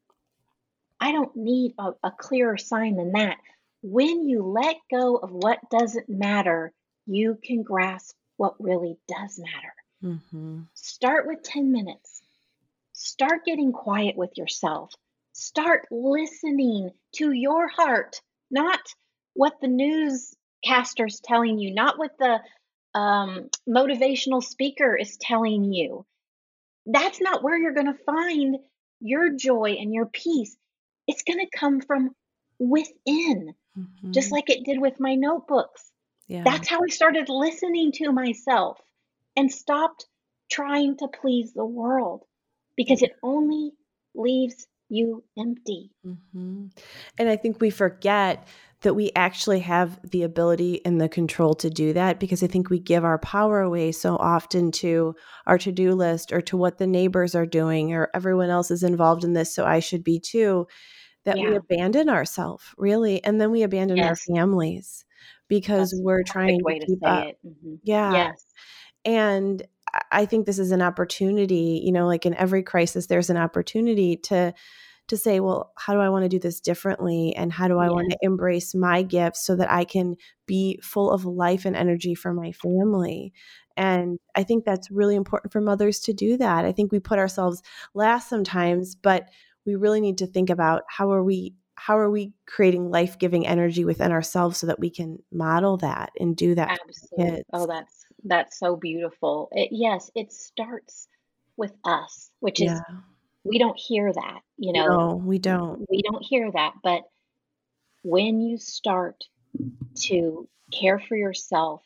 I 1.00 1.12
don't 1.12 1.36
need 1.36 1.74
a, 1.78 1.92
a 2.04 2.12
clearer 2.12 2.58
sign 2.58 2.96
than 2.96 3.12
that. 3.14 3.38
When 3.82 4.30
you 4.30 4.44
let 4.44 4.78
go 4.90 5.16
of 5.16 5.32
what 5.32 5.60
doesn't 5.70 6.08
matter, 6.08 6.72
you 7.08 7.38
can 7.44 7.64
grasp 7.64 8.16
what 8.38 8.56
really 8.60 8.98
does 9.08 9.40
matter. 9.40 9.74
Mm-hmm. 10.04 10.62
Start 10.74 11.28
with 11.28 11.44
10 11.44 11.72
minutes. 11.72 12.22
Start 12.94 13.46
getting 13.46 13.72
quiet 13.72 14.16
with 14.16 14.38
yourself. 14.38 14.94
Start 15.34 15.88
listening 15.92 16.92
to 17.16 17.32
your 17.32 17.68
heart, 17.68 18.22
not 18.50 18.80
what 19.34 19.54
the 19.62 19.68
newscaster's 19.68 21.20
telling 21.20 21.58
you, 21.58 21.74
not 21.74 21.98
what 21.98 22.18
the 22.20 22.40
um, 22.94 23.50
motivational 23.68 24.44
speaker 24.44 24.96
is 24.96 25.18
telling 25.18 25.74
you. 25.74 26.06
That's 26.92 27.22
not 27.22 27.44
where 27.44 27.58
you're 27.58 27.74
going 27.74 27.94
to 27.94 28.04
find 28.06 28.58
your 29.00 29.30
joy 29.30 29.78
and 29.80 29.94
your 29.94 30.06
peace. 30.06 30.56
It's 31.08 31.24
going 31.24 31.40
to 31.40 31.58
come 31.58 31.82
from 31.82 32.12
within, 32.60 33.54
mm-hmm. 33.78 34.12
just 34.12 34.32
like 34.32 34.50
it 34.50 34.64
did 34.64 34.80
with 34.80 35.00
my 35.00 35.16
notebooks. 35.16 35.92
Yeah. 36.28 36.44
That's 36.44 36.70
how 36.70 36.82
I 36.84 36.88
started 36.88 37.28
listening 37.30 37.92
to 37.94 38.12
myself 38.12 38.80
and 39.36 39.52
stopped 39.52 40.06
trying 40.50 40.98
to 40.98 41.08
please 41.08 41.54
the 41.54 41.66
world 41.66 42.24
because 42.76 43.02
it 43.02 43.12
only 43.24 43.72
leaves 44.14 44.68
you 44.90 45.24
empty. 45.38 45.92
Mm-hmm. 46.06 46.68
And 47.18 47.30
I 47.30 47.36
think 47.38 47.62
we 47.62 47.70
forget 47.70 48.46
that 48.82 48.96
we 48.96 49.12
actually 49.16 49.60
have 49.60 50.00
the 50.04 50.24
ability 50.24 50.84
and 50.86 51.00
the 51.00 51.10
control 51.10 51.54
to 51.54 51.70
do 51.70 51.94
that 51.94 52.20
because 52.20 52.44
I 52.44 52.48
think 52.48 52.70
we 52.70 52.80
give 52.80 53.06
our 53.06 53.20
power 53.20 53.62
away 53.62 53.92
so 53.92 54.16
often 54.18 54.72
to 54.74 55.16
our 55.46 55.58
to 55.60 55.72
do 55.72 55.94
list 55.94 56.32
or 56.32 56.42
to 56.42 56.58
what 56.58 56.78
the 56.78 56.88
neighbors 56.88 57.36
are 57.36 57.46
doing 57.46 57.94
or 57.94 58.10
everyone 58.14 58.50
else 58.50 58.72
is 58.72 58.84
involved 58.84 59.24
in 59.24 59.34
this, 59.34 59.54
so 59.54 59.66
I 59.66 59.80
should 59.80 60.04
be 60.04 60.20
too. 60.20 60.68
That 61.24 61.38
yeah. 61.38 61.50
we 61.50 61.56
abandon 61.56 62.10
ourselves 62.10 62.64
really, 62.78 63.24
and 63.24 63.40
then 63.40 63.52
we 63.52 63.62
abandon 63.62 63.98
yes. 63.98 64.08
our 64.08 64.16
families 64.16 65.06
because 65.48 65.92
That's 65.92 66.02
we're 66.02 66.24
trying 66.24 66.58
to 66.58 66.80
keep 66.88 67.02
to 67.02 67.08
up. 67.08 67.28
Mm-hmm. 67.46 67.76
Yeah. 67.84 68.12
Yes. 68.12 68.46
And 69.06 69.62
I 70.12 70.26
think 70.26 70.46
this 70.46 70.58
is 70.58 70.72
an 70.72 70.82
opportunity, 70.82 71.82
you 71.84 71.92
know, 71.92 72.08
like 72.08 72.26
in 72.26 72.34
every 72.36 72.64
crisis, 72.64 73.08
there's 73.08 73.30
an 73.30 73.38
opportunity 73.38 74.18
to 74.18 74.54
to 75.08 75.18
say, 75.18 75.40
well, 75.40 75.74
how 75.78 75.94
do 75.94 76.00
I 76.00 76.10
want 76.10 76.24
to 76.24 76.30
do 76.30 76.40
this 76.40 76.60
differently? 76.62 77.36
And 77.36 77.52
how 77.52 77.68
do 77.68 77.80
I 77.80 77.86
yeah. 77.86 77.92
want 77.92 78.12
to 78.12 78.18
embrace 78.22 78.74
my 78.74 79.02
gifts 79.02 79.46
so 79.46 79.56
that 79.56 79.72
I 79.72 79.84
can 79.84 80.16
be 80.46 80.80
full 80.82 81.12
of 81.12 81.26
life 81.26 81.66
and 81.66 81.76
energy 81.76 82.16
for 82.16 82.34
my 82.34 82.52
family? 82.52 83.34
And 83.76 84.20
I 84.36 84.44
think 84.44 84.64
that's 84.64 84.92
really 84.92 85.16
important 85.16 85.52
for 85.52 85.62
mothers 85.62 86.00
to 86.02 86.14
do 86.14 86.38
that. 86.38 86.66
I 86.66 86.72
think 86.72 86.92
we 86.92 87.00
put 87.00 87.20
ourselves 87.20 87.62
last 87.94 88.30
sometimes, 88.30 88.96
but 88.96 89.30
we 89.66 89.76
really 89.76 90.02
need 90.02 90.18
to 90.20 90.28
think 90.28 90.50
about 90.50 90.84
how 90.88 91.12
are 91.12 91.24
we 91.24 91.56
how 91.76 91.98
are 91.98 92.12
we 92.12 92.32
creating 92.46 92.92
life-giving 92.92 93.48
energy 93.48 93.84
within 93.86 94.12
ourselves 94.12 94.60
so 94.60 94.68
that 94.68 94.80
we 94.80 94.90
can 94.90 95.18
model 95.32 95.78
that 95.78 96.12
and 96.20 96.36
do 96.36 96.54
that 96.54 96.80
Absolutely. 96.80 97.44
Oh, 97.54 97.66
that's 97.66 98.06
that's 98.24 98.60
so 98.60 98.76
beautiful. 98.76 99.50
It, 99.52 99.70
yes, 99.72 100.12
it 100.14 100.32
starts 100.32 101.08
with 101.58 101.74
us, 101.84 102.30
which 102.40 102.62
yeah. 102.62 102.82
We 103.44 103.58
don't 103.58 103.78
hear 103.78 104.12
that, 104.12 104.42
you 104.58 104.74
know. 104.74 104.88
No, 104.88 105.16
we 105.16 105.40
don't. 105.40 105.86
We 105.90 106.02
don't 106.02 106.24
hear 106.24 106.52
that, 106.52 106.74
but 106.84 107.04
when 108.04 108.42
you 108.42 108.58
start 108.58 109.24
to 110.04 110.48
care 110.72 111.00
for 111.00 111.16
yourself 111.16 111.82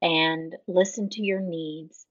and 0.00 0.54
listen 0.66 1.10
to 1.10 1.22
your 1.22 1.40
needs, 1.40 2.06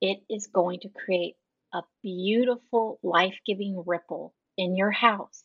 it 0.00 0.18
is 0.28 0.46
going 0.46 0.80
to 0.80 0.88
create 0.88 1.34
a 1.74 1.82
beautiful 2.02 2.98
life-giving 3.02 3.82
ripple 3.86 4.34
in 4.56 4.76
your 4.76 4.90
house 4.90 5.42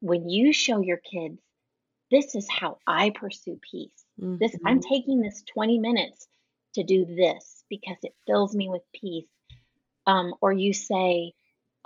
when 0.00 0.28
you 0.28 0.52
show 0.52 0.80
your 0.80 0.98
kids 0.98 1.40
this 2.10 2.34
is 2.34 2.46
how 2.48 2.78
I 2.86 3.10
pursue 3.10 3.58
peace. 3.70 4.04
Mm-hmm. 4.20 4.36
This 4.38 4.56
I'm 4.64 4.80
mm-hmm. 4.80 4.94
taking 4.94 5.20
this 5.20 5.42
20 5.52 5.78
minutes 5.78 6.28
to 6.74 6.84
do 6.84 7.04
this 7.04 7.64
because 7.68 7.96
it 8.02 8.14
fills 8.26 8.54
me 8.54 8.68
with 8.68 8.82
peace. 8.94 9.26
Um, 10.06 10.34
or 10.40 10.52
you 10.52 10.72
say, 10.72 11.32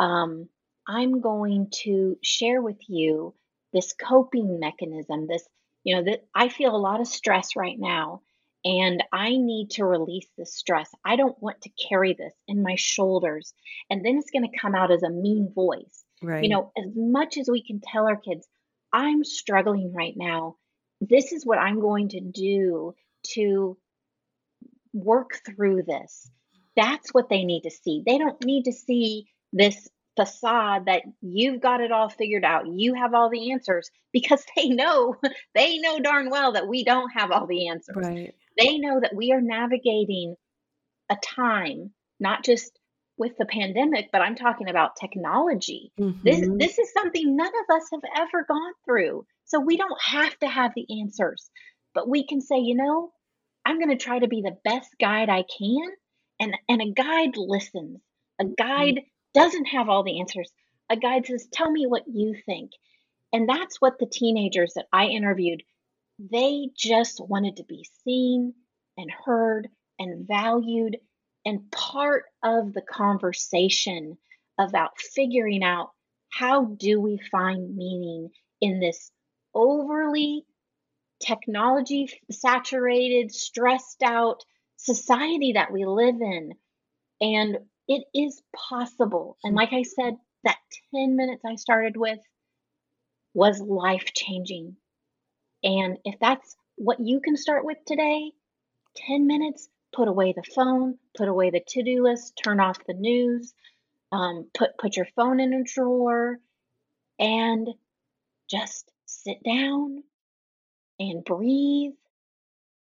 um, 0.00 0.48
I'm 0.88 1.20
going 1.20 1.68
to 1.82 2.16
share 2.22 2.62
with 2.62 2.78
you 2.88 3.34
this 3.72 3.92
coping 3.92 4.58
mechanism. 4.58 5.26
This, 5.28 5.46
you 5.84 5.94
know, 5.94 6.04
that 6.04 6.24
I 6.34 6.48
feel 6.48 6.74
a 6.74 6.78
lot 6.78 7.00
of 7.00 7.06
stress 7.06 7.54
right 7.54 7.78
now, 7.78 8.22
and 8.64 9.04
I 9.12 9.36
need 9.36 9.72
to 9.72 9.84
release 9.84 10.26
this 10.36 10.54
stress. 10.54 10.90
I 11.04 11.16
don't 11.16 11.40
want 11.40 11.60
to 11.62 11.70
carry 11.88 12.14
this 12.14 12.32
in 12.48 12.62
my 12.62 12.76
shoulders, 12.76 13.52
and 13.90 14.04
then 14.04 14.16
it's 14.16 14.30
going 14.30 14.50
to 14.50 14.58
come 14.58 14.74
out 14.74 14.90
as 14.90 15.02
a 15.02 15.10
mean 15.10 15.52
voice. 15.54 16.02
Right. 16.22 16.42
You 16.42 16.48
know, 16.48 16.72
as 16.76 16.90
much 16.96 17.36
as 17.36 17.48
we 17.48 17.62
can 17.62 17.80
tell 17.80 18.06
our 18.06 18.16
kids, 18.16 18.48
I'm 18.92 19.22
struggling 19.22 19.92
right 19.92 20.14
now. 20.16 20.56
This 21.02 21.32
is 21.32 21.46
what 21.46 21.58
I'm 21.58 21.80
going 21.80 22.08
to 22.10 22.20
do 22.20 22.94
to 23.34 23.76
work 24.92 25.40
through 25.46 25.82
this. 25.82 26.30
That's 26.74 27.12
what 27.12 27.28
they 27.28 27.44
need 27.44 27.62
to 27.62 27.70
see. 27.70 28.02
They 28.04 28.18
don't 28.18 28.42
need 28.44 28.64
to 28.64 28.72
see 28.72 29.26
this 29.52 29.88
facade 30.16 30.86
that 30.86 31.02
you've 31.22 31.60
got 31.60 31.80
it 31.80 31.92
all 31.92 32.08
figured 32.08 32.44
out. 32.44 32.66
You 32.66 32.94
have 32.94 33.14
all 33.14 33.30
the 33.30 33.52
answers 33.52 33.90
because 34.12 34.44
they 34.56 34.68
know, 34.68 35.16
they 35.54 35.78
know 35.78 36.00
darn 36.00 36.30
well 36.30 36.52
that 36.52 36.68
we 36.68 36.84
don't 36.84 37.10
have 37.10 37.30
all 37.30 37.46
the 37.46 37.68
answers. 37.68 37.96
Right. 37.96 38.34
They 38.58 38.78
know 38.78 39.00
that 39.00 39.14
we 39.14 39.32
are 39.32 39.40
navigating 39.40 40.36
a 41.10 41.16
time, 41.16 41.92
not 42.18 42.44
just 42.44 42.78
with 43.16 43.36
the 43.38 43.44
pandemic, 43.44 44.08
but 44.10 44.22
I'm 44.22 44.34
talking 44.34 44.68
about 44.68 44.96
technology. 44.96 45.92
Mm-hmm. 46.00 46.20
This 46.24 46.48
this 46.56 46.78
is 46.78 46.92
something 46.92 47.36
none 47.36 47.46
of 47.46 47.76
us 47.76 47.88
have 47.92 48.00
ever 48.16 48.44
gone 48.48 48.72
through. 48.84 49.26
So 49.44 49.60
we 49.60 49.76
don't 49.76 50.00
have 50.00 50.36
to 50.38 50.48
have 50.48 50.72
the 50.74 50.86
answers, 51.02 51.50
but 51.94 52.08
we 52.08 52.26
can 52.26 52.40
say, 52.40 52.58
you 52.58 52.74
know, 52.74 53.12
I'm 53.64 53.78
going 53.78 53.90
to 53.90 54.02
try 54.02 54.18
to 54.18 54.28
be 54.28 54.42
the 54.42 54.56
best 54.64 54.90
guide 54.98 55.28
I 55.28 55.44
can, 55.58 55.90
and 56.40 56.56
and 56.68 56.80
a 56.80 56.92
guide 56.92 57.36
listens. 57.36 58.00
A 58.40 58.44
guide. 58.46 59.02
Doesn't 59.34 59.66
have 59.66 59.88
all 59.88 60.02
the 60.02 60.20
answers. 60.20 60.52
A 60.88 60.96
guide 60.96 61.26
says, 61.26 61.46
"Tell 61.52 61.70
me 61.70 61.86
what 61.86 62.08
you 62.08 62.34
think." 62.46 62.72
And 63.32 63.48
that's 63.48 63.80
what 63.80 63.98
the 63.98 64.06
teenagers 64.06 64.74
that 64.74 64.88
I 64.92 65.06
interviewed, 65.06 65.62
they 66.18 66.70
just 66.76 67.20
wanted 67.20 67.56
to 67.56 67.64
be 67.64 67.86
seen 68.04 68.54
and 68.96 69.10
heard 69.10 69.68
and 69.98 70.26
valued 70.26 70.98
and 71.44 71.70
part 71.70 72.24
of 72.42 72.72
the 72.72 72.82
conversation 72.82 74.18
about 74.58 75.00
figuring 75.00 75.62
out 75.62 75.90
how 76.28 76.64
do 76.64 77.00
we 77.00 77.18
find 77.30 77.76
meaning 77.76 78.30
in 78.60 78.78
this 78.80 79.10
overly 79.54 80.44
technology 81.20 82.10
saturated, 82.30 83.32
stressed 83.32 84.02
out 84.02 84.44
society 84.76 85.52
that 85.52 85.72
we 85.72 85.84
live 85.84 86.20
in. 86.20 86.52
And 87.20 87.58
it 87.90 88.04
is 88.14 88.40
possible. 88.54 89.36
And 89.42 89.56
like 89.56 89.72
I 89.72 89.82
said, 89.82 90.14
that 90.44 90.58
10 90.94 91.16
minutes 91.16 91.42
I 91.44 91.56
started 91.56 91.96
with 91.96 92.20
was 93.34 93.60
life 93.60 94.12
changing. 94.14 94.76
And 95.64 95.98
if 96.04 96.14
that's 96.20 96.54
what 96.76 97.00
you 97.00 97.20
can 97.20 97.36
start 97.36 97.64
with 97.64 97.78
today, 97.84 98.30
10 99.08 99.26
minutes 99.26 99.68
put 99.92 100.06
away 100.06 100.32
the 100.32 100.44
phone, 100.54 100.98
put 101.16 101.26
away 101.26 101.50
the 101.50 101.60
to-do 101.66 102.04
list, 102.04 102.40
turn 102.42 102.60
off 102.60 102.78
the 102.86 102.94
news, 102.94 103.52
um, 104.12 104.46
put 104.56 104.78
put 104.78 104.96
your 104.96 105.08
phone 105.16 105.40
in 105.40 105.52
a 105.52 105.64
drawer, 105.64 106.38
and 107.18 107.68
just 108.48 108.88
sit 109.06 109.42
down 109.42 110.04
and 111.00 111.24
breathe. 111.24 111.94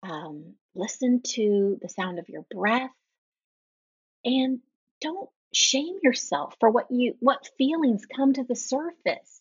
Um, 0.03 0.55
listen 0.75 1.21
to 1.35 1.79
the 1.83 1.91
sound 1.91 2.19
of 2.19 2.31
your 2.31 2.47
breath, 2.51 2.91
and 4.25 4.61
don't 5.05 5.29
shame 5.53 5.99
yourself 6.03 6.57
for 6.59 6.71
what 6.71 6.87
you 6.91 7.15
what 7.21 7.49
feelings 7.59 8.07
come 8.07 8.33
to 8.33 8.45
the 8.45 8.57
surface, 8.57 9.41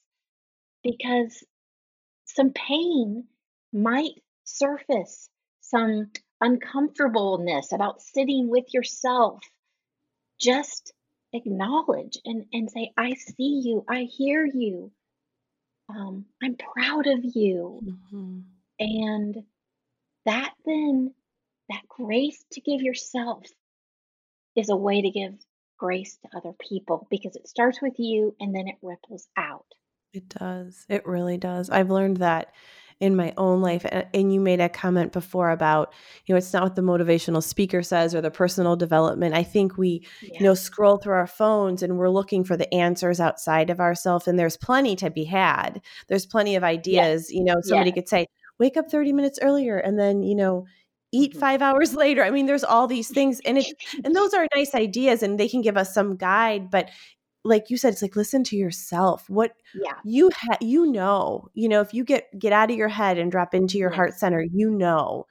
because 0.83 1.43
some 2.25 2.51
pain 2.51 3.25
might 3.71 4.21
surface, 4.43 5.29
some 5.61 6.11
uncomfortableness 6.41 7.71
about 7.71 8.01
sitting 8.01 8.49
with 8.49 8.73
yourself, 8.73 9.39
just 10.39 10.93
acknowledge 11.31 12.17
and, 12.25 12.45
and 12.51 12.69
say, 12.69 12.91
I 12.97 13.13
see 13.13 13.61
you, 13.63 13.85
I 13.89 14.01
hear 14.01 14.45
you, 14.45 14.91
um, 15.89 16.25
I'm 16.43 16.55
proud 16.55 17.07
of 17.07 17.19
you. 17.23 17.81
Mm-hmm. 17.83 18.39
And 18.79 19.43
that 20.25 20.53
then, 20.65 21.13
that 21.69 21.87
grace 21.87 22.43
to 22.51 22.61
give 22.61 22.81
yourself 22.81 23.45
is 24.55 24.69
a 24.69 24.75
way 24.75 25.01
to 25.01 25.09
give 25.09 25.33
grace 25.77 26.17
to 26.17 26.37
other 26.37 26.53
people 26.59 27.07
because 27.09 27.35
it 27.35 27.47
starts 27.47 27.81
with 27.81 27.93
you 27.97 28.35
and 28.39 28.55
then 28.55 28.67
it 28.67 28.75
ripples 28.81 29.27
out. 29.37 29.65
It 30.13 30.29
does. 30.29 30.85
It 30.89 31.05
really 31.05 31.37
does. 31.37 31.69
I've 31.69 31.89
learned 31.89 32.17
that 32.17 32.53
in 32.99 33.15
my 33.15 33.33
own 33.37 33.61
life 33.61 33.85
and 34.13 34.33
you 34.33 34.39
made 34.39 34.61
a 34.61 34.69
comment 34.69 35.11
before 35.11 35.49
about 35.49 35.93
you 36.25 36.33
know 36.33 36.37
it's 36.37 36.53
not 36.53 36.63
what 36.63 36.75
the 36.75 36.81
motivational 36.81 37.43
speaker 37.43 37.81
says 37.81 38.15
or 38.15 38.21
the 38.21 38.31
personal 38.31 38.75
development 38.75 39.35
i 39.35 39.43
think 39.43 39.77
we 39.77 40.05
yeah. 40.21 40.29
you 40.39 40.45
know 40.45 40.53
scroll 40.53 40.97
through 40.97 41.13
our 41.13 41.27
phones 41.27 41.83
and 41.83 41.97
we're 41.97 42.09
looking 42.09 42.43
for 42.43 42.55
the 42.55 42.71
answers 42.73 43.19
outside 43.19 43.69
of 43.69 43.79
ourselves 43.79 44.27
and 44.27 44.37
there's 44.39 44.55
plenty 44.55 44.95
to 44.95 45.09
be 45.09 45.25
had 45.25 45.81
there's 46.07 46.25
plenty 46.25 46.55
of 46.55 46.63
ideas 46.63 47.29
yes. 47.29 47.31
you 47.31 47.43
know 47.43 47.55
somebody 47.61 47.89
yes. 47.89 47.95
could 47.95 48.07
say 48.07 48.25
wake 48.59 48.77
up 48.77 48.89
30 48.89 49.11
minutes 49.11 49.39
earlier 49.41 49.77
and 49.77 49.99
then 49.99 50.23
you 50.23 50.35
know 50.35 50.65
eat 51.13 51.31
mm-hmm. 51.31 51.39
five 51.39 51.61
hours 51.61 51.95
later. 52.03 52.23
I 52.23 52.31
mean 52.31 52.45
there's 52.45 52.63
all 52.63 52.87
these 52.87 53.07
things 53.07 53.39
and 53.45 53.57
it's 53.57 53.71
and 54.03 54.15
those 54.15 54.33
are 54.33 54.47
nice 54.53 54.75
ideas 54.75 55.23
and 55.23 55.39
they 55.39 55.47
can 55.47 55.61
give 55.61 55.77
us 55.77 55.93
some 55.93 56.17
guide 56.17 56.69
but 56.69 56.89
like 57.45 57.69
you 57.69 57.77
said 57.77 57.93
it's 57.93 58.01
like 58.01 58.15
listen 58.15 58.43
to 58.45 58.55
yourself. 58.57 59.29
What 59.29 59.53
yeah. 59.75 59.93
you 60.03 60.29
ha- 60.35 60.57
you 60.59 60.85
know 60.85 61.47
you 61.53 61.69
know 61.69 61.81
if 61.81 61.93
you 61.93 62.03
get 62.03 62.27
get 62.37 62.53
out 62.53 62.71
of 62.71 62.77
your 62.77 62.89
head 62.89 63.17
and 63.17 63.31
drop 63.31 63.53
into 63.53 63.77
your 63.77 63.89
heart 63.89 64.13
center 64.15 64.41
you 64.41 64.69
know 64.69 65.27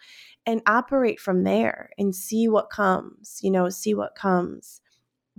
and 0.47 0.61
operate 0.66 1.20
from 1.20 1.45
there 1.45 1.91
and 1.99 2.14
see 2.14 2.49
what 2.49 2.70
comes 2.70 3.39
you 3.43 3.51
know 3.51 3.68
see 3.68 3.95
what 3.95 4.14
comes. 4.14 4.80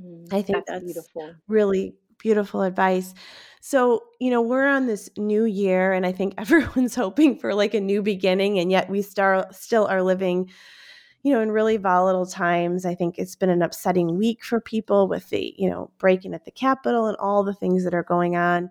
Mm, 0.01 0.33
i 0.33 0.41
think 0.41 0.65
that's, 0.65 0.71
that's 0.71 0.83
beautiful. 0.83 1.35
really 1.47 1.93
beautiful 2.23 2.63
advice. 2.63 3.13
So, 3.61 4.03
you 4.19 4.31
know, 4.31 4.41
we're 4.41 4.67
on 4.67 4.87
this 4.87 5.09
new 5.17 5.43
year 5.43 5.93
and 5.93 6.05
I 6.05 6.11
think 6.11 6.33
everyone's 6.37 6.95
hoping 6.95 7.37
for 7.37 7.53
like 7.53 7.75
a 7.75 7.81
new 7.81 8.01
beginning 8.01 8.57
and 8.57 8.71
yet 8.71 8.89
we 8.89 9.03
start 9.03 9.53
still 9.53 9.85
are 9.85 10.01
living 10.01 10.49
you 11.25 11.31
know, 11.31 11.39
in 11.39 11.51
really 11.51 11.77
volatile 11.77 12.25
times. 12.25 12.85
I 12.85 12.95
think 12.95 13.17
it's 13.17 13.35
been 13.37 13.49
an 13.49 13.61
upsetting 13.61 14.17
week 14.17 14.43
for 14.43 14.59
people 14.59 15.07
with 15.07 15.29
the, 15.29 15.55
you 15.57 15.69
know, 15.69 15.89
breaking 15.97 16.33
at 16.33 16.43
the 16.43 16.51
Capitol 16.51 17.07
and 17.07 17.15
all 17.15 17.43
the 17.43 17.53
things 17.53 17.85
that 17.85 17.93
are 17.93 18.03
going 18.03 18.35
on. 18.35 18.69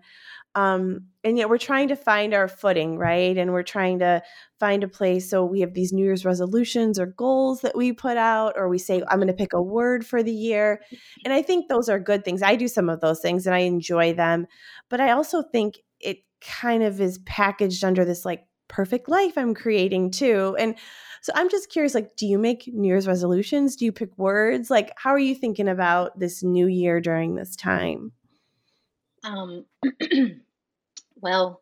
Um, 0.53 1.07
and 1.23 1.37
yet 1.37 1.49
we're 1.49 1.57
trying 1.57 1.87
to 1.87 1.95
find 1.95 2.33
our 2.33 2.47
footing, 2.47 2.97
right? 2.97 3.37
And 3.37 3.53
we're 3.53 3.63
trying 3.63 3.99
to 3.99 4.21
find 4.59 4.83
a 4.83 4.87
place. 4.87 5.29
So 5.29 5.45
we 5.45 5.61
have 5.61 5.73
these 5.73 5.93
New 5.93 6.03
Year's 6.03 6.25
resolutions 6.25 6.99
or 6.99 7.05
goals 7.05 7.61
that 7.61 7.77
we 7.77 7.93
put 7.93 8.17
out, 8.17 8.53
or 8.57 8.67
we 8.67 8.77
say, 8.77 9.01
I'm 9.07 9.19
going 9.19 9.27
to 9.27 9.33
pick 9.33 9.53
a 9.53 9.61
word 9.61 10.05
for 10.05 10.21
the 10.21 10.33
year. 10.33 10.81
And 11.23 11.33
I 11.33 11.41
think 11.41 11.69
those 11.69 11.87
are 11.87 11.99
good 11.99 12.25
things. 12.25 12.41
I 12.41 12.55
do 12.55 12.67
some 12.67 12.89
of 12.89 12.99
those 12.99 13.21
things 13.21 13.45
and 13.45 13.55
I 13.55 13.59
enjoy 13.59 14.13
them. 14.13 14.47
But 14.89 14.99
I 14.99 15.11
also 15.11 15.41
think 15.41 15.79
it 15.99 16.17
kind 16.41 16.83
of 16.83 16.99
is 16.99 17.19
packaged 17.19 17.85
under 17.85 18.03
this 18.03 18.25
like 18.25 18.45
perfect 18.67 19.07
life 19.07 19.37
I'm 19.37 19.53
creating 19.53 20.11
too. 20.11 20.57
And 20.59 20.75
so 21.21 21.31
I'm 21.35 21.49
just 21.49 21.69
curious 21.69 21.95
like, 21.95 22.17
do 22.17 22.25
you 22.25 22.37
make 22.37 22.67
New 22.67 22.87
Year's 22.87 23.07
resolutions? 23.07 23.77
Do 23.77 23.85
you 23.85 23.93
pick 23.93 24.17
words? 24.17 24.69
Like, 24.69 24.91
how 24.97 25.11
are 25.11 25.19
you 25.19 25.35
thinking 25.35 25.69
about 25.69 26.19
this 26.19 26.43
new 26.43 26.67
year 26.67 26.99
during 26.99 27.35
this 27.35 27.55
time? 27.55 28.11
Um, 29.23 29.65
well, 31.23 31.61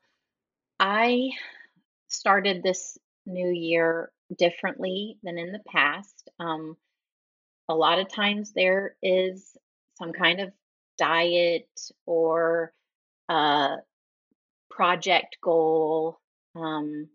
I 0.80 1.30
started 2.08 2.64
this 2.64 2.98
new 3.28 3.50
year 3.50 4.12
differently 4.36 5.20
than 5.22 5.38
in 5.38 5.52
the 5.52 5.62
past. 5.68 6.30
Um, 6.40 6.76
a 7.70 7.76
lot 7.76 8.00
of 8.00 8.12
times 8.12 8.54
there 8.54 8.96
is 9.04 9.56
some 10.00 10.14
kind 10.14 10.42
of 10.42 10.52
diet 10.98 11.70
or 12.08 12.74
uh, 13.30 13.78
project 14.72 15.38
goal, 15.44 16.20
um, 16.56 17.08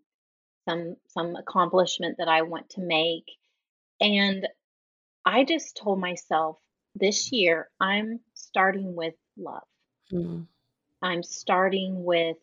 some 0.67 0.95
some 1.09 1.35
accomplishment 1.35 2.15
that 2.19 2.29
I 2.29 2.43
want 2.43 2.69
to 2.71 2.81
make, 2.81 3.29
and 3.99 4.47
I 5.25 5.43
just 5.43 5.75
told 5.75 5.99
myself 5.99 6.57
this 6.95 7.33
year 7.33 7.69
I'm 7.81 8.21
starting 8.35 8.95
with 8.95 9.15
love. 9.37 9.67
Mm. 10.13 10.47
I'm 11.01 11.23
starting 11.23 12.03
with 12.03 12.37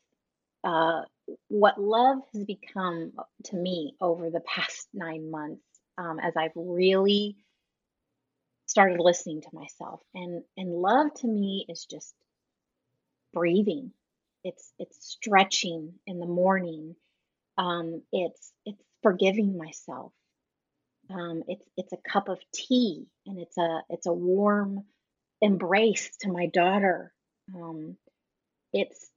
uh, 0.62 1.02
what 1.48 1.80
love 1.80 2.18
has 2.32 2.44
become 2.44 3.12
to 3.44 3.56
me 3.56 3.94
over 4.00 4.30
the 4.30 4.40
past 4.40 4.88
nine 4.92 5.30
months 5.30 5.62
um, 5.98 6.18
as 6.18 6.34
I've 6.36 6.52
really 6.54 7.36
started 8.66 9.00
listening 9.00 9.42
to 9.42 9.48
myself. 9.52 10.00
And 10.14 10.42
and 10.56 10.70
love 10.70 11.12
to 11.16 11.26
me 11.26 11.66
is 11.68 11.86
just 11.90 12.14
breathing. 13.32 13.92
It's 14.42 14.72
it's 14.78 15.04
stretching 15.06 15.94
in 16.06 16.18
the 16.18 16.26
morning. 16.26 16.96
Um, 17.58 18.02
it's 18.12 18.52
it's 18.64 18.82
forgiving 19.02 19.56
myself. 19.56 20.12
Um, 21.10 21.42
it's 21.48 21.66
it's 21.76 21.92
a 21.92 22.08
cup 22.10 22.28
of 22.28 22.38
tea 22.52 23.06
and 23.26 23.38
it's 23.38 23.58
a 23.58 23.82
it's 23.90 24.06
a 24.06 24.12
warm 24.12 24.84
embrace 25.42 26.10
to 26.20 26.32
my 26.32 26.46
daughter 26.46 27.12
um, 27.54 27.96
it's 28.74 29.08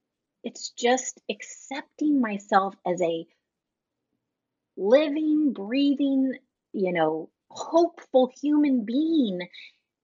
it's 0.44 0.70
just 0.70 1.20
accepting 1.28 2.20
myself 2.20 2.74
as 2.86 3.02
a 3.02 3.26
living, 4.76 5.52
breathing, 5.52 6.32
you 6.72 6.92
know, 6.92 7.28
hopeful 7.50 8.30
human 8.40 8.84
being 8.84 9.40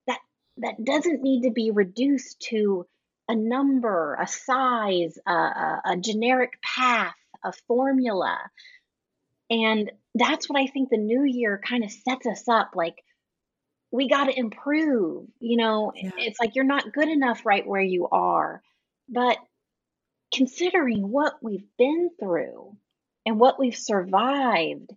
that 0.07 0.19
that 0.59 0.85
doesn't 0.85 1.23
need 1.23 1.45
to 1.45 1.51
be 1.51 1.71
reduced 1.71 2.41
to 2.41 2.85
a 3.29 3.35
number, 3.35 4.19
a 4.21 4.27
size, 4.27 5.19
a, 5.27 5.33
a, 5.33 5.83
a 5.87 5.97
generic 5.97 6.61
path, 6.63 7.15
a 7.43 7.53
formula. 7.67 8.39
And 9.49 9.91
that's 10.15 10.49
what 10.49 10.61
I 10.61 10.67
think 10.67 10.91
the 10.91 10.99
new 10.99 11.25
year 11.25 11.61
kind 11.67 11.85
of 11.85 11.91
sets 11.91 12.27
us 12.27 12.49
up 12.49 12.73
like 12.75 12.97
we 13.91 14.09
got 14.09 14.25
to 14.25 14.39
improve. 14.39 15.27
You 15.39 15.57
know, 15.59 15.93
yeah. 15.95 16.11
it's 16.19 16.41
like 16.41 16.57
you're 16.57 16.65
not 16.65 16.93
good 16.93 17.09
enough 17.09 17.47
right 17.47 17.67
where 17.67 17.81
you 17.81 18.09
are. 18.11 18.61
But 19.09 19.39
considering 20.33 21.09
what 21.09 21.35
we've 21.43 21.67
been 21.79 22.11
through 22.19 22.77
and 23.27 23.39
what 23.39 23.59
we've 23.59 23.77
survived, 23.77 24.91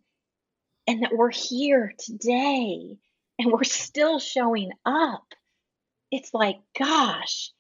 and 0.88 1.04
that 1.04 1.12
we're 1.14 1.32
here 1.32 1.94
today 2.00 2.98
and 3.38 3.52
we're 3.52 3.64
still 3.64 4.20
showing 4.20 4.72
up, 4.86 5.26
it's 6.12 6.34
like, 6.34 6.58
gosh, 6.80 7.52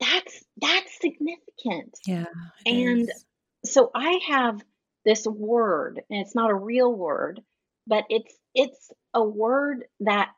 that's 0.00 0.44
that's 0.60 1.00
significant. 1.00 1.96
Yeah. 2.06 2.26
And 2.66 3.08
is. 3.08 3.24
so 3.64 3.90
I 3.94 4.20
have 4.28 4.60
this 5.04 5.26
word, 5.26 6.02
and 6.10 6.20
it's 6.20 6.34
not 6.34 6.50
a 6.50 6.54
real 6.54 6.92
word, 6.92 7.40
but 7.86 8.04
it's 8.10 8.34
it's 8.54 8.90
a 9.14 9.22
word 9.22 9.84
that 10.00 10.30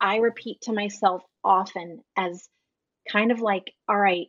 I 0.00 0.16
repeat 0.16 0.62
to 0.62 0.72
myself 0.72 1.22
often 1.44 2.02
as 2.16 2.48
kind 3.10 3.30
of 3.30 3.40
like, 3.40 3.72
all 3.88 3.98
right, 3.98 4.28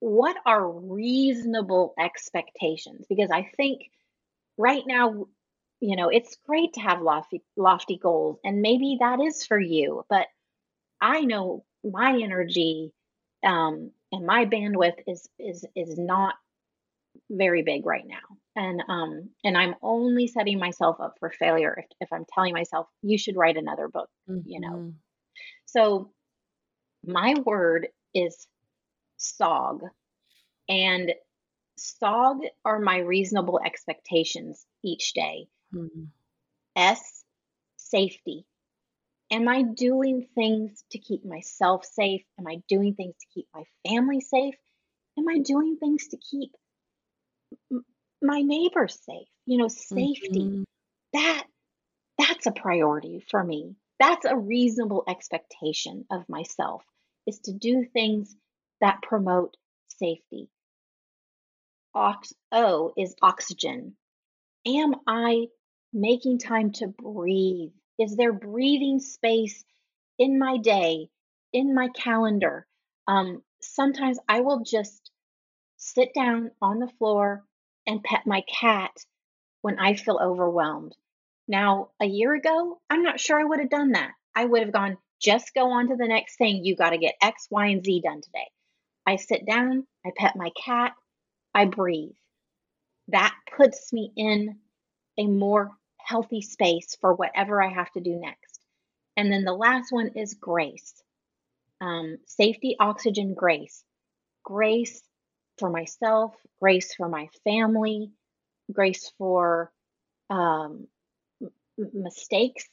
what 0.00 0.36
are 0.44 0.70
reasonable 0.70 1.94
expectations? 1.98 3.06
Because 3.08 3.30
I 3.30 3.50
think 3.56 3.82
right 4.58 4.82
now, 4.86 5.26
you 5.80 5.96
know, 5.96 6.08
it's 6.08 6.36
great 6.46 6.74
to 6.74 6.80
have 6.80 7.02
lofty 7.02 7.42
lofty 7.56 7.98
goals 7.98 8.38
and 8.44 8.62
maybe 8.62 8.98
that 9.00 9.20
is 9.20 9.44
for 9.44 9.58
you, 9.58 10.04
but 10.08 10.26
I 11.00 11.20
know 11.22 11.64
my 11.84 12.18
energy 12.22 12.92
um, 13.44 13.92
and 14.12 14.26
my 14.26 14.44
bandwidth 14.44 15.00
is 15.06 15.28
is 15.38 15.64
is 15.74 15.98
not 15.98 16.34
very 17.30 17.62
big 17.62 17.86
right 17.86 18.06
now 18.06 18.36
and 18.56 18.82
um 18.88 19.30
and 19.42 19.56
i'm 19.56 19.74
only 19.82 20.26
setting 20.26 20.58
myself 20.58 21.00
up 21.00 21.14
for 21.18 21.30
failure 21.30 21.74
if, 21.78 21.86
if 22.02 22.12
i'm 22.12 22.26
telling 22.34 22.52
myself 22.52 22.86
you 23.02 23.16
should 23.16 23.36
write 23.36 23.56
another 23.56 23.88
book 23.88 24.08
mm-hmm. 24.28 24.46
you 24.46 24.60
know 24.60 24.72
mm-hmm. 24.72 24.90
so 25.64 26.10
my 27.04 27.34
word 27.44 27.88
is 28.14 28.46
sog. 29.18 29.80
And 30.68 31.12
sog 31.78 32.40
are 32.64 32.78
my 32.78 32.98
reasonable 32.98 33.60
expectations 33.64 34.64
each 34.82 35.12
day. 35.12 35.48
Mm-hmm. 35.74 36.04
s 36.76 37.24
safety. 37.76 38.46
Am 39.30 39.48
i 39.48 39.62
doing 39.62 40.26
things 40.34 40.84
to 40.90 40.98
keep 40.98 41.24
myself 41.24 41.84
safe? 41.84 42.22
Am 42.38 42.46
i 42.46 42.62
doing 42.68 42.94
things 42.94 43.14
to 43.20 43.26
keep 43.34 43.46
my 43.54 43.64
family 43.86 44.20
safe? 44.20 44.54
Am 45.18 45.28
i 45.28 45.38
doing 45.38 45.76
things 45.76 46.08
to 46.08 46.16
keep 46.16 46.52
my 48.22 48.42
neighbor's 48.42 48.98
safe? 49.04 49.28
You 49.46 49.58
know 49.58 49.68
safety. 49.68 50.40
Mm-hmm. 50.40 50.62
that 51.12 51.44
that's 52.18 52.46
a 52.46 52.52
priority 52.52 53.24
for 53.30 53.42
me. 53.42 53.76
That's 53.98 54.24
a 54.24 54.36
reasonable 54.36 55.04
expectation 55.08 56.06
of 56.10 56.28
myself 56.28 56.82
is 57.26 57.40
to 57.40 57.52
do 57.52 57.84
things 57.84 58.34
that 58.80 59.02
promote 59.02 59.56
safety 59.88 60.48
Ox- 61.94 62.34
o 62.52 62.92
is 62.96 63.14
oxygen 63.22 63.96
am 64.66 64.94
i 65.06 65.46
making 65.92 66.38
time 66.38 66.72
to 66.72 66.86
breathe 66.86 67.72
is 67.98 68.16
there 68.16 68.32
breathing 68.32 69.00
space 69.00 69.64
in 70.18 70.38
my 70.38 70.58
day 70.58 71.08
in 71.52 71.74
my 71.74 71.88
calendar 71.88 72.66
um, 73.08 73.42
sometimes 73.60 74.18
i 74.28 74.40
will 74.40 74.60
just 74.60 75.10
sit 75.76 76.12
down 76.14 76.50
on 76.60 76.78
the 76.78 76.92
floor 76.98 77.44
and 77.86 78.02
pet 78.02 78.26
my 78.26 78.42
cat 78.42 78.92
when 79.62 79.78
I 79.78 79.94
feel 79.94 80.18
overwhelmed. 80.22 80.94
Now, 81.48 81.90
a 82.00 82.06
year 82.06 82.34
ago, 82.34 82.80
I'm 82.90 83.02
not 83.02 83.20
sure 83.20 83.38
I 83.38 83.44
would 83.44 83.60
have 83.60 83.70
done 83.70 83.92
that. 83.92 84.12
I 84.34 84.44
would 84.44 84.62
have 84.62 84.72
gone, 84.72 84.98
just 85.20 85.54
go 85.54 85.70
on 85.72 85.88
to 85.88 85.96
the 85.96 86.08
next 86.08 86.36
thing. 86.36 86.64
You 86.64 86.76
got 86.76 86.90
to 86.90 86.98
get 86.98 87.14
X, 87.22 87.46
Y, 87.50 87.66
and 87.68 87.84
Z 87.84 88.00
done 88.04 88.20
today. 88.20 88.48
I 89.06 89.16
sit 89.16 89.46
down, 89.46 89.86
I 90.04 90.10
pet 90.16 90.34
my 90.36 90.50
cat, 90.64 90.92
I 91.54 91.66
breathe. 91.66 92.14
That 93.08 93.34
puts 93.56 93.92
me 93.92 94.12
in 94.16 94.58
a 95.18 95.26
more 95.26 95.72
healthy 95.98 96.42
space 96.42 96.96
for 97.00 97.14
whatever 97.14 97.62
I 97.62 97.68
have 97.72 97.92
to 97.92 98.00
do 98.00 98.16
next. 98.20 98.60
And 99.16 99.32
then 99.32 99.44
the 99.44 99.54
last 99.54 99.92
one 99.92 100.10
is 100.16 100.34
grace 100.34 100.94
um, 101.80 102.18
safety, 102.26 102.76
oxygen, 102.80 103.34
grace. 103.34 103.84
Grace 104.44 105.02
for 105.58 105.70
myself, 105.70 106.34
grace 106.60 106.94
for 106.94 107.08
my 107.08 107.28
family, 107.44 108.10
grace 108.72 109.12
for 109.18 109.72
um, 110.30 110.88
m- 111.42 111.90
mistakes 111.94 112.64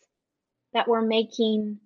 that 0.74 0.88
we're 0.88 1.02
making. 1.06 1.80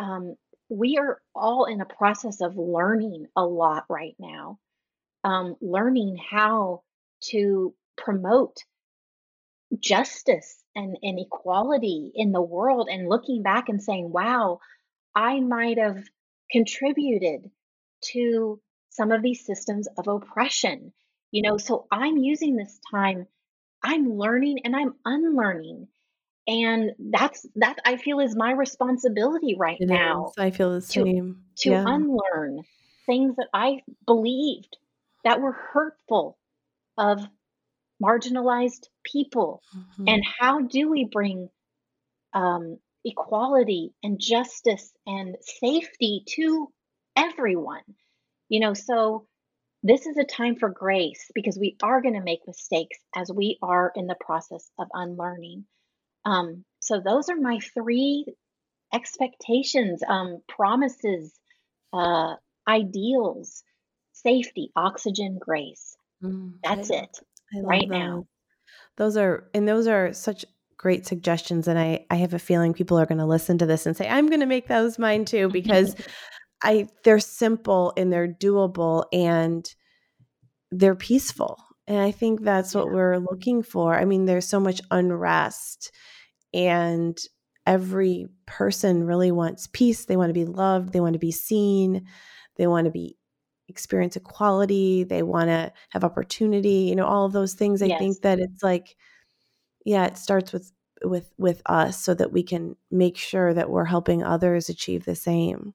Um, 0.00 0.36
we 0.72 0.96
are 0.98 1.20
all 1.34 1.66
in 1.66 1.80
a 1.80 1.86
process 1.86 2.40
of 2.40 2.56
learning 2.56 3.26
a 3.36 3.44
lot 3.44 3.84
right 3.90 4.16
now, 4.18 4.58
um, 5.22 5.56
learning 5.60 6.18
how 6.30 6.82
to 7.30 7.74
promote 7.96 8.56
justice 9.78 10.62
and, 10.74 10.96
and 11.02 11.18
equality 11.18 12.12
in 12.14 12.32
the 12.32 12.40
world 12.40 12.88
and 12.90 13.08
looking 13.08 13.42
back 13.42 13.68
and 13.68 13.82
saying, 13.82 14.10
wow, 14.10 14.60
I 15.14 15.40
might 15.40 15.78
have 15.78 16.02
contributed 16.50 17.50
to 18.12 18.60
some 18.90 19.12
of 19.12 19.22
these 19.22 19.44
systems 19.44 19.88
of 19.98 20.08
oppression. 20.08 20.92
You 21.30 21.42
know, 21.42 21.58
so 21.58 21.86
I'm 21.90 22.16
using 22.16 22.56
this 22.56 22.78
time, 22.90 23.26
I'm 23.82 24.16
learning 24.16 24.60
and 24.64 24.74
I'm 24.74 24.94
unlearning. 25.04 25.88
And 26.46 26.92
that's 26.98 27.46
that 27.56 27.78
I 27.84 27.96
feel 27.96 28.18
is 28.20 28.34
my 28.34 28.52
responsibility 28.52 29.54
right 29.56 29.78
It 29.80 29.86
now 29.88 30.26
is. 30.26 30.32
I 30.38 30.50
feel 30.50 30.72
the 30.72 30.80
to 30.80 31.04
same. 31.04 31.44
to 31.58 31.70
Yeah. 31.70 31.84
unlearn 31.86 32.62
things 33.06 33.36
that 33.36 33.48
I 33.52 33.82
believed 34.06 34.76
that 35.24 35.40
were 35.40 35.52
hurtful 35.52 36.38
of 36.98 37.20
marginalized 38.02 38.88
people. 39.04 39.62
Mhm. 39.76 40.08
And 40.08 40.24
how 40.40 40.60
do 40.62 40.90
we 40.90 41.04
bring 41.04 41.48
um, 42.32 42.78
equality 43.04 43.92
and 44.02 44.18
justice 44.20 44.92
and 45.06 45.36
safety 45.40 46.24
to 46.30 46.72
everyone? 47.16 47.82
You 48.48 48.60
know, 48.60 48.74
so 48.74 49.26
this 49.82 50.06
is 50.06 50.16
a 50.16 50.24
time 50.24 50.56
for 50.56 50.68
grace 50.70 51.30
because 51.34 51.58
we 51.58 51.76
are 51.82 52.02
going 52.02 52.14
to 52.14 52.22
make 52.22 52.46
mistakes 52.46 52.98
as 53.14 53.30
we 53.32 53.58
are 53.62 53.92
in 53.94 54.06
the 54.06 54.16
process 54.20 54.70
of 54.78 54.88
unlearning. 54.92 55.66
Um, 56.24 56.64
so 56.80 57.00
those 57.00 57.28
are 57.28 57.36
my 57.36 57.58
three 57.60 58.26
expectations, 58.92 60.02
um, 60.08 60.42
promises, 60.48 61.32
uh, 61.92 62.34
ideals, 62.68 63.62
safety, 64.12 64.70
oxygen, 64.76 65.38
grace. 65.40 65.96
Mm, 66.22 66.54
That's 66.62 66.90
I 66.90 66.94
it 66.94 67.18
I 67.54 67.60
right 67.60 67.88
those. 67.88 67.98
now. 67.98 68.26
Those 68.96 69.16
are 69.16 69.48
and 69.54 69.66
those 69.66 69.86
are 69.86 70.12
such 70.12 70.44
great 70.76 71.06
suggestions, 71.06 71.68
and 71.68 71.78
I 71.78 72.06
I 72.10 72.16
have 72.16 72.34
a 72.34 72.38
feeling 72.38 72.72
people 72.72 72.98
are 72.98 73.06
gonna 73.06 73.26
listen 73.26 73.58
to 73.58 73.66
this 73.66 73.86
and 73.86 73.96
say, 73.96 74.08
"I'm 74.08 74.28
gonna 74.28 74.46
make 74.46 74.68
those 74.68 74.98
mine 74.98 75.24
too," 75.24 75.48
because 75.48 75.94
I 76.62 76.88
they're 77.04 77.18
simple 77.18 77.92
and 77.96 78.12
they're 78.12 78.28
doable 78.28 79.06
and 79.12 79.68
they're 80.70 80.94
peaceful. 80.94 81.58
And 81.86 81.98
I 81.98 82.10
think 82.12 82.42
that's 82.42 82.74
what 82.74 82.90
we're 82.92 83.18
looking 83.18 83.62
for. 83.62 83.98
I 83.98 84.04
mean, 84.04 84.24
there's 84.26 84.48
so 84.48 84.60
much 84.60 84.80
unrest 84.90 85.90
and 86.54 87.18
every 87.66 88.28
person 88.46 89.04
really 89.04 89.32
wants 89.32 89.68
peace. 89.68 90.06
They 90.06 90.16
want 90.16 90.30
to 90.30 90.34
be 90.34 90.44
loved, 90.44 90.92
they 90.92 91.00
want 91.00 91.14
to 91.14 91.18
be 91.18 91.32
seen, 91.32 92.06
they 92.56 92.66
want 92.66 92.86
to 92.86 92.90
be 92.90 93.16
experience 93.68 94.16
equality, 94.16 95.04
they 95.04 95.22
want 95.22 95.48
to 95.48 95.72
have 95.90 96.04
opportunity, 96.04 96.86
you 96.90 96.96
know, 96.96 97.06
all 97.06 97.26
of 97.26 97.32
those 97.32 97.54
things. 97.54 97.82
I 97.82 97.88
Yes. 97.88 97.90
think 97.90 98.22
that 98.22 98.40
it's 98.40 98.62
like 98.62 98.96
yeah, 99.84 100.06
it 100.06 100.16
starts 100.18 100.52
with 100.52 100.72
with 101.04 101.32
with 101.38 101.62
us 101.66 102.02
so 102.02 102.14
that 102.14 102.32
we 102.32 102.42
can 102.42 102.76
make 102.90 103.16
sure 103.16 103.54
that 103.54 103.70
we're 103.70 103.84
helping 103.86 104.22
others 104.22 104.68
achieve 104.68 105.04
the 105.04 105.16
same. 105.16 105.74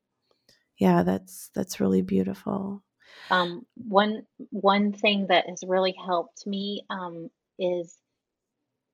Yeah, 0.78 1.04
that's 1.04 1.50
that's 1.54 1.80
really 1.80 2.02
beautiful. 2.02 2.84
Um, 3.30 3.66
one 3.76 4.26
one 4.52 4.94
thing 4.94 5.28
that 5.28 5.50
has 5.50 5.64
really 5.68 5.96
helped 6.06 6.46
me 6.48 6.84
um, 6.90 7.30
is 7.60 7.96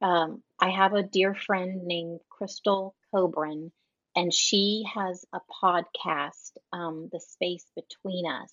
um, 0.01 0.41
I 0.59 0.69
have 0.69 0.93
a 0.93 1.03
dear 1.03 1.34
friend 1.34 1.86
named 1.86 2.19
Crystal 2.29 2.95
Cobran, 3.13 3.71
and 4.15 4.34
she 4.34 4.86
has 4.93 5.25
a 5.34 5.39
podcast, 5.63 6.51
um, 6.71 7.09
The 7.11 7.19
Space 7.19 7.65
Between 7.75 8.25
Us. 8.25 8.51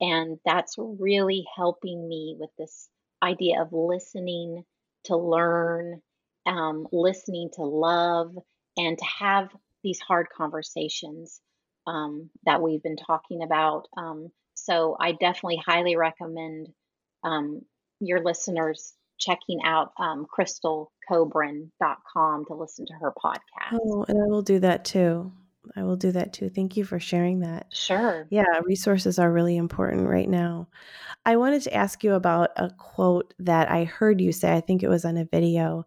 And 0.00 0.38
that's 0.46 0.76
really 0.78 1.44
helping 1.56 2.08
me 2.08 2.36
with 2.38 2.50
this 2.58 2.88
idea 3.22 3.60
of 3.60 3.72
listening 3.72 4.64
to 5.04 5.16
learn, 5.16 6.00
um, 6.46 6.86
listening 6.92 7.50
to 7.54 7.62
love, 7.62 8.34
and 8.76 8.96
to 8.96 9.04
have 9.18 9.50
these 9.82 10.00
hard 10.00 10.28
conversations 10.30 11.40
um, 11.86 12.30
that 12.44 12.62
we've 12.62 12.82
been 12.82 12.96
talking 12.96 13.42
about. 13.42 13.88
Um, 13.96 14.30
so 14.64 14.96
I 15.00 15.12
definitely 15.12 15.62
highly 15.64 15.96
recommend 15.96 16.68
um, 17.24 17.62
your 18.00 18.22
listeners 18.22 18.92
checking 19.18 19.60
out 19.64 19.92
um, 19.98 20.26
crystalcobran.com 20.26 22.44
to 22.46 22.54
listen 22.54 22.86
to 22.86 22.92
her 22.94 23.12
podcast. 23.22 23.72
Oh, 23.72 24.04
and 24.08 24.22
I 24.22 24.26
will 24.26 24.42
do 24.42 24.58
that 24.60 24.84
too. 24.84 25.32
I 25.76 25.82
will 25.82 25.96
do 25.96 26.10
that 26.12 26.32
too. 26.32 26.48
Thank 26.48 26.76
you 26.76 26.84
for 26.84 26.98
sharing 26.98 27.40
that. 27.40 27.66
Sure. 27.70 28.26
Yeah, 28.30 28.44
resources 28.64 29.18
are 29.18 29.30
really 29.32 29.56
important 29.56 30.08
right 30.08 30.28
now. 30.28 30.68
I 31.26 31.36
wanted 31.36 31.62
to 31.62 31.74
ask 31.74 32.02
you 32.02 32.14
about 32.14 32.50
a 32.56 32.70
quote 32.70 33.34
that 33.40 33.70
I 33.70 33.84
heard 33.84 34.20
you 34.20 34.32
say. 34.32 34.54
I 34.54 34.60
think 34.60 34.82
it 34.82 34.88
was 34.88 35.04
on 35.04 35.16
a 35.18 35.26
video. 35.26 35.84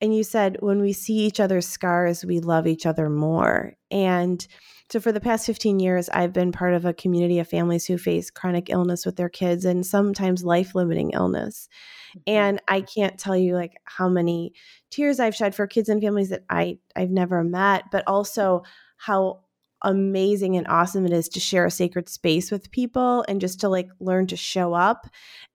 And 0.00 0.14
you 0.14 0.24
said, 0.24 0.58
when 0.60 0.80
we 0.80 0.92
see 0.92 1.14
each 1.14 1.40
other's 1.40 1.66
scars, 1.66 2.24
we 2.24 2.40
love 2.40 2.66
each 2.66 2.86
other 2.86 3.08
more. 3.08 3.74
And 3.90 4.46
so, 4.90 5.00
for 5.00 5.12
the 5.12 5.20
past 5.20 5.46
15 5.46 5.80
years, 5.80 6.10
I've 6.10 6.32
been 6.34 6.52
part 6.52 6.74
of 6.74 6.84
a 6.84 6.92
community 6.92 7.38
of 7.38 7.48
families 7.48 7.86
who 7.86 7.96
face 7.96 8.30
chronic 8.30 8.68
illness 8.70 9.06
with 9.06 9.16
their 9.16 9.30
kids 9.30 9.64
and 9.64 9.86
sometimes 9.86 10.44
life 10.44 10.74
limiting 10.74 11.12
illness. 11.12 11.68
Mhm. 12.16 12.22
And 12.26 12.62
I 12.68 12.82
can't 12.82 13.18
tell 13.18 13.36
you 13.36 13.54
like 13.54 13.76
how 13.84 14.08
many 14.08 14.52
tears 14.90 15.20
I've 15.20 15.34
shed 15.34 15.54
for 15.54 15.66
kids 15.66 15.88
and 15.88 16.02
families 16.02 16.28
that 16.28 16.44
I, 16.50 16.78
I've 16.94 17.10
never 17.10 17.42
met, 17.42 17.84
but 17.90 18.04
also 18.06 18.62
how 18.96 19.40
amazing 19.82 20.56
and 20.56 20.66
awesome 20.68 21.04
it 21.04 21.12
is 21.12 21.28
to 21.28 21.40
share 21.40 21.66
a 21.66 21.70
sacred 21.70 22.08
space 22.08 22.50
with 22.50 22.70
people 22.70 23.24
and 23.28 23.40
just 23.40 23.60
to 23.60 23.68
like 23.68 23.88
learn 24.00 24.26
to 24.28 24.36
show 24.36 24.72
up. 24.72 25.06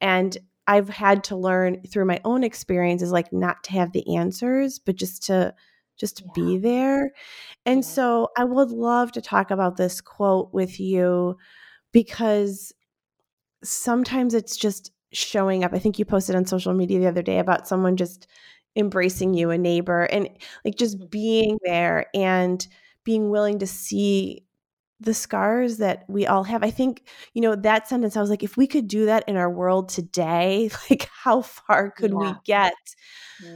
And 0.02 0.38
I've 0.68 0.90
had 0.90 1.24
to 1.26 1.36
learn 1.36 1.82
through 1.88 2.06
my 2.06 2.22
own 2.26 2.44
experiences, 2.44 3.12
like 3.12 3.34
not 3.34 3.64
to 3.66 3.72
have 3.72 3.92
the 3.92 4.16
answers, 4.16 4.78
but 4.80 4.96
just 4.96 5.24
to 5.28 5.56
just 5.98 6.18
to 6.18 6.24
Yeah. 6.26 6.32
be 6.36 6.58
there. 6.60 7.12
And 7.66 7.80
Yeah. 7.80 7.82
so 7.84 8.30
I 8.38 8.46
would 8.46 8.72
love 8.72 9.12
to 9.14 9.22
talk 9.22 9.52
about 9.52 9.78
this 9.78 10.02
quote 10.02 10.54
with 10.54 10.80
you 10.80 11.38
because 11.94 12.74
sometimes 13.64 14.34
it's 14.34 14.58
just 14.58 14.92
showing 15.12 15.64
up. 15.64 15.74
I 15.74 15.80
think 15.80 16.00
you 16.00 16.06
posted 16.06 16.36
on 16.36 16.46
social 16.46 16.74
media 16.74 17.00
the 17.00 17.08
other 17.08 17.22
day 17.22 17.40
about 17.40 17.68
someone 17.68 17.98
just 17.98 18.28
embracing 18.76 19.34
you, 19.34 19.50
a 19.50 19.58
neighbor, 19.58 20.04
and 20.04 20.30
like 20.66 20.76
just 20.76 21.00
Mhm. 21.00 21.10
being 21.10 21.58
there 21.66 22.06
and 22.14 22.66
being 23.04 23.30
willing 23.30 23.60
to 23.60 23.68
see 23.68 24.46
the 25.00 25.14
scars 25.14 25.78
that 25.78 26.06
we 26.10 26.28
all 26.28 26.44
have. 26.44 26.64
I 26.64 26.72
think, 26.72 27.10
you 27.34 27.42
know, 27.42 27.56
that 27.56 27.88
sentence, 27.88 28.18
I 28.18 28.22
was 28.22 28.30
like, 28.30 28.44
if 28.44 28.58
we 28.58 28.68
could 28.68 28.88
do 28.88 29.06
that 29.06 29.24
in 29.30 29.38
our 29.38 29.50
world 29.52 29.90
today, 29.90 30.70
like 30.90 31.10
how 31.12 31.42
far 31.44 31.92
could 31.92 32.16
we 32.16 32.34
Yeah. 32.34 32.42
get? 32.46 32.74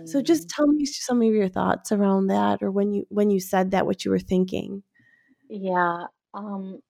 So 0.05 0.21
just 0.21 0.47
Mm. 0.47 0.51
tell 0.51 0.67
me 0.67 0.85
some 0.85 1.21
of 1.21 1.33
your 1.33 1.49
thoughts 1.49 1.91
around 1.91 2.27
that 2.27 2.61
or 2.63 2.71
when 2.71 2.93
you 2.93 3.05
when 3.09 3.29
you 3.29 3.39
said 3.39 3.71
that 3.71 3.85
what 3.85 4.05
you 4.05 4.11
were 4.11 4.19
thinking. 4.19 4.83
Yeah. 5.49 6.07
Um, 6.33 6.81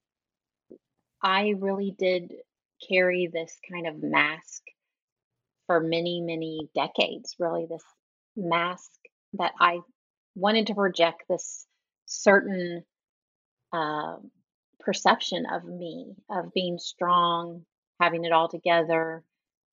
I 1.23 1.55
really 1.57 1.89
did 1.89 2.35
carry 2.87 3.25
this 3.25 3.59
kind 3.67 3.87
of 3.87 4.03
mask 4.03 4.61
for 5.67 5.79
many, 5.79 6.21
many 6.21 6.69
decades, 6.75 7.35
really, 7.39 7.65
this 7.65 7.83
mask 8.35 8.91
that 9.33 9.53
I 9.59 9.79
wanted 10.35 10.67
to 10.67 10.75
project 10.75 11.23
this 11.29 11.67
certain 12.05 12.83
uh, 13.73 14.17
perception 14.79 15.45
of 15.51 15.65
me, 15.65 16.15
of 16.29 16.53
being 16.53 16.79
strong, 16.79 17.65
having 17.99 18.25
it 18.25 18.31
all 18.31 18.49
together. 18.49 19.23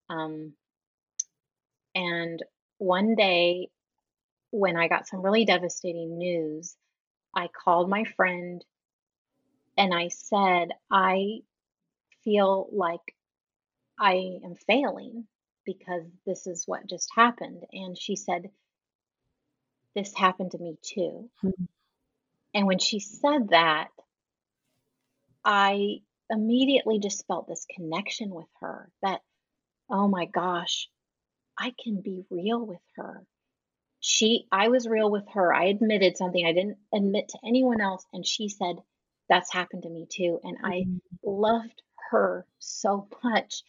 Um, 0.09 0.55
and 1.95 2.43
one 2.79 3.15
day, 3.15 3.69
when 4.51 4.77
I 4.77 4.89
got 4.89 5.09
some 5.09 5.23
really 5.23 5.45
devastating 5.45 6.19
news, 6.19 6.77
I 7.35 7.49
called 7.49 7.89
my 7.91 8.05
friend 8.05 8.65
and 9.77 9.95
I 9.95 10.09
said, 10.09 10.71
I 10.91 11.41
feel 12.25 12.69
like 12.73 13.17
I 13.99 14.41
am 14.45 14.55
failing 14.57 15.27
because 15.65 16.05
this 16.27 16.47
is 16.47 16.67
what 16.67 16.87
just 16.89 17.11
happened. 17.15 17.65
And 17.73 17.99
she 17.99 18.17
said, 18.17 18.51
This 19.95 20.15
happened 20.15 20.53
to 20.53 20.59
me 20.59 20.79
too. 20.83 21.31
Mhm. 21.45 21.69
And 22.55 22.67
when 22.67 22.79
she 22.79 23.01
said 23.01 23.49
that, 23.51 23.89
I 25.45 26.03
immediately 26.29 26.99
just 26.99 27.27
felt 27.27 27.49
this 27.49 27.67
connection 27.75 28.31
with 28.31 28.49
her 28.61 28.91
that, 29.03 29.21
oh 29.91 30.09
my 30.09 30.27
gosh, 30.27 30.89
I 31.59 31.75
can 31.83 32.01
be 32.01 32.25
real 32.31 32.65
with 32.65 32.83
her. 32.97 33.25
She, 34.01 34.47
I 34.53 34.69
was 34.69 34.89
real 34.89 35.11
with 35.11 35.29
her. 35.35 35.53
I 35.55 35.67
admitted 35.67 36.17
something 36.17 36.45
I 36.45 36.53
didn't 36.53 36.79
admit 36.95 37.29
to 37.31 37.39
anyone 37.45 37.81
else. 37.81 38.07
And 38.13 38.27
she 38.27 38.49
said, 38.49 38.77
That's 39.29 39.53
happened 39.53 39.85
to 39.85 39.91
me 39.91 40.07
too. 40.11 40.41
And 40.43 40.59
I 40.65 40.87
Mhm. 40.87 41.01
loved 41.25 41.83
her 42.11 42.47
so 42.59 43.09
much. 43.23 43.63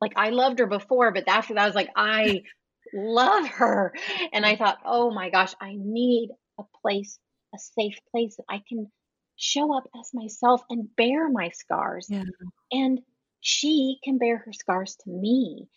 Like 0.00 0.14
I 0.16 0.30
loved 0.30 0.58
her 0.58 0.66
before, 0.66 1.12
but 1.12 1.28
after 1.28 1.54
that, 1.54 1.62
I 1.62 1.66
was 1.66 1.74
like, 1.74 1.90
I 1.96 2.42
love 2.92 3.48
her. 3.48 3.94
And 4.32 4.46
I 4.46 4.56
thought, 4.56 4.78
oh 4.84 5.10
my 5.10 5.30
gosh, 5.30 5.54
I 5.60 5.74
need 5.76 6.30
a 6.58 6.64
place, 6.82 7.18
a 7.56 7.80
safe 7.80 7.98
place 8.10 8.36
that 8.36 8.44
I 8.48 8.62
can 8.68 8.90
show 9.36 9.76
up 9.76 9.84
as 9.98 10.10
myself 10.14 10.62
and 10.70 10.94
bear 10.96 11.28
my 11.28 11.50
scars. 11.50 12.06
Yeah. 12.08 12.24
And 12.72 13.00
she 13.40 13.98
can 14.02 14.18
bear 14.18 14.38
her 14.38 14.52
scars 14.52 14.96
to 15.04 15.10
me. 15.10 15.68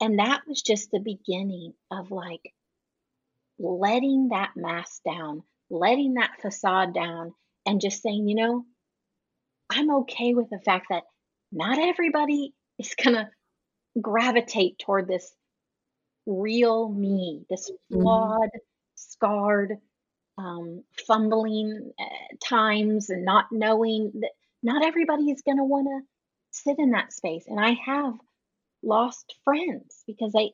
And 0.00 0.18
that 0.18 0.42
was 0.46 0.62
just 0.62 0.90
the 0.90 1.00
beginning 1.00 1.74
of 1.90 2.10
like 2.10 2.52
letting 3.58 4.28
that 4.28 4.52
mask 4.56 5.02
down, 5.04 5.42
letting 5.68 6.14
that 6.14 6.40
facade 6.40 6.94
down, 6.94 7.34
and 7.66 7.80
just 7.80 8.02
saying, 8.02 8.26
you 8.26 8.34
know, 8.34 8.64
I'm 9.68 9.90
okay 9.98 10.34
with 10.34 10.48
the 10.50 10.60
fact 10.64 10.86
that 10.90 11.04
not 11.52 11.78
everybody 11.78 12.54
is 12.78 12.94
going 12.94 13.16
to 13.16 13.28
gravitate 14.00 14.78
toward 14.78 15.06
this 15.06 15.30
real 16.26 16.88
me, 16.88 17.44
this 17.50 17.70
mm-hmm. 17.70 18.02
flawed, 18.02 18.40
mm-hmm. 18.40 18.58
scarred, 18.94 19.76
um, 20.40 20.84
fumbling 21.06 21.92
uh, 21.98 22.36
times 22.44 23.10
and 23.10 23.24
not 23.24 23.46
knowing 23.50 24.12
that 24.20 24.30
not 24.62 24.84
everybody 24.84 25.30
is 25.30 25.42
going 25.42 25.58
to 25.58 25.64
want 25.64 25.86
to 25.86 26.00
sit 26.50 26.78
in 26.78 26.92
that 26.92 27.12
space. 27.12 27.44
And 27.46 27.60
I 27.60 27.76
have 27.84 28.14
lost 28.82 29.34
friends 29.44 30.02
because 30.06 30.34
I, 30.36 30.50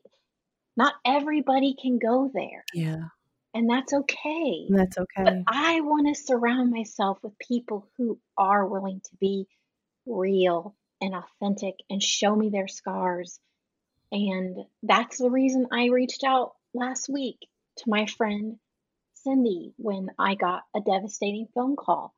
not 0.76 0.95
everybody 1.05 1.76
can 1.80 1.99
go 1.99 2.30
there. 2.32 2.64
Yeah. 2.74 3.09
And 3.55 3.70
that's 3.70 3.93
okay. 3.93 4.66
That's 4.68 4.99
okay. 4.99 5.24
But 5.24 5.34
I 5.47 5.80
want 5.80 6.09
to 6.09 6.20
surround 6.20 6.70
myself 6.70 7.18
with 7.22 7.39
people 7.39 7.89
who 7.97 8.18
are 8.37 8.66
willing 8.66 9.01
to 9.01 9.16
be 9.18 9.47
real 10.05 10.74
and 11.01 11.14
authentic 11.14 11.74
and 11.89 12.03
show 12.03 12.34
me 12.34 12.51
their 12.51 12.68
scars. 12.68 13.39
And 14.12 14.59
that's 14.82 15.18
the 15.18 15.30
reason 15.30 15.68
I 15.72 15.87
reached 15.87 16.22
out 16.22 16.53
last 16.74 17.09
week 17.09 17.39
to 17.78 17.84
my 17.89 18.07
friend 18.07 18.59
Cindy 19.27 19.74
when 19.77 20.11
I 20.20 20.37
got 20.37 20.62
a 20.74 20.81
devastating 20.81 21.49
phone 21.53 21.74
call. 21.74 22.14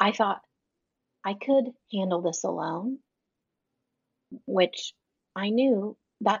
I 0.00 0.12
thought 0.12 0.40
I 1.22 1.34
could 1.34 1.66
handle 1.92 2.22
this 2.22 2.42
alone, 2.42 3.00
which 4.46 4.94
I 5.36 5.50
knew 5.50 5.96
that 6.22 6.40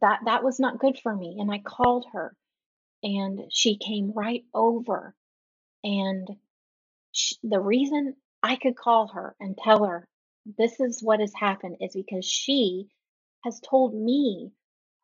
that 0.00 0.20
that 0.24 0.42
was 0.42 0.58
not 0.58 0.80
good 0.80 0.98
for 0.98 1.14
me 1.14 1.36
and 1.38 1.52
I 1.52 1.60
called 1.60 2.06
her 2.12 2.34
and 3.04 3.42
she 3.50 3.76
came 3.78 4.12
right 4.12 4.42
over 4.52 5.14
and 5.84 6.28
she, 7.12 7.36
the 7.44 7.60
reason 7.60 8.16
I 8.42 8.56
could 8.56 8.76
call 8.76 9.06
her 9.08 9.36
and 9.38 9.56
tell 9.56 9.84
her 9.84 10.08
this 10.58 10.80
is 10.80 11.00
what 11.00 11.20
has 11.20 11.32
happened 11.32 11.76
is 11.80 11.94
because 11.94 12.24
she 12.24 12.88
has 13.44 13.60
told 13.60 13.94
me 13.94 14.50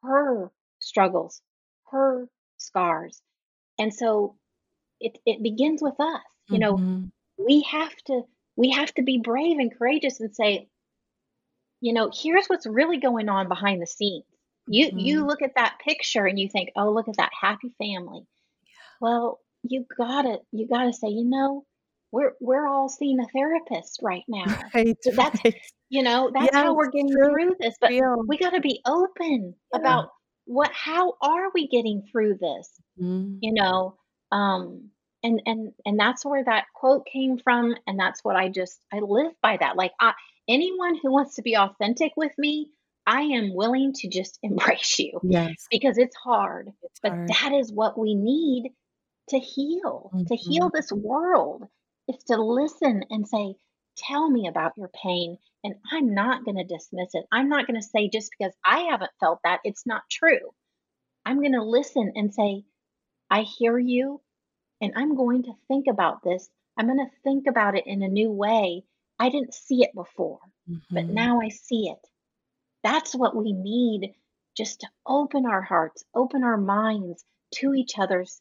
her 0.02 0.50
struggles, 0.80 1.40
her 1.92 2.28
scars. 2.56 3.22
And 3.78 3.92
so 3.92 4.36
it 5.00 5.18
it 5.26 5.42
begins 5.42 5.82
with 5.82 5.98
us. 5.98 6.22
You 6.48 6.58
know, 6.58 6.74
mm-hmm. 6.74 7.04
we 7.38 7.62
have 7.70 7.94
to 8.06 8.22
we 8.56 8.70
have 8.70 8.92
to 8.94 9.02
be 9.02 9.18
brave 9.18 9.58
and 9.58 9.76
courageous 9.76 10.20
and 10.20 10.34
say, 10.34 10.68
you 11.80 11.92
know, 11.92 12.10
here's 12.14 12.46
what's 12.46 12.66
really 12.66 12.98
going 12.98 13.28
on 13.28 13.48
behind 13.48 13.82
the 13.82 13.86
scenes. 13.86 14.24
You 14.66 14.88
mm-hmm. 14.88 14.98
you 14.98 15.26
look 15.26 15.42
at 15.42 15.54
that 15.56 15.78
picture 15.84 16.26
and 16.26 16.38
you 16.38 16.48
think, 16.48 16.70
"Oh, 16.76 16.90
look 16.90 17.08
at 17.08 17.16
that 17.18 17.32
happy 17.38 17.72
family." 17.78 18.22
Yeah. 18.64 18.72
Well, 19.00 19.40
you 19.62 19.84
got 19.96 20.22
to 20.22 20.38
you 20.52 20.68
got 20.68 20.84
to 20.84 20.92
say, 20.92 21.08
you 21.08 21.24
know, 21.24 21.64
we're 22.12 22.32
we're 22.40 22.66
all 22.66 22.88
seeing 22.88 23.20
a 23.20 23.26
therapist 23.34 24.00
right 24.02 24.24
now. 24.28 24.44
Right. 24.74 24.96
So 25.02 25.10
that's 25.10 25.44
right. 25.44 25.54
you 25.90 26.02
know 26.02 26.30
that's 26.32 26.54
how 26.54 26.74
we're 26.74 26.90
getting 26.90 27.10
true. 27.10 27.28
through 27.28 27.56
this. 27.60 27.74
But 27.80 27.92
we 28.26 28.38
got 28.38 28.50
to 28.50 28.60
be 28.60 28.80
open 28.86 29.54
yeah. 29.72 29.80
about 29.80 30.08
what 30.44 30.70
how 30.72 31.14
are 31.20 31.50
we 31.54 31.68
getting 31.68 32.02
through 32.10 32.38
this? 32.40 32.70
Mm. 33.00 33.38
You 33.40 33.54
know, 33.54 33.96
um, 34.32 34.90
and 35.22 35.40
and 35.46 35.72
and 35.84 35.98
that's 35.98 36.24
where 36.24 36.44
that 36.44 36.66
quote 36.74 37.06
came 37.06 37.38
from, 37.38 37.74
and 37.86 37.98
that's 37.98 38.22
what 38.22 38.36
I 38.36 38.48
just 38.48 38.78
I 38.92 39.00
live 39.00 39.32
by 39.42 39.56
that. 39.58 39.76
Like 39.76 39.92
I, 40.00 40.12
anyone 40.48 40.96
who 41.02 41.12
wants 41.12 41.36
to 41.36 41.42
be 41.42 41.56
authentic 41.56 42.12
with 42.16 42.32
me, 42.38 42.70
I 43.06 43.22
am 43.22 43.54
willing 43.54 43.92
to 43.94 44.08
just 44.08 44.38
embrace 44.42 44.98
you. 44.98 45.20
Yes. 45.22 45.66
Because 45.70 45.98
it's 45.98 46.16
hard. 46.16 46.70
It's 46.82 47.00
but 47.02 47.12
hard. 47.12 47.28
that 47.28 47.52
is 47.52 47.72
what 47.72 47.98
we 47.98 48.14
need 48.14 48.70
to 49.30 49.38
heal, 49.38 50.10
mm-hmm. 50.14 50.24
to 50.24 50.36
heal 50.36 50.70
this 50.72 50.92
world 50.92 51.64
is 52.08 52.22
to 52.24 52.36
listen 52.36 53.04
and 53.10 53.26
say, 53.26 53.54
Tell 53.96 54.28
me 54.28 54.48
about 54.48 54.76
your 54.76 54.90
pain. 55.02 55.38
And 55.62 55.76
I'm 55.90 56.14
not 56.14 56.44
going 56.44 56.56
to 56.56 56.64
dismiss 56.64 57.14
it. 57.14 57.24
I'm 57.32 57.48
not 57.48 57.66
going 57.66 57.80
to 57.80 57.86
say 57.86 58.08
just 58.08 58.30
because 58.38 58.52
I 58.64 58.80
haven't 58.90 59.10
felt 59.18 59.40
that, 59.44 59.60
it's 59.64 59.86
not 59.86 60.02
true. 60.10 60.52
I'm 61.24 61.40
going 61.40 61.52
to 61.52 61.62
listen 61.62 62.12
and 62.14 62.34
say, 62.34 62.64
I 63.30 63.42
hear 63.42 63.78
you. 63.78 64.20
And 64.80 64.92
I'm 64.96 65.16
going 65.16 65.44
to 65.44 65.52
think 65.68 65.86
about 65.88 66.22
this. 66.22 66.50
I'm 66.76 66.86
going 66.86 66.98
to 66.98 67.16
think 67.22 67.46
about 67.46 67.76
it 67.76 67.86
in 67.86 68.02
a 68.02 68.08
new 68.08 68.30
way. 68.30 68.84
I 69.18 69.30
didn't 69.30 69.54
see 69.54 69.82
it 69.82 69.94
before, 69.94 70.40
mm-hmm. 70.68 70.94
but 70.94 71.06
now 71.06 71.40
I 71.40 71.48
see 71.48 71.88
it. 71.88 72.06
That's 72.82 73.14
what 73.14 73.36
we 73.36 73.52
need 73.52 74.12
just 74.56 74.80
to 74.80 74.88
open 75.06 75.46
our 75.46 75.62
hearts, 75.62 76.04
open 76.14 76.44
our 76.44 76.58
minds 76.58 77.24
to 77.56 77.74
each 77.74 77.98
other's 77.98 78.40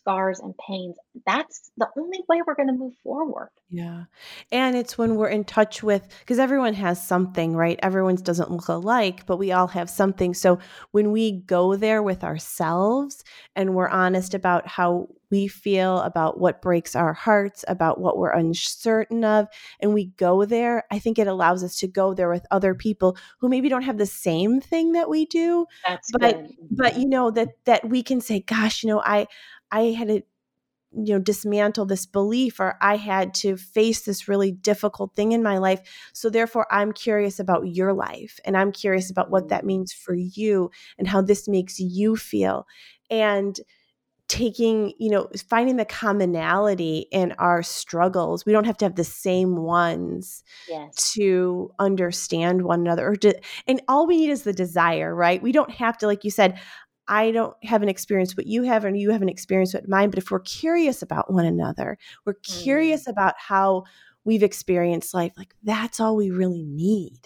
scars 0.00 0.40
and 0.40 0.54
pains, 0.66 0.96
that's 1.26 1.70
the 1.76 1.88
only 1.96 2.18
way 2.28 2.42
we're 2.46 2.54
going 2.54 2.68
to 2.68 2.74
move 2.74 2.94
forward. 3.02 3.50
Yeah. 3.68 4.04
And 4.50 4.76
it's 4.76 4.98
when 4.98 5.16
we're 5.16 5.28
in 5.28 5.44
touch 5.44 5.82
with, 5.82 6.08
because 6.20 6.38
everyone 6.38 6.74
has 6.74 7.02
something, 7.06 7.54
right? 7.54 7.78
Everyone's 7.82 8.22
doesn't 8.22 8.50
look 8.50 8.68
alike, 8.68 9.26
but 9.26 9.36
we 9.36 9.52
all 9.52 9.68
have 9.68 9.90
something. 9.90 10.34
So 10.34 10.58
when 10.90 11.12
we 11.12 11.32
go 11.32 11.76
there 11.76 12.02
with 12.02 12.24
ourselves 12.24 13.22
and 13.54 13.74
we're 13.74 13.88
honest 13.88 14.34
about 14.34 14.66
how 14.66 15.08
we 15.30 15.46
feel, 15.46 16.00
about 16.00 16.40
what 16.40 16.60
breaks 16.60 16.96
our 16.96 17.12
hearts, 17.12 17.64
about 17.68 18.00
what 18.00 18.18
we're 18.18 18.32
uncertain 18.32 19.24
of, 19.24 19.46
and 19.78 19.94
we 19.94 20.06
go 20.16 20.44
there, 20.44 20.84
I 20.90 20.98
think 20.98 21.18
it 21.18 21.28
allows 21.28 21.62
us 21.62 21.76
to 21.76 21.86
go 21.86 22.14
there 22.14 22.28
with 22.28 22.46
other 22.50 22.74
people 22.74 23.16
who 23.38 23.48
maybe 23.48 23.68
don't 23.68 23.82
have 23.82 23.98
the 23.98 24.06
same 24.06 24.60
thing 24.60 24.92
that 24.92 25.08
we 25.08 25.26
do. 25.26 25.66
That's 25.86 26.10
but 26.10 26.42
good. 26.42 26.56
but 26.70 26.98
you 26.98 27.06
know 27.06 27.30
that 27.30 27.50
that 27.64 27.88
we 27.88 28.02
can 28.02 28.20
say, 28.20 28.40
gosh, 28.40 28.82
you 28.82 28.88
know, 28.88 29.00
I 29.00 29.28
I 29.70 29.92
had 29.92 30.08
to 30.08 30.22
you 30.92 31.14
know 31.14 31.18
dismantle 31.18 31.86
this 31.86 32.04
belief 32.04 32.58
or 32.58 32.76
i 32.80 32.96
had 32.96 33.32
to 33.32 33.56
face 33.56 34.00
this 34.00 34.26
really 34.26 34.50
difficult 34.50 35.14
thing 35.14 35.32
in 35.32 35.42
my 35.42 35.58
life. 35.58 35.80
So 36.12 36.28
therefore 36.28 36.66
i'm 36.70 36.92
curious 36.92 37.38
about 37.38 37.68
your 37.68 37.92
life 37.92 38.40
and 38.44 38.56
i'm 38.56 38.72
curious 38.72 39.10
about 39.10 39.30
what 39.30 39.48
that 39.48 39.62
mm. 39.62 39.66
means 39.66 39.92
for 39.92 40.14
you 40.14 40.70
and 40.98 41.06
how 41.06 41.22
this 41.22 41.48
makes 41.48 41.78
you 41.78 42.16
feel. 42.16 42.66
And 43.08 43.58
taking 44.28 44.92
you 44.98 45.10
know 45.10 45.28
finding 45.48 45.74
the 45.74 45.84
commonality 45.84 47.08
in 47.10 47.32
our 47.32 47.64
struggles 47.64 48.46
we 48.46 48.52
don't 48.52 48.62
have 48.64 48.76
to 48.76 48.84
have 48.84 48.94
the 48.94 49.02
same 49.02 49.56
ones 49.56 50.44
yes. 50.68 51.12
to 51.14 51.68
understand 51.80 52.62
one 52.62 52.78
another 52.78 53.08
or 53.08 53.16
to, 53.16 53.34
and 53.66 53.82
all 53.88 54.06
we 54.06 54.18
need 54.18 54.30
is 54.30 54.44
the 54.44 54.52
desire 54.52 55.12
right? 55.12 55.42
We 55.42 55.50
don't 55.50 55.72
have 55.72 55.98
to 55.98 56.06
like 56.06 56.22
you 56.22 56.30
said 56.30 56.60
I 57.10 57.32
don't 57.32 57.56
have 57.64 57.82
an 57.82 57.88
experience 57.88 58.36
what 58.36 58.46
you 58.46 58.62
have, 58.62 58.84
and 58.84 58.98
you 58.98 59.10
have 59.10 59.20
an 59.20 59.28
experience 59.28 59.74
what 59.74 59.88
mine. 59.88 60.10
But 60.10 60.20
if 60.20 60.30
we're 60.30 60.38
curious 60.40 61.02
about 61.02 61.30
one 61.30 61.44
another, 61.44 61.98
we're 62.24 62.34
mm-hmm. 62.34 62.62
curious 62.62 63.06
about 63.08 63.34
how 63.36 63.84
we've 64.24 64.42
experienced 64.42 65.12
life, 65.12 65.32
like 65.36 65.54
that's 65.62 66.00
all 66.00 66.16
we 66.16 66.30
really 66.30 66.62
need. 66.62 67.18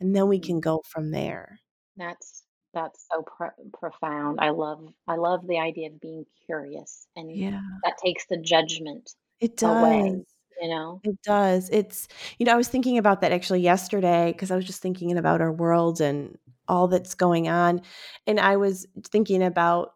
And 0.00 0.14
then 0.14 0.28
we 0.28 0.38
can 0.38 0.60
go 0.60 0.82
from 0.86 1.10
there. 1.10 1.60
That's 1.96 2.44
that's 2.74 3.06
so 3.12 3.22
pro- 3.22 3.50
profound. 3.78 4.38
I 4.40 4.50
love 4.50 4.92
I 5.06 5.16
love 5.16 5.46
the 5.46 5.58
idea 5.58 5.88
of 5.88 6.00
being 6.00 6.24
curious, 6.46 7.06
and 7.16 7.34
yeah, 7.34 7.60
that 7.84 7.98
takes 8.02 8.26
the 8.26 8.38
judgment. 8.38 9.10
It 9.40 9.56
does. 9.56 9.82
Away, 9.82 10.24
you 10.60 10.68
know, 10.68 11.00
it 11.04 11.20
does. 11.22 11.68
It's 11.70 12.08
you 12.38 12.46
know 12.46 12.52
I 12.52 12.56
was 12.56 12.68
thinking 12.68 12.98
about 12.98 13.20
that 13.20 13.32
actually 13.32 13.60
yesterday 13.60 14.32
because 14.32 14.50
I 14.50 14.56
was 14.56 14.64
just 14.64 14.82
thinking 14.82 15.16
about 15.16 15.40
our 15.40 15.52
world 15.52 16.00
and 16.00 16.38
all 16.72 16.88
that's 16.88 17.14
going 17.14 17.48
on. 17.48 17.82
And 18.26 18.40
I 18.40 18.56
was 18.56 18.86
thinking 19.04 19.42
about 19.42 19.92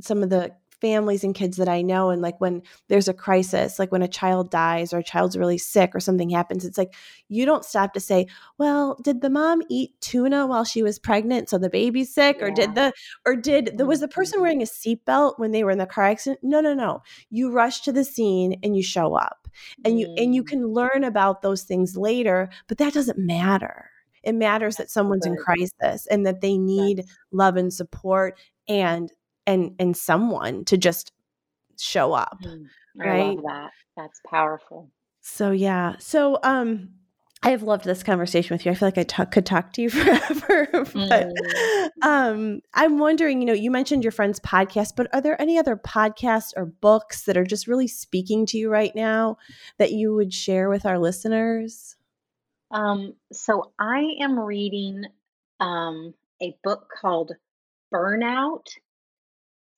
some 0.00 0.22
of 0.22 0.30
the 0.30 0.54
families 0.80 1.24
and 1.24 1.34
kids 1.34 1.56
that 1.58 1.68
I 1.68 1.82
know. 1.82 2.08
And 2.08 2.22
like 2.22 2.40
when 2.40 2.62
there's 2.88 3.08
a 3.08 3.12
crisis, 3.12 3.78
like 3.78 3.92
when 3.92 4.00
a 4.00 4.08
child 4.08 4.50
dies 4.50 4.94
or 4.94 4.98
a 4.98 5.04
child's 5.04 5.36
really 5.36 5.58
sick 5.58 5.94
or 5.94 6.00
something 6.00 6.30
happens, 6.30 6.64
it's 6.64 6.78
like 6.78 6.94
you 7.28 7.44
don't 7.44 7.64
stop 7.64 7.92
to 7.94 8.00
say, 8.00 8.28
well, 8.58 8.98
did 9.02 9.20
the 9.20 9.28
mom 9.28 9.60
eat 9.68 10.00
tuna 10.00 10.46
while 10.46 10.64
she 10.64 10.82
was 10.82 10.98
pregnant? 10.98 11.50
So 11.50 11.58
the 11.58 11.68
baby's 11.68 12.14
sick? 12.14 12.36
Yeah. 12.38 12.46
Or 12.46 12.50
did 12.50 12.74
the, 12.76 12.92
or 13.26 13.36
did, 13.36 13.76
the, 13.76 13.84
was 13.84 14.00
the 14.00 14.08
person 14.08 14.36
mm-hmm. 14.36 14.42
wearing 14.42 14.62
a 14.62 14.66
seatbelt 14.66 15.38
when 15.38 15.50
they 15.50 15.64
were 15.64 15.72
in 15.72 15.78
the 15.78 15.86
car 15.86 16.04
accident? 16.04 16.40
No, 16.42 16.60
no, 16.60 16.72
no. 16.72 17.02
You 17.28 17.52
rush 17.52 17.82
to 17.82 17.92
the 17.92 18.04
scene 18.04 18.58
and 18.62 18.76
you 18.76 18.82
show 18.82 19.14
up 19.14 19.48
and 19.84 20.00
you, 20.00 20.14
and 20.16 20.34
you 20.34 20.44
mm. 20.44 20.46
can 20.46 20.68
learn 20.68 21.04
about 21.04 21.42
those 21.42 21.64
things 21.64 21.96
later, 21.96 22.48
but 22.68 22.78
that 22.78 22.94
doesn't 22.94 23.18
matter 23.18 23.90
it 24.22 24.34
matters 24.34 24.76
that 24.76 24.90
someone's 24.90 25.26
in 25.26 25.36
crisis 25.36 26.06
and 26.06 26.26
that 26.26 26.40
they 26.40 26.58
need 26.58 27.04
love 27.32 27.56
and 27.56 27.72
support 27.72 28.38
and 28.68 29.12
and 29.46 29.74
and 29.78 29.96
someone 29.96 30.64
to 30.66 30.76
just 30.76 31.12
show 31.78 32.12
up. 32.12 32.38
Mm, 32.44 32.64
right? 32.96 33.20
I 33.20 33.30
love 33.30 33.42
that. 33.46 33.70
That's 33.96 34.20
powerful. 34.28 34.90
So 35.20 35.50
yeah. 35.50 35.94
So 35.98 36.38
um 36.42 36.90
I 37.42 37.50
have 37.50 37.62
loved 37.62 37.84
this 37.84 38.02
conversation 38.02 38.54
with 38.54 38.66
you. 38.66 38.72
I 38.72 38.74
feel 38.74 38.86
like 38.86 38.98
I 38.98 39.02
talk, 39.02 39.30
could 39.30 39.46
talk 39.46 39.72
to 39.72 39.82
you 39.82 39.88
forever. 39.90 40.68
but 40.72 40.84
mm. 40.94 41.88
um, 42.02 42.60
I'm 42.74 42.98
wondering, 42.98 43.40
you 43.40 43.46
know, 43.46 43.54
you 43.54 43.70
mentioned 43.70 44.04
your 44.04 44.12
friend's 44.12 44.38
podcast, 44.40 44.92
but 44.94 45.08
are 45.14 45.22
there 45.22 45.40
any 45.40 45.58
other 45.58 45.76
podcasts 45.76 46.52
or 46.54 46.66
books 46.66 47.22
that 47.24 47.38
are 47.38 47.44
just 47.44 47.66
really 47.66 47.88
speaking 47.88 48.44
to 48.46 48.58
you 48.58 48.68
right 48.68 48.94
now 48.94 49.38
that 49.78 49.92
you 49.92 50.14
would 50.14 50.34
share 50.34 50.68
with 50.68 50.84
our 50.84 50.98
listeners? 50.98 51.96
Um, 52.70 53.14
so 53.32 53.72
I 53.78 54.16
am 54.20 54.38
reading 54.38 55.04
um, 55.58 56.14
a 56.42 56.56
book 56.62 56.88
called 57.00 57.32
Burnout, 57.92 58.66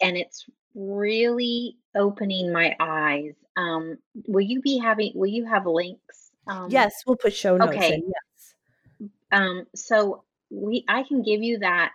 and 0.01 0.17
it's 0.17 0.47
really 0.75 1.77
opening 1.95 2.53
my 2.53 2.77
eyes. 2.79 3.35
Um, 3.57 3.99
will 4.27 4.43
you 4.43 4.61
be 4.61 4.79
having? 4.79 5.13
Will 5.15 5.31
you 5.31 5.45
have 5.47 5.67
links? 5.67 6.31
Um, 6.47 6.71
yes, 6.71 6.93
we'll 7.07 7.17
put 7.17 7.35
show 7.35 7.57
notes. 7.57 7.75
Okay. 7.75 7.95
In, 7.95 8.13
yes. 8.13 9.11
Um, 9.31 9.67
so 9.75 10.25
we 10.51 10.85
I 10.89 11.03
can 11.03 11.23
give 11.23 11.43
you 11.43 11.59
that 11.59 11.93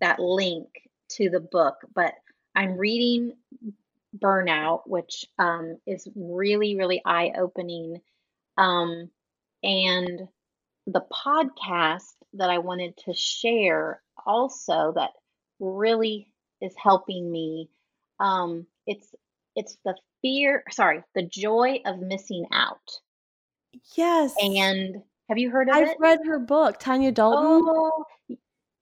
that 0.00 0.18
link 0.18 0.68
to 1.10 1.28
the 1.28 1.40
book, 1.40 1.76
but 1.94 2.14
I'm 2.54 2.76
reading 2.76 3.32
Burnout, 4.18 4.82
which 4.86 5.26
um, 5.38 5.78
is 5.86 6.08
really 6.14 6.76
really 6.76 7.02
eye 7.04 7.32
opening, 7.38 8.00
um, 8.56 9.10
and 9.62 10.28
the 10.86 11.02
podcast 11.12 12.14
that 12.34 12.50
I 12.50 12.58
wanted 12.58 12.96
to 13.04 13.14
share 13.14 14.02
also 14.26 14.92
that 14.96 15.10
really 15.58 16.32
is 16.60 16.74
helping 16.76 17.30
me. 17.30 17.68
Um, 18.18 18.66
it's 18.86 19.14
it's 19.56 19.76
the 19.84 19.94
fear, 20.22 20.62
sorry, 20.70 21.02
the 21.14 21.22
joy 21.22 21.80
of 21.84 21.98
missing 21.98 22.46
out. 22.52 22.78
Yes. 23.96 24.34
And 24.42 25.02
have 25.28 25.38
you 25.38 25.50
heard 25.50 25.68
of 25.68 25.76
I've 25.76 25.88
it? 25.88 25.96
read 26.00 26.18
her 26.26 26.38
book, 26.38 26.78
Tanya 26.78 27.12
Dalton. 27.12 27.62
Oh, 27.66 28.04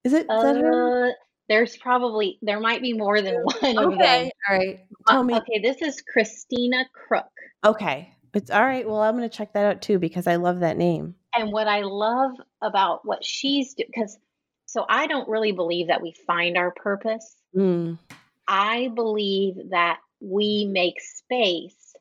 is 0.05 0.12
it? 0.12 0.22
Is 0.22 0.26
that 0.43 0.57
her? 0.57 1.09
uh, 1.09 1.12
there's 1.49 1.76
probably 1.76 2.39
there 2.43 2.61
might 2.61 2.83
be 2.83 2.93
more 2.93 3.20
than 3.22 3.37
one 3.43 3.57
of 3.64 3.74
them. 3.74 3.93
Okay. 3.95 4.31
All 4.49 4.57
right. 4.57 4.81
Uh, 5.07 5.12
Tell 5.12 5.24
me. 5.24 5.35
okay, 5.35 5.61
this 5.62 5.83
is 5.83 6.03
Christina 6.03 6.85
Crook. 6.93 7.26
Okay. 7.64 8.14
It's 8.35 8.51
all 8.51 8.64
right. 8.64 8.87
Well, 8.87 9.01
I'm 9.01 9.16
going 9.16 9.29
to 9.29 9.37
check 9.37 9.53
that 9.55 9.64
out 9.64 9.83
too 9.83 9.99
because 9.99 10.26
I 10.26 10.37
love 10.37 10.61
that 10.61 10.76
name. 10.76 11.14
And 11.35 11.53
what 11.53 11.68
I 11.68 11.83
love 11.83 12.33
about 12.62 13.05
what 13.05 13.24
she's 13.24 13.74
doing, 13.74 13.89
because 13.93 14.18
so 14.66 14.85
I 14.89 15.07
don't 15.07 15.29
really 15.29 15.53
believe 15.53 15.89
that 15.89 16.03
we 16.03 16.14
find 16.26 16.59
our 16.59 16.70
purpose. 16.70 17.37
Mm. 17.57 17.99
I 18.47 18.89
believe 18.95 19.70
that 19.70 20.01
we 20.20 20.66
make 20.66 21.01
space 21.01 21.95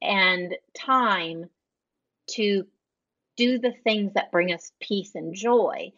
and 0.00 0.54
time 0.78 1.48
to 2.32 2.66
do 3.36 3.58
the 3.58 3.72
things 3.84 4.14
that 4.14 4.30
bring 4.30 4.52
us 4.52 4.72
peace 4.80 5.14
and 5.14 5.34
joy 5.34 5.92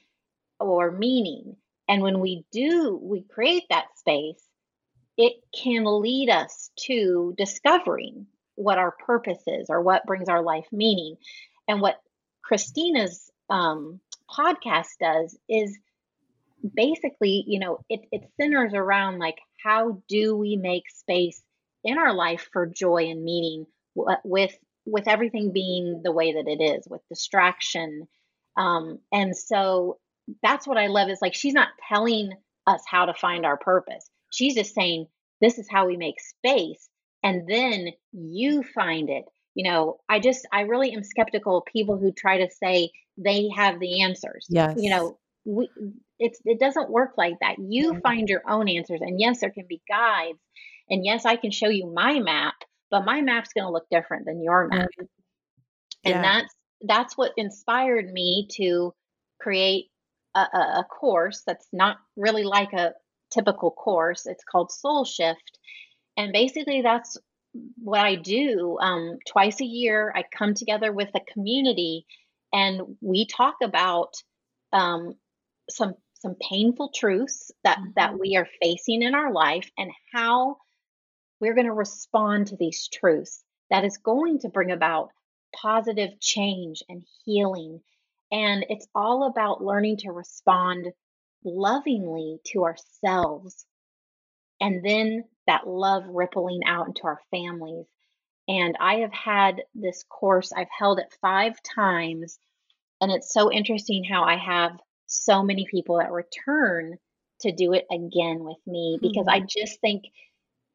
or 0.60 0.90
meaning. 0.90 1.56
And 1.88 2.02
when 2.02 2.20
we 2.20 2.44
do, 2.52 2.98
we 3.02 3.22
create 3.22 3.64
that 3.68 3.86
space, 3.98 4.42
it 5.16 5.34
can 5.54 5.84
lead 5.84 6.30
us 6.30 6.70
to 6.86 7.34
discovering 7.36 8.26
what 8.54 8.78
our 8.78 8.94
purpose 9.06 9.42
is 9.46 9.66
or 9.70 9.80
what 9.80 10.06
brings 10.06 10.28
our 10.28 10.42
life 10.42 10.66
meaning. 10.72 11.16
And 11.68 11.80
what 11.80 12.00
Christina's 12.44 13.30
um, 13.48 14.00
podcast 14.30 14.98
does 15.00 15.36
is 15.48 15.78
basically, 16.74 17.44
you 17.46 17.58
know, 17.58 17.78
it, 17.88 18.00
it 18.12 18.22
centers 18.40 18.72
around 18.74 19.18
like 19.18 19.38
how 19.62 20.02
do 20.08 20.36
we 20.36 20.56
make 20.56 20.84
space 20.90 21.42
in 21.84 21.98
our 21.98 22.14
life 22.14 22.48
for 22.52 22.66
joy 22.66 23.04
and 23.10 23.24
meaning 23.24 23.66
with 23.94 24.56
with 24.84 25.06
everything 25.06 25.52
being 25.52 26.00
the 26.02 26.12
way 26.12 26.32
that 26.32 26.48
it 26.48 26.62
is 26.62 26.86
with 26.88 27.00
distraction 27.08 28.08
um, 28.56 28.98
and 29.12 29.36
so 29.36 29.98
that's 30.42 30.66
what 30.66 30.78
i 30.78 30.86
love 30.86 31.08
is 31.08 31.20
like 31.20 31.34
she's 31.34 31.54
not 31.54 31.68
telling 31.88 32.32
us 32.66 32.82
how 32.86 33.06
to 33.06 33.14
find 33.14 33.44
our 33.44 33.56
purpose 33.56 34.08
she's 34.30 34.54
just 34.54 34.74
saying 34.74 35.06
this 35.40 35.58
is 35.58 35.68
how 35.70 35.86
we 35.86 35.96
make 35.96 36.20
space 36.20 36.88
and 37.22 37.46
then 37.48 37.88
you 38.12 38.62
find 38.62 39.10
it 39.10 39.24
you 39.54 39.64
know 39.64 40.00
i 40.08 40.18
just 40.18 40.46
i 40.52 40.62
really 40.62 40.92
am 40.92 41.02
skeptical 41.04 41.58
of 41.58 41.64
people 41.66 41.96
who 41.98 42.12
try 42.12 42.38
to 42.38 42.50
say 42.50 42.90
they 43.18 43.48
have 43.54 43.78
the 43.80 44.02
answers 44.02 44.46
Yes. 44.48 44.76
you 44.76 44.90
know 44.90 45.18
we 45.44 45.68
it's 46.18 46.40
it 46.44 46.60
doesn't 46.60 46.90
work 46.90 47.12
like 47.16 47.34
that 47.40 47.56
you 47.58 47.94
Mhm. 47.94 48.02
find 48.02 48.28
your 48.28 48.42
own 48.48 48.68
answers 48.68 49.00
and 49.00 49.20
yes 49.20 49.40
there 49.40 49.50
can 49.50 49.66
be 49.68 49.82
guides 49.88 50.38
and 50.88 51.04
yes 51.04 51.24
i 51.24 51.36
can 51.36 51.50
show 51.50 51.68
you 51.68 51.86
my 51.92 52.20
map 52.20 52.54
but 52.90 53.04
my 53.04 53.20
map's 53.20 53.52
going 53.52 53.64
to 53.66 53.72
look 53.72 53.88
different 53.90 54.26
than 54.26 54.42
your 54.42 54.68
map 54.68 54.88
and 56.04 56.14
Yeah. 56.14 56.22
that's 56.22 56.54
that's 56.82 57.16
what 57.16 57.32
inspired 57.36 58.12
me 58.12 58.48
to 58.52 58.92
create 59.40 59.86
a, 60.34 60.40
a, 60.40 60.58
a 60.80 60.84
course 60.84 61.42
that's 61.46 61.68
not 61.72 61.98
really 62.16 62.44
like 62.44 62.72
a 62.72 62.92
typical 63.30 63.70
course 63.70 64.26
it's 64.26 64.44
called 64.44 64.70
soul 64.70 65.04
shift 65.04 65.58
and 66.16 66.32
basically 66.32 66.82
that's 66.82 67.16
what 67.82 68.00
i 68.00 68.14
do 68.14 68.78
um, 68.80 69.18
twice 69.26 69.60
a 69.60 69.64
year 69.64 70.12
i 70.16 70.22
come 70.36 70.54
together 70.54 70.92
with 70.92 71.08
a 71.14 71.32
community 71.32 72.06
and 72.52 72.96
we 73.00 73.26
talk 73.26 73.56
about 73.62 74.14
um, 74.72 75.14
some 75.70 75.94
some 76.20 76.36
painful 76.50 76.90
truths 76.94 77.50
that 77.64 77.78
that 77.96 78.12
Mhm. 78.12 78.20
we 78.20 78.36
are 78.36 78.48
facing 78.62 79.02
in 79.02 79.14
our 79.14 79.32
life 79.32 79.70
and 79.78 79.90
how 80.12 80.58
we're 81.40 81.54
going 81.54 81.66
to 81.66 81.72
respond 81.72 82.48
to 82.48 82.56
these 82.56 82.88
truths 82.88 83.44
that 83.70 83.84
is 83.84 83.98
going 83.98 84.38
to 84.40 84.48
bring 84.48 84.70
about 84.70 85.10
positive 85.54 86.18
change 86.20 86.82
and 86.88 87.04
healing 87.24 87.80
and 88.30 88.64
it's 88.70 88.86
all 88.94 89.24
about 89.24 89.62
learning 89.62 89.98
to 89.98 90.10
respond 90.12 90.92
lovingly 91.44 92.38
to 92.46 92.64
ourselves 92.64 93.66
and 94.60 94.84
then 94.84 95.24
that 95.46 95.66
love 95.66 96.04
rippling 96.08 96.60
out 96.66 96.86
into 96.88 97.02
our 97.04 97.20
families 97.30 97.86
and 98.48 98.76
i 98.80 98.96
have 98.96 99.12
had 99.12 99.62
this 99.74 100.04
course 100.08 100.52
i've 100.52 100.68
held 100.76 100.98
it 100.98 101.14
5 101.20 101.62
times 101.62 102.38
and 103.02 103.10
it's 103.10 103.32
so 103.32 103.52
interesting 103.52 104.04
how 104.04 104.24
I 104.24 104.36
have 104.36 104.78
so 105.06 105.42
many 105.42 105.66
people 105.70 105.98
that 105.98 106.12
return 106.12 106.98
to 107.40 107.52
do 107.52 107.72
it 107.74 107.86
again 107.90 108.44
with 108.44 108.58
me 108.66 108.98
because 109.02 109.26
Hmm. 109.26 109.28
I 109.28 109.40
just 109.40 109.80
think 109.80 110.04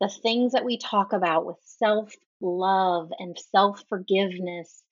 the 0.01 0.09
things 0.09 0.53
that 0.53 0.65
we 0.65 0.77
talk 0.77 1.13
about 1.13 1.45
with 1.45 1.57
self 1.63 2.13
love 2.41 3.11
and 3.19 3.37
self 3.51 3.83
forgiveness 3.89 4.83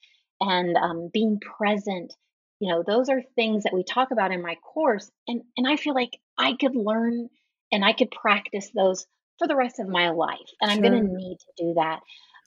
and 0.41 0.78
um, 0.78 1.09
being 1.13 1.39
present, 1.41 2.13
you 2.59 2.69
know, 2.71 2.84
those 2.88 3.09
are 3.09 3.21
things 3.36 3.63
that 3.63 3.73
we 3.73 3.84
talk 3.84 4.11
about 4.11 4.32
in 4.32 4.41
my 4.41 4.55
course. 4.55 5.11
And, 5.28 5.43
and 5.57 5.67
I 5.67 5.76
feel 5.78 5.93
like 5.93 6.17
I 6.38 6.53
could 6.53 6.76
learn 6.76 7.30
and 7.71 7.86
I 7.86 7.93
could 7.93 8.11
practice 8.11 8.71
those 8.73 9.05
for 9.38 9.47
the 9.47 9.55
rest 9.55 9.79
of 9.79 9.88
my 9.88 10.09
life. 10.09 10.49
And 10.61 10.71
I'm 10.71 10.81
going 10.81 10.93
to 10.93 11.15
need 11.15 11.38
to 11.39 11.63
do 11.63 11.73
that. 11.75 11.99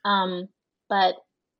Um, 0.05 0.49
but 0.89 1.16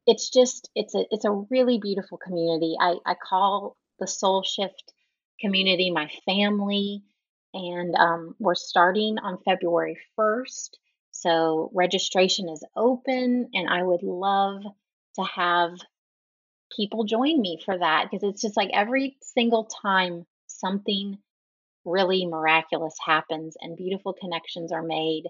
it's 0.07 0.31
just 0.31 0.70
it's 0.74 0.95
a 0.95 1.05
it's 1.11 1.26
a 1.26 1.45
really 1.51 1.79
beautiful 1.79 2.16
community. 2.16 2.76
I, 2.81 2.95
I 3.05 3.14
call 3.14 3.76
the 3.99 4.07
Soul 4.07 4.43
Shift 4.43 4.93
community 5.41 5.91
my 5.91 6.11
family, 6.24 7.03
and 7.53 7.95
um, 7.95 8.35
we're 8.39 8.55
starting 8.55 9.18
on 9.18 9.39
February 9.45 9.99
first. 10.16 10.79
So 11.11 11.70
registration 11.74 12.49
is 12.49 12.64
open, 12.74 13.51
and 13.53 13.68
I 13.68 13.83
would 13.83 14.03
love 14.03 14.62
to 15.16 15.24
have 15.24 15.72
people 16.74 17.05
join 17.05 17.41
me 17.41 17.61
for 17.64 17.79
that 17.79 18.07
because 18.11 18.22
it's 18.22 18.43
just 18.43 18.57
like 18.57 18.70
every 18.72 19.16
single 19.20 19.64
time 19.83 20.26
something 20.47 21.18
really 21.89 22.26
miraculous 22.26 22.95
happens 23.05 23.57
and 23.61 23.76
beautiful 23.76 24.12
connections 24.12 24.72
are 24.72 24.82
made 24.82 25.24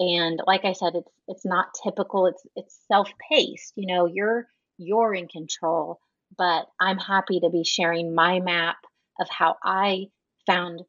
and 0.00 0.40
like 0.46 0.64
i 0.64 0.72
said 0.72 0.94
it's 0.94 1.10
it's 1.28 1.44
not 1.44 1.66
typical 1.82 2.26
it's 2.26 2.42
it's 2.56 2.78
self-paced 2.88 3.72
you 3.76 3.86
know 3.86 4.06
you're 4.06 4.46
you're 4.78 5.14
in 5.14 5.28
control 5.28 6.00
but 6.36 6.66
i'm 6.80 6.98
happy 6.98 7.38
to 7.40 7.50
be 7.50 7.62
sharing 7.64 8.14
my 8.14 8.40
map 8.40 8.76
of 9.20 9.28
how 9.30 9.56
i 9.62 10.04
found 10.46 10.80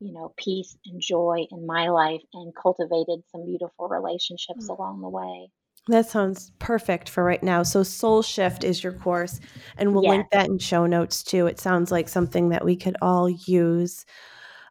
you 0.00 0.12
know 0.12 0.32
peace 0.36 0.76
and 0.86 1.00
joy 1.00 1.46
in 1.50 1.66
my 1.66 1.88
life 1.88 2.22
and 2.34 2.54
cultivated 2.54 3.20
some 3.30 3.44
beautiful 3.44 3.88
relationships 3.88 4.68
Mm. 4.68 4.78
along 4.78 5.00
the 5.00 5.08
way 5.08 5.50
That 5.88 6.06
sounds 6.06 6.52
perfect 6.58 7.08
for 7.08 7.24
right 7.24 7.42
now. 7.42 7.62
So, 7.62 7.82
Soul 7.82 8.20
Shift 8.22 8.62
is 8.62 8.82
your 8.84 8.92
course, 8.92 9.40
and 9.78 9.94
we'll 9.94 10.02
yes 10.02 10.10
link 10.10 10.26
that 10.32 10.46
in 10.48 10.58
show 10.58 10.86
notes 10.86 11.22
too. 11.22 11.46
It 11.46 11.58
sounds 11.58 11.90
like 11.90 12.08
something 12.10 12.50
that 12.50 12.64
we 12.64 12.76
could 12.76 12.96
all 13.00 13.30
use. 13.30 14.04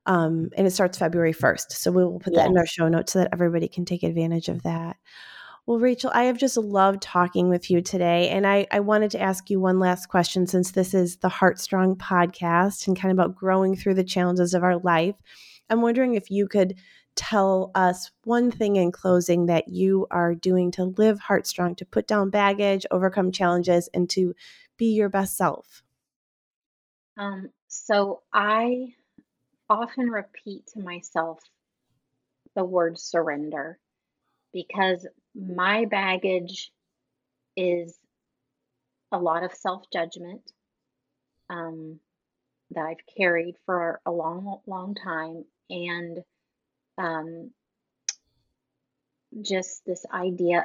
Um, 0.07 0.49
and 0.57 0.65
it 0.65 0.71
starts 0.71 0.97
February 0.97 1.33
1st. 1.33 1.71
So, 1.73 1.91
we 1.91 2.03
will 2.03 2.19
put 2.19 2.33
that 2.33 2.49
in 2.49 2.57
our 2.57 2.65
show 2.65 2.87
notes 2.87 3.13
so 3.13 3.19
that 3.19 3.29
everybody 3.33 3.67
can 3.67 3.85
take 3.85 4.03
advantage 4.03 4.49
of 4.49 4.63
that. 4.63 4.97
Well, 5.67 5.79
Rachel, 5.79 6.11
I 6.13 6.23
have 6.23 6.37
just 6.37 6.55
loved 6.55 7.01
talking 7.01 7.49
with 7.49 7.69
you 7.69 7.81
today. 7.81 8.29
And 8.29 8.47
I, 8.47 8.65
I 8.71 8.79
wanted 8.79 9.11
to 9.11 9.21
ask 9.21 9.49
you 9.49 9.59
one 9.59 9.79
last 9.79 10.07
question 10.07 10.47
since 10.47 10.71
this 10.71 10.93
is 10.93 11.17
the 11.17 11.27
Heartstrong 11.29 11.97
podcast 11.97 12.87
and 12.87 12.97
kind 12.97 13.11
of 13.11 13.17
about 13.17 13.35
growing 13.35 13.75
through 13.75 13.95
the 13.95 14.03
challenges 14.05 14.53
of 14.53 14.63
our 14.63 14.77
life. 14.77 15.15
I'm 15.69 15.81
wondering 15.81 16.15
if 16.15 16.31
you 16.31 16.47
could 16.47 16.75
tell 17.15 17.71
us 17.75 18.11
one 18.23 18.49
thing 18.49 18.77
in 18.77 18.93
closing 18.93 19.47
that 19.47 19.67
you 19.67 20.07
are 20.09 20.35
doing 20.35 20.71
to 20.71 20.85
live 20.85 21.19
Heartstrong, 21.19 21.75
to 21.75 21.85
put 21.85 22.07
down 22.07 22.29
baggage, 22.29 22.85
overcome 22.89 23.33
challenges, 23.33 23.89
and 23.93 24.09
to 24.11 24.33
be 24.77 24.93
your 24.93 25.09
best 25.09 25.35
self. 25.35 25.83
um 27.17 27.49
so 27.67 28.21
i 28.31 28.93
often 29.69 30.09
repeat 30.09 30.67
to 30.73 30.79
myself 30.79 31.39
the 32.55 32.63
word 32.63 32.99
surrender 32.99 33.77
because 34.53 35.05
my 35.35 35.85
baggage 35.85 36.71
is 37.55 37.97
a 39.11 39.17
lot 39.17 39.43
of 39.43 39.53
self-judgment 39.53 40.41
um, 41.49 41.99
that 42.71 42.85
I've 42.85 43.15
carried 43.17 43.55
for 43.65 44.01
a 44.05 44.11
long, 44.11 44.59
long 44.65 44.95
time, 44.95 45.45
and 45.69 46.19
um, 46.97 47.51
just 49.41 49.85
this 49.85 50.05
idea 50.11 50.59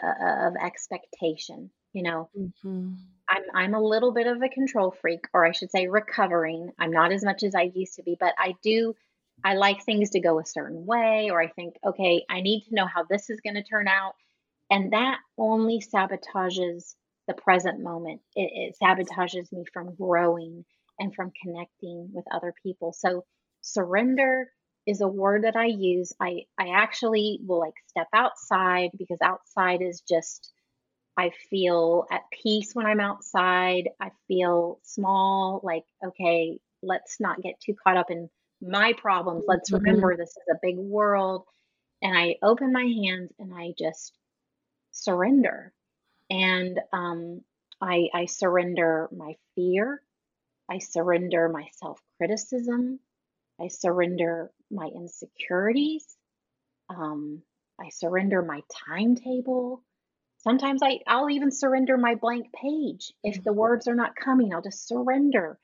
of 0.46 0.54
expectation. 0.56 1.70
You 1.92 2.02
know, 2.02 2.30
Mm-hmm. 2.36 2.92
I'm 3.32 3.42
I'm 3.54 3.74
a 3.74 3.82
little 3.82 4.12
bit 4.12 4.26
of 4.26 4.42
a 4.42 4.48
control 4.48 4.94
freak, 5.00 5.26
or 5.32 5.46
I 5.46 5.52
should 5.52 5.70
say 5.70 5.88
recovering. 5.88 6.70
I'm 6.78 6.92
not 6.92 7.12
as 7.12 7.24
much 7.24 7.42
as 7.42 7.54
I 7.54 7.72
used 7.74 7.94
to 7.94 8.02
be, 8.02 8.16
but 8.18 8.34
I 8.38 8.54
do 8.62 8.94
I 9.44 9.54
like 9.54 9.82
things 9.82 10.10
to 10.10 10.20
go 10.20 10.38
a 10.38 10.46
certain 10.46 10.86
way, 10.86 11.30
or 11.30 11.42
I 11.42 11.48
think, 11.48 11.76
okay, 11.84 12.24
I 12.28 12.42
need 12.42 12.64
to 12.64 12.74
know 12.74 12.86
how 12.86 13.04
this 13.04 13.30
is 13.30 13.40
going 13.40 13.54
to 13.54 13.62
turn 13.62 13.88
out. 13.88 14.14
And 14.70 14.92
that 14.92 15.18
only 15.38 15.80
sabotages 15.80 16.94
the 17.26 17.34
present 17.34 17.80
moment. 17.80 18.20
It, 18.36 18.50
it 18.52 18.76
sabotages 18.82 19.50
me 19.52 19.64
from 19.72 19.94
growing 19.94 20.64
and 20.98 21.14
from 21.14 21.32
connecting 21.42 22.10
with 22.12 22.24
other 22.32 22.54
people. 22.62 22.92
So 22.92 23.24
surrender 23.62 24.50
is 24.86 25.00
a 25.00 25.08
word 25.08 25.44
that 25.44 25.56
I 25.56 25.66
use. 25.66 26.12
I, 26.20 26.42
I 26.58 26.70
actually 26.74 27.40
will 27.46 27.60
like 27.60 27.74
step 27.88 28.08
outside 28.12 28.90
because 28.96 29.18
outside 29.22 29.82
is 29.82 30.02
just 30.08 30.52
I 31.16 31.30
feel 31.50 32.06
at 32.10 32.22
peace 32.30 32.74
when 32.74 32.86
I'm 32.86 33.00
outside. 33.00 33.90
I 34.00 34.10
feel 34.28 34.80
small, 34.82 35.60
like, 35.62 35.84
okay, 36.04 36.58
let's 36.82 37.20
not 37.20 37.42
get 37.42 37.60
too 37.60 37.74
caught 37.74 37.96
up 37.96 38.10
in 38.10 38.30
my 38.60 38.94
problems. 38.94 39.44
Let's 39.46 39.70
mm-hmm. 39.70 39.84
remember 39.84 40.16
this 40.16 40.30
is 40.30 40.44
a 40.50 40.58
big 40.62 40.78
world. 40.78 41.44
And 42.00 42.16
I 42.16 42.36
open 42.42 42.72
my 42.72 42.84
hands 42.84 43.30
and 43.38 43.52
I 43.54 43.74
just 43.78 44.12
surrender. 44.90 45.72
And 46.30 46.80
um, 46.92 47.42
I, 47.80 48.08
I 48.14 48.26
surrender 48.26 49.08
my 49.14 49.34
fear. 49.54 50.00
I 50.70 50.78
surrender 50.78 51.48
my 51.48 51.66
self 51.74 52.00
criticism. 52.16 53.00
I 53.60 53.68
surrender 53.68 54.50
my 54.70 54.86
insecurities. 54.86 56.06
Um, 56.88 57.42
I 57.80 57.90
surrender 57.90 58.42
my 58.42 58.62
timetable. 58.88 59.82
Sometimes 60.42 60.82
I, 60.82 61.00
I'll 61.06 61.30
even 61.30 61.50
surrender 61.50 61.96
my 61.96 62.16
blank 62.16 62.52
page. 62.52 63.12
If 63.22 63.42
the 63.44 63.52
words 63.52 63.86
are 63.86 63.94
not 63.94 64.16
coming, 64.16 64.52
I'll 64.52 64.62
just 64.62 64.88
surrender. 64.88 65.58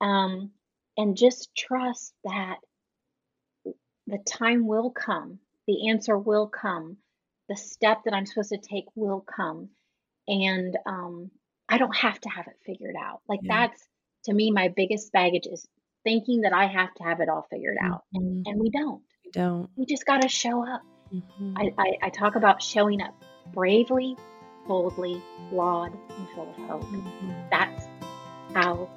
Um, 0.00 0.50
and 0.96 1.16
just 1.16 1.54
trust 1.56 2.12
that 2.24 2.56
the 4.06 4.18
time 4.18 4.66
will 4.66 4.90
come, 4.90 5.38
the 5.66 5.90
answer 5.90 6.18
will 6.18 6.48
come, 6.48 6.96
the 7.48 7.56
step 7.56 8.02
that 8.04 8.14
I'm 8.14 8.26
supposed 8.26 8.50
to 8.50 8.58
take 8.58 8.86
will 8.94 9.20
come. 9.20 9.70
And 10.26 10.76
um, 10.86 11.30
I 11.68 11.78
don't 11.78 11.94
have 11.94 12.20
to 12.20 12.28
have 12.28 12.46
it 12.46 12.56
figured 12.64 12.96
out. 13.00 13.20
Like 13.28 13.40
yeah. 13.42 13.68
that's 13.68 13.86
to 14.24 14.34
me, 14.34 14.50
my 14.50 14.68
biggest 14.68 15.12
baggage 15.12 15.46
is 15.46 15.66
thinking 16.04 16.42
that 16.42 16.52
I 16.52 16.66
have 16.66 16.92
to 16.94 17.04
have 17.04 17.20
it 17.20 17.28
all 17.28 17.46
figured 17.50 17.76
out. 17.80 18.04
Mm-hmm. 18.14 18.26
And, 18.26 18.46
and 18.46 18.60
we 18.60 18.70
don't. 18.70 19.02
We 19.24 19.30
don't. 19.30 19.70
We 19.76 19.86
just 19.86 20.06
got 20.06 20.22
to 20.22 20.28
show 20.28 20.66
up. 20.66 20.82
Mm-hmm. 21.12 21.54
I, 21.56 21.70
I, 21.78 22.06
I, 22.06 22.10
talk 22.10 22.34
about 22.34 22.60
showing 22.60 23.00
up 23.00 23.14
bravely, 23.52 24.16
boldly, 24.66 25.22
flawed, 25.50 25.92
and 25.92 26.28
full 26.34 26.50
of 26.50 26.56
hope. 26.68 26.84
Mm-hmm. 26.84 27.32
That's 27.50 27.86
how 28.54 28.88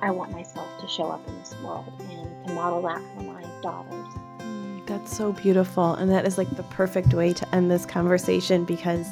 I 0.00 0.10
want 0.10 0.32
myself 0.32 0.68
to 0.80 0.88
show 0.88 1.10
up 1.10 1.26
in 1.28 1.38
this 1.38 1.54
world 1.62 1.92
and 1.98 2.46
to 2.46 2.52
model 2.52 2.82
that 2.82 3.02
for 3.14 3.22
my 3.22 3.42
daughters. 3.62 4.14
Mm, 4.38 4.86
that's 4.86 5.16
so 5.16 5.32
beautiful. 5.32 5.94
And 5.94 6.10
that 6.10 6.26
is 6.26 6.38
like 6.38 6.50
the 6.56 6.62
perfect 6.64 7.14
way 7.14 7.32
to 7.32 7.54
end 7.54 7.70
this 7.70 7.84
conversation 7.84 8.64
because 8.64 9.08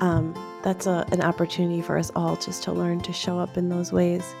um, 0.00 0.34
that's 0.62 0.86
a, 0.86 1.06
an 1.12 1.22
opportunity 1.22 1.82
for 1.82 1.96
us 1.96 2.10
all 2.16 2.36
just 2.36 2.62
to 2.64 2.72
learn 2.72 3.00
to 3.00 3.12
show 3.12 3.38
up 3.38 3.56
in 3.56 3.68
those 3.68 3.92
ways. 3.92 4.34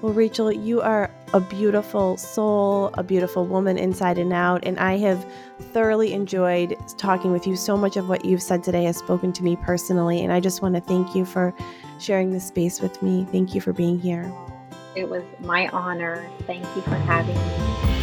Well, 0.00 0.12
Rachel, 0.12 0.52
you 0.52 0.80
are 0.80 1.10
a 1.34 1.40
beautiful 1.40 2.16
soul, 2.16 2.90
a 2.94 3.02
beautiful 3.02 3.44
woman 3.44 3.76
inside 3.76 4.18
and 4.18 4.32
out, 4.32 4.64
and 4.64 4.78
I 4.78 4.98
have 4.98 5.26
thoroughly 5.72 6.12
enjoyed 6.12 6.76
talking 6.96 7.32
with 7.32 7.44
you. 7.44 7.56
So 7.56 7.76
much 7.76 7.96
of 7.96 8.08
what 8.08 8.24
you've 8.24 8.40
said 8.40 8.62
today 8.62 8.84
has 8.84 8.96
spoken 8.96 9.32
to 9.32 9.42
me 9.42 9.56
personally, 9.56 10.22
and 10.22 10.32
I 10.32 10.38
just 10.38 10.62
want 10.62 10.76
to 10.76 10.80
thank 10.80 11.16
you 11.16 11.24
for 11.24 11.52
sharing 11.98 12.30
this 12.30 12.46
space 12.46 12.80
with 12.80 13.02
me. 13.02 13.26
Thank 13.32 13.52
you 13.52 13.60
for 13.60 13.72
being 13.72 13.98
here. 13.98 14.32
It 14.94 15.08
was 15.08 15.24
my 15.40 15.66
honor. 15.70 16.24
Thank 16.46 16.64
you 16.76 16.82
for 16.82 16.94
having 16.94 17.34
me. 17.34 17.93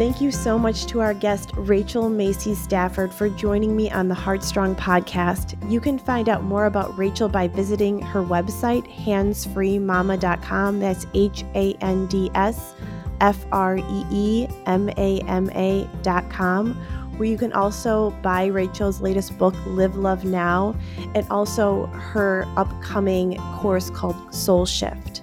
Thank 0.00 0.22
you 0.22 0.32
so 0.32 0.58
much 0.58 0.86
to 0.86 1.00
our 1.00 1.12
guest, 1.12 1.50
Rachel 1.56 2.08
Macy 2.08 2.54
Stafford, 2.54 3.12
for 3.12 3.28
joining 3.28 3.76
me 3.76 3.90
on 3.90 4.08
the 4.08 4.14
Heartstrong 4.14 4.74
podcast. 4.74 5.58
You 5.70 5.78
can 5.78 5.98
find 5.98 6.26
out 6.30 6.42
more 6.42 6.64
about 6.64 6.96
Rachel 6.96 7.28
by 7.28 7.48
visiting 7.48 8.00
her 8.00 8.22
website, 8.22 8.90
handsfreemama.com. 9.04 10.80
That's 10.80 11.06
H 11.12 11.44
A 11.54 11.74
N 11.82 12.06
D 12.06 12.30
S 12.34 12.74
F 13.20 13.44
R 13.52 13.76
E 13.76 14.06
E 14.10 14.48
M 14.64 14.88
A 14.96 15.20
M 15.28 15.50
A.com 15.50 16.72
where 17.18 17.28
you 17.28 17.36
can 17.36 17.52
also 17.52 18.08
buy 18.22 18.46
Rachel's 18.46 19.02
latest 19.02 19.36
book, 19.36 19.54
Live 19.66 19.96
Love 19.96 20.24
Now, 20.24 20.74
and 21.14 21.26
also 21.30 21.84
her 21.88 22.46
upcoming 22.56 23.36
course 23.58 23.90
called 23.90 24.34
Soul 24.34 24.64
Shift. 24.64 25.20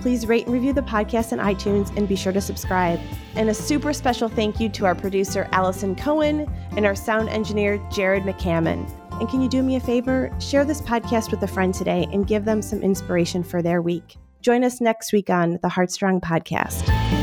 Please 0.00 0.28
rate 0.28 0.44
and 0.44 0.54
review 0.54 0.72
the 0.72 0.82
podcast 0.82 1.32
on 1.32 1.40
iTunes 1.40 1.92
and 1.96 2.06
be 2.06 2.14
sure 2.14 2.32
to 2.32 2.40
subscribe. 2.40 3.00
And 3.34 3.48
a 3.48 3.54
super 3.54 3.92
special 3.92 4.28
thank 4.28 4.60
you 4.60 4.68
to 4.70 4.86
our 4.86 4.94
producer, 4.94 5.48
Allison 5.52 5.96
Cohen, 5.96 6.50
and 6.76 6.84
our 6.84 6.94
sound 6.94 7.28
engineer, 7.28 7.80
Jared 7.90 8.24
McCammon. 8.24 8.90
And 9.20 9.28
can 9.28 9.40
you 9.40 9.48
do 9.48 9.62
me 9.62 9.76
a 9.76 9.80
favor? 9.80 10.34
Share 10.40 10.64
this 10.64 10.80
podcast 10.80 11.30
with 11.30 11.42
a 11.42 11.46
friend 11.46 11.72
today 11.72 12.08
and 12.12 12.26
give 12.26 12.44
them 12.44 12.62
some 12.62 12.82
inspiration 12.82 13.42
for 13.42 13.62
their 13.62 13.80
week. 13.80 14.16
Join 14.40 14.64
us 14.64 14.80
next 14.80 15.12
week 15.12 15.30
on 15.30 15.58
the 15.62 15.68
Heartstrong 15.68 16.20
Podcast. 16.20 17.21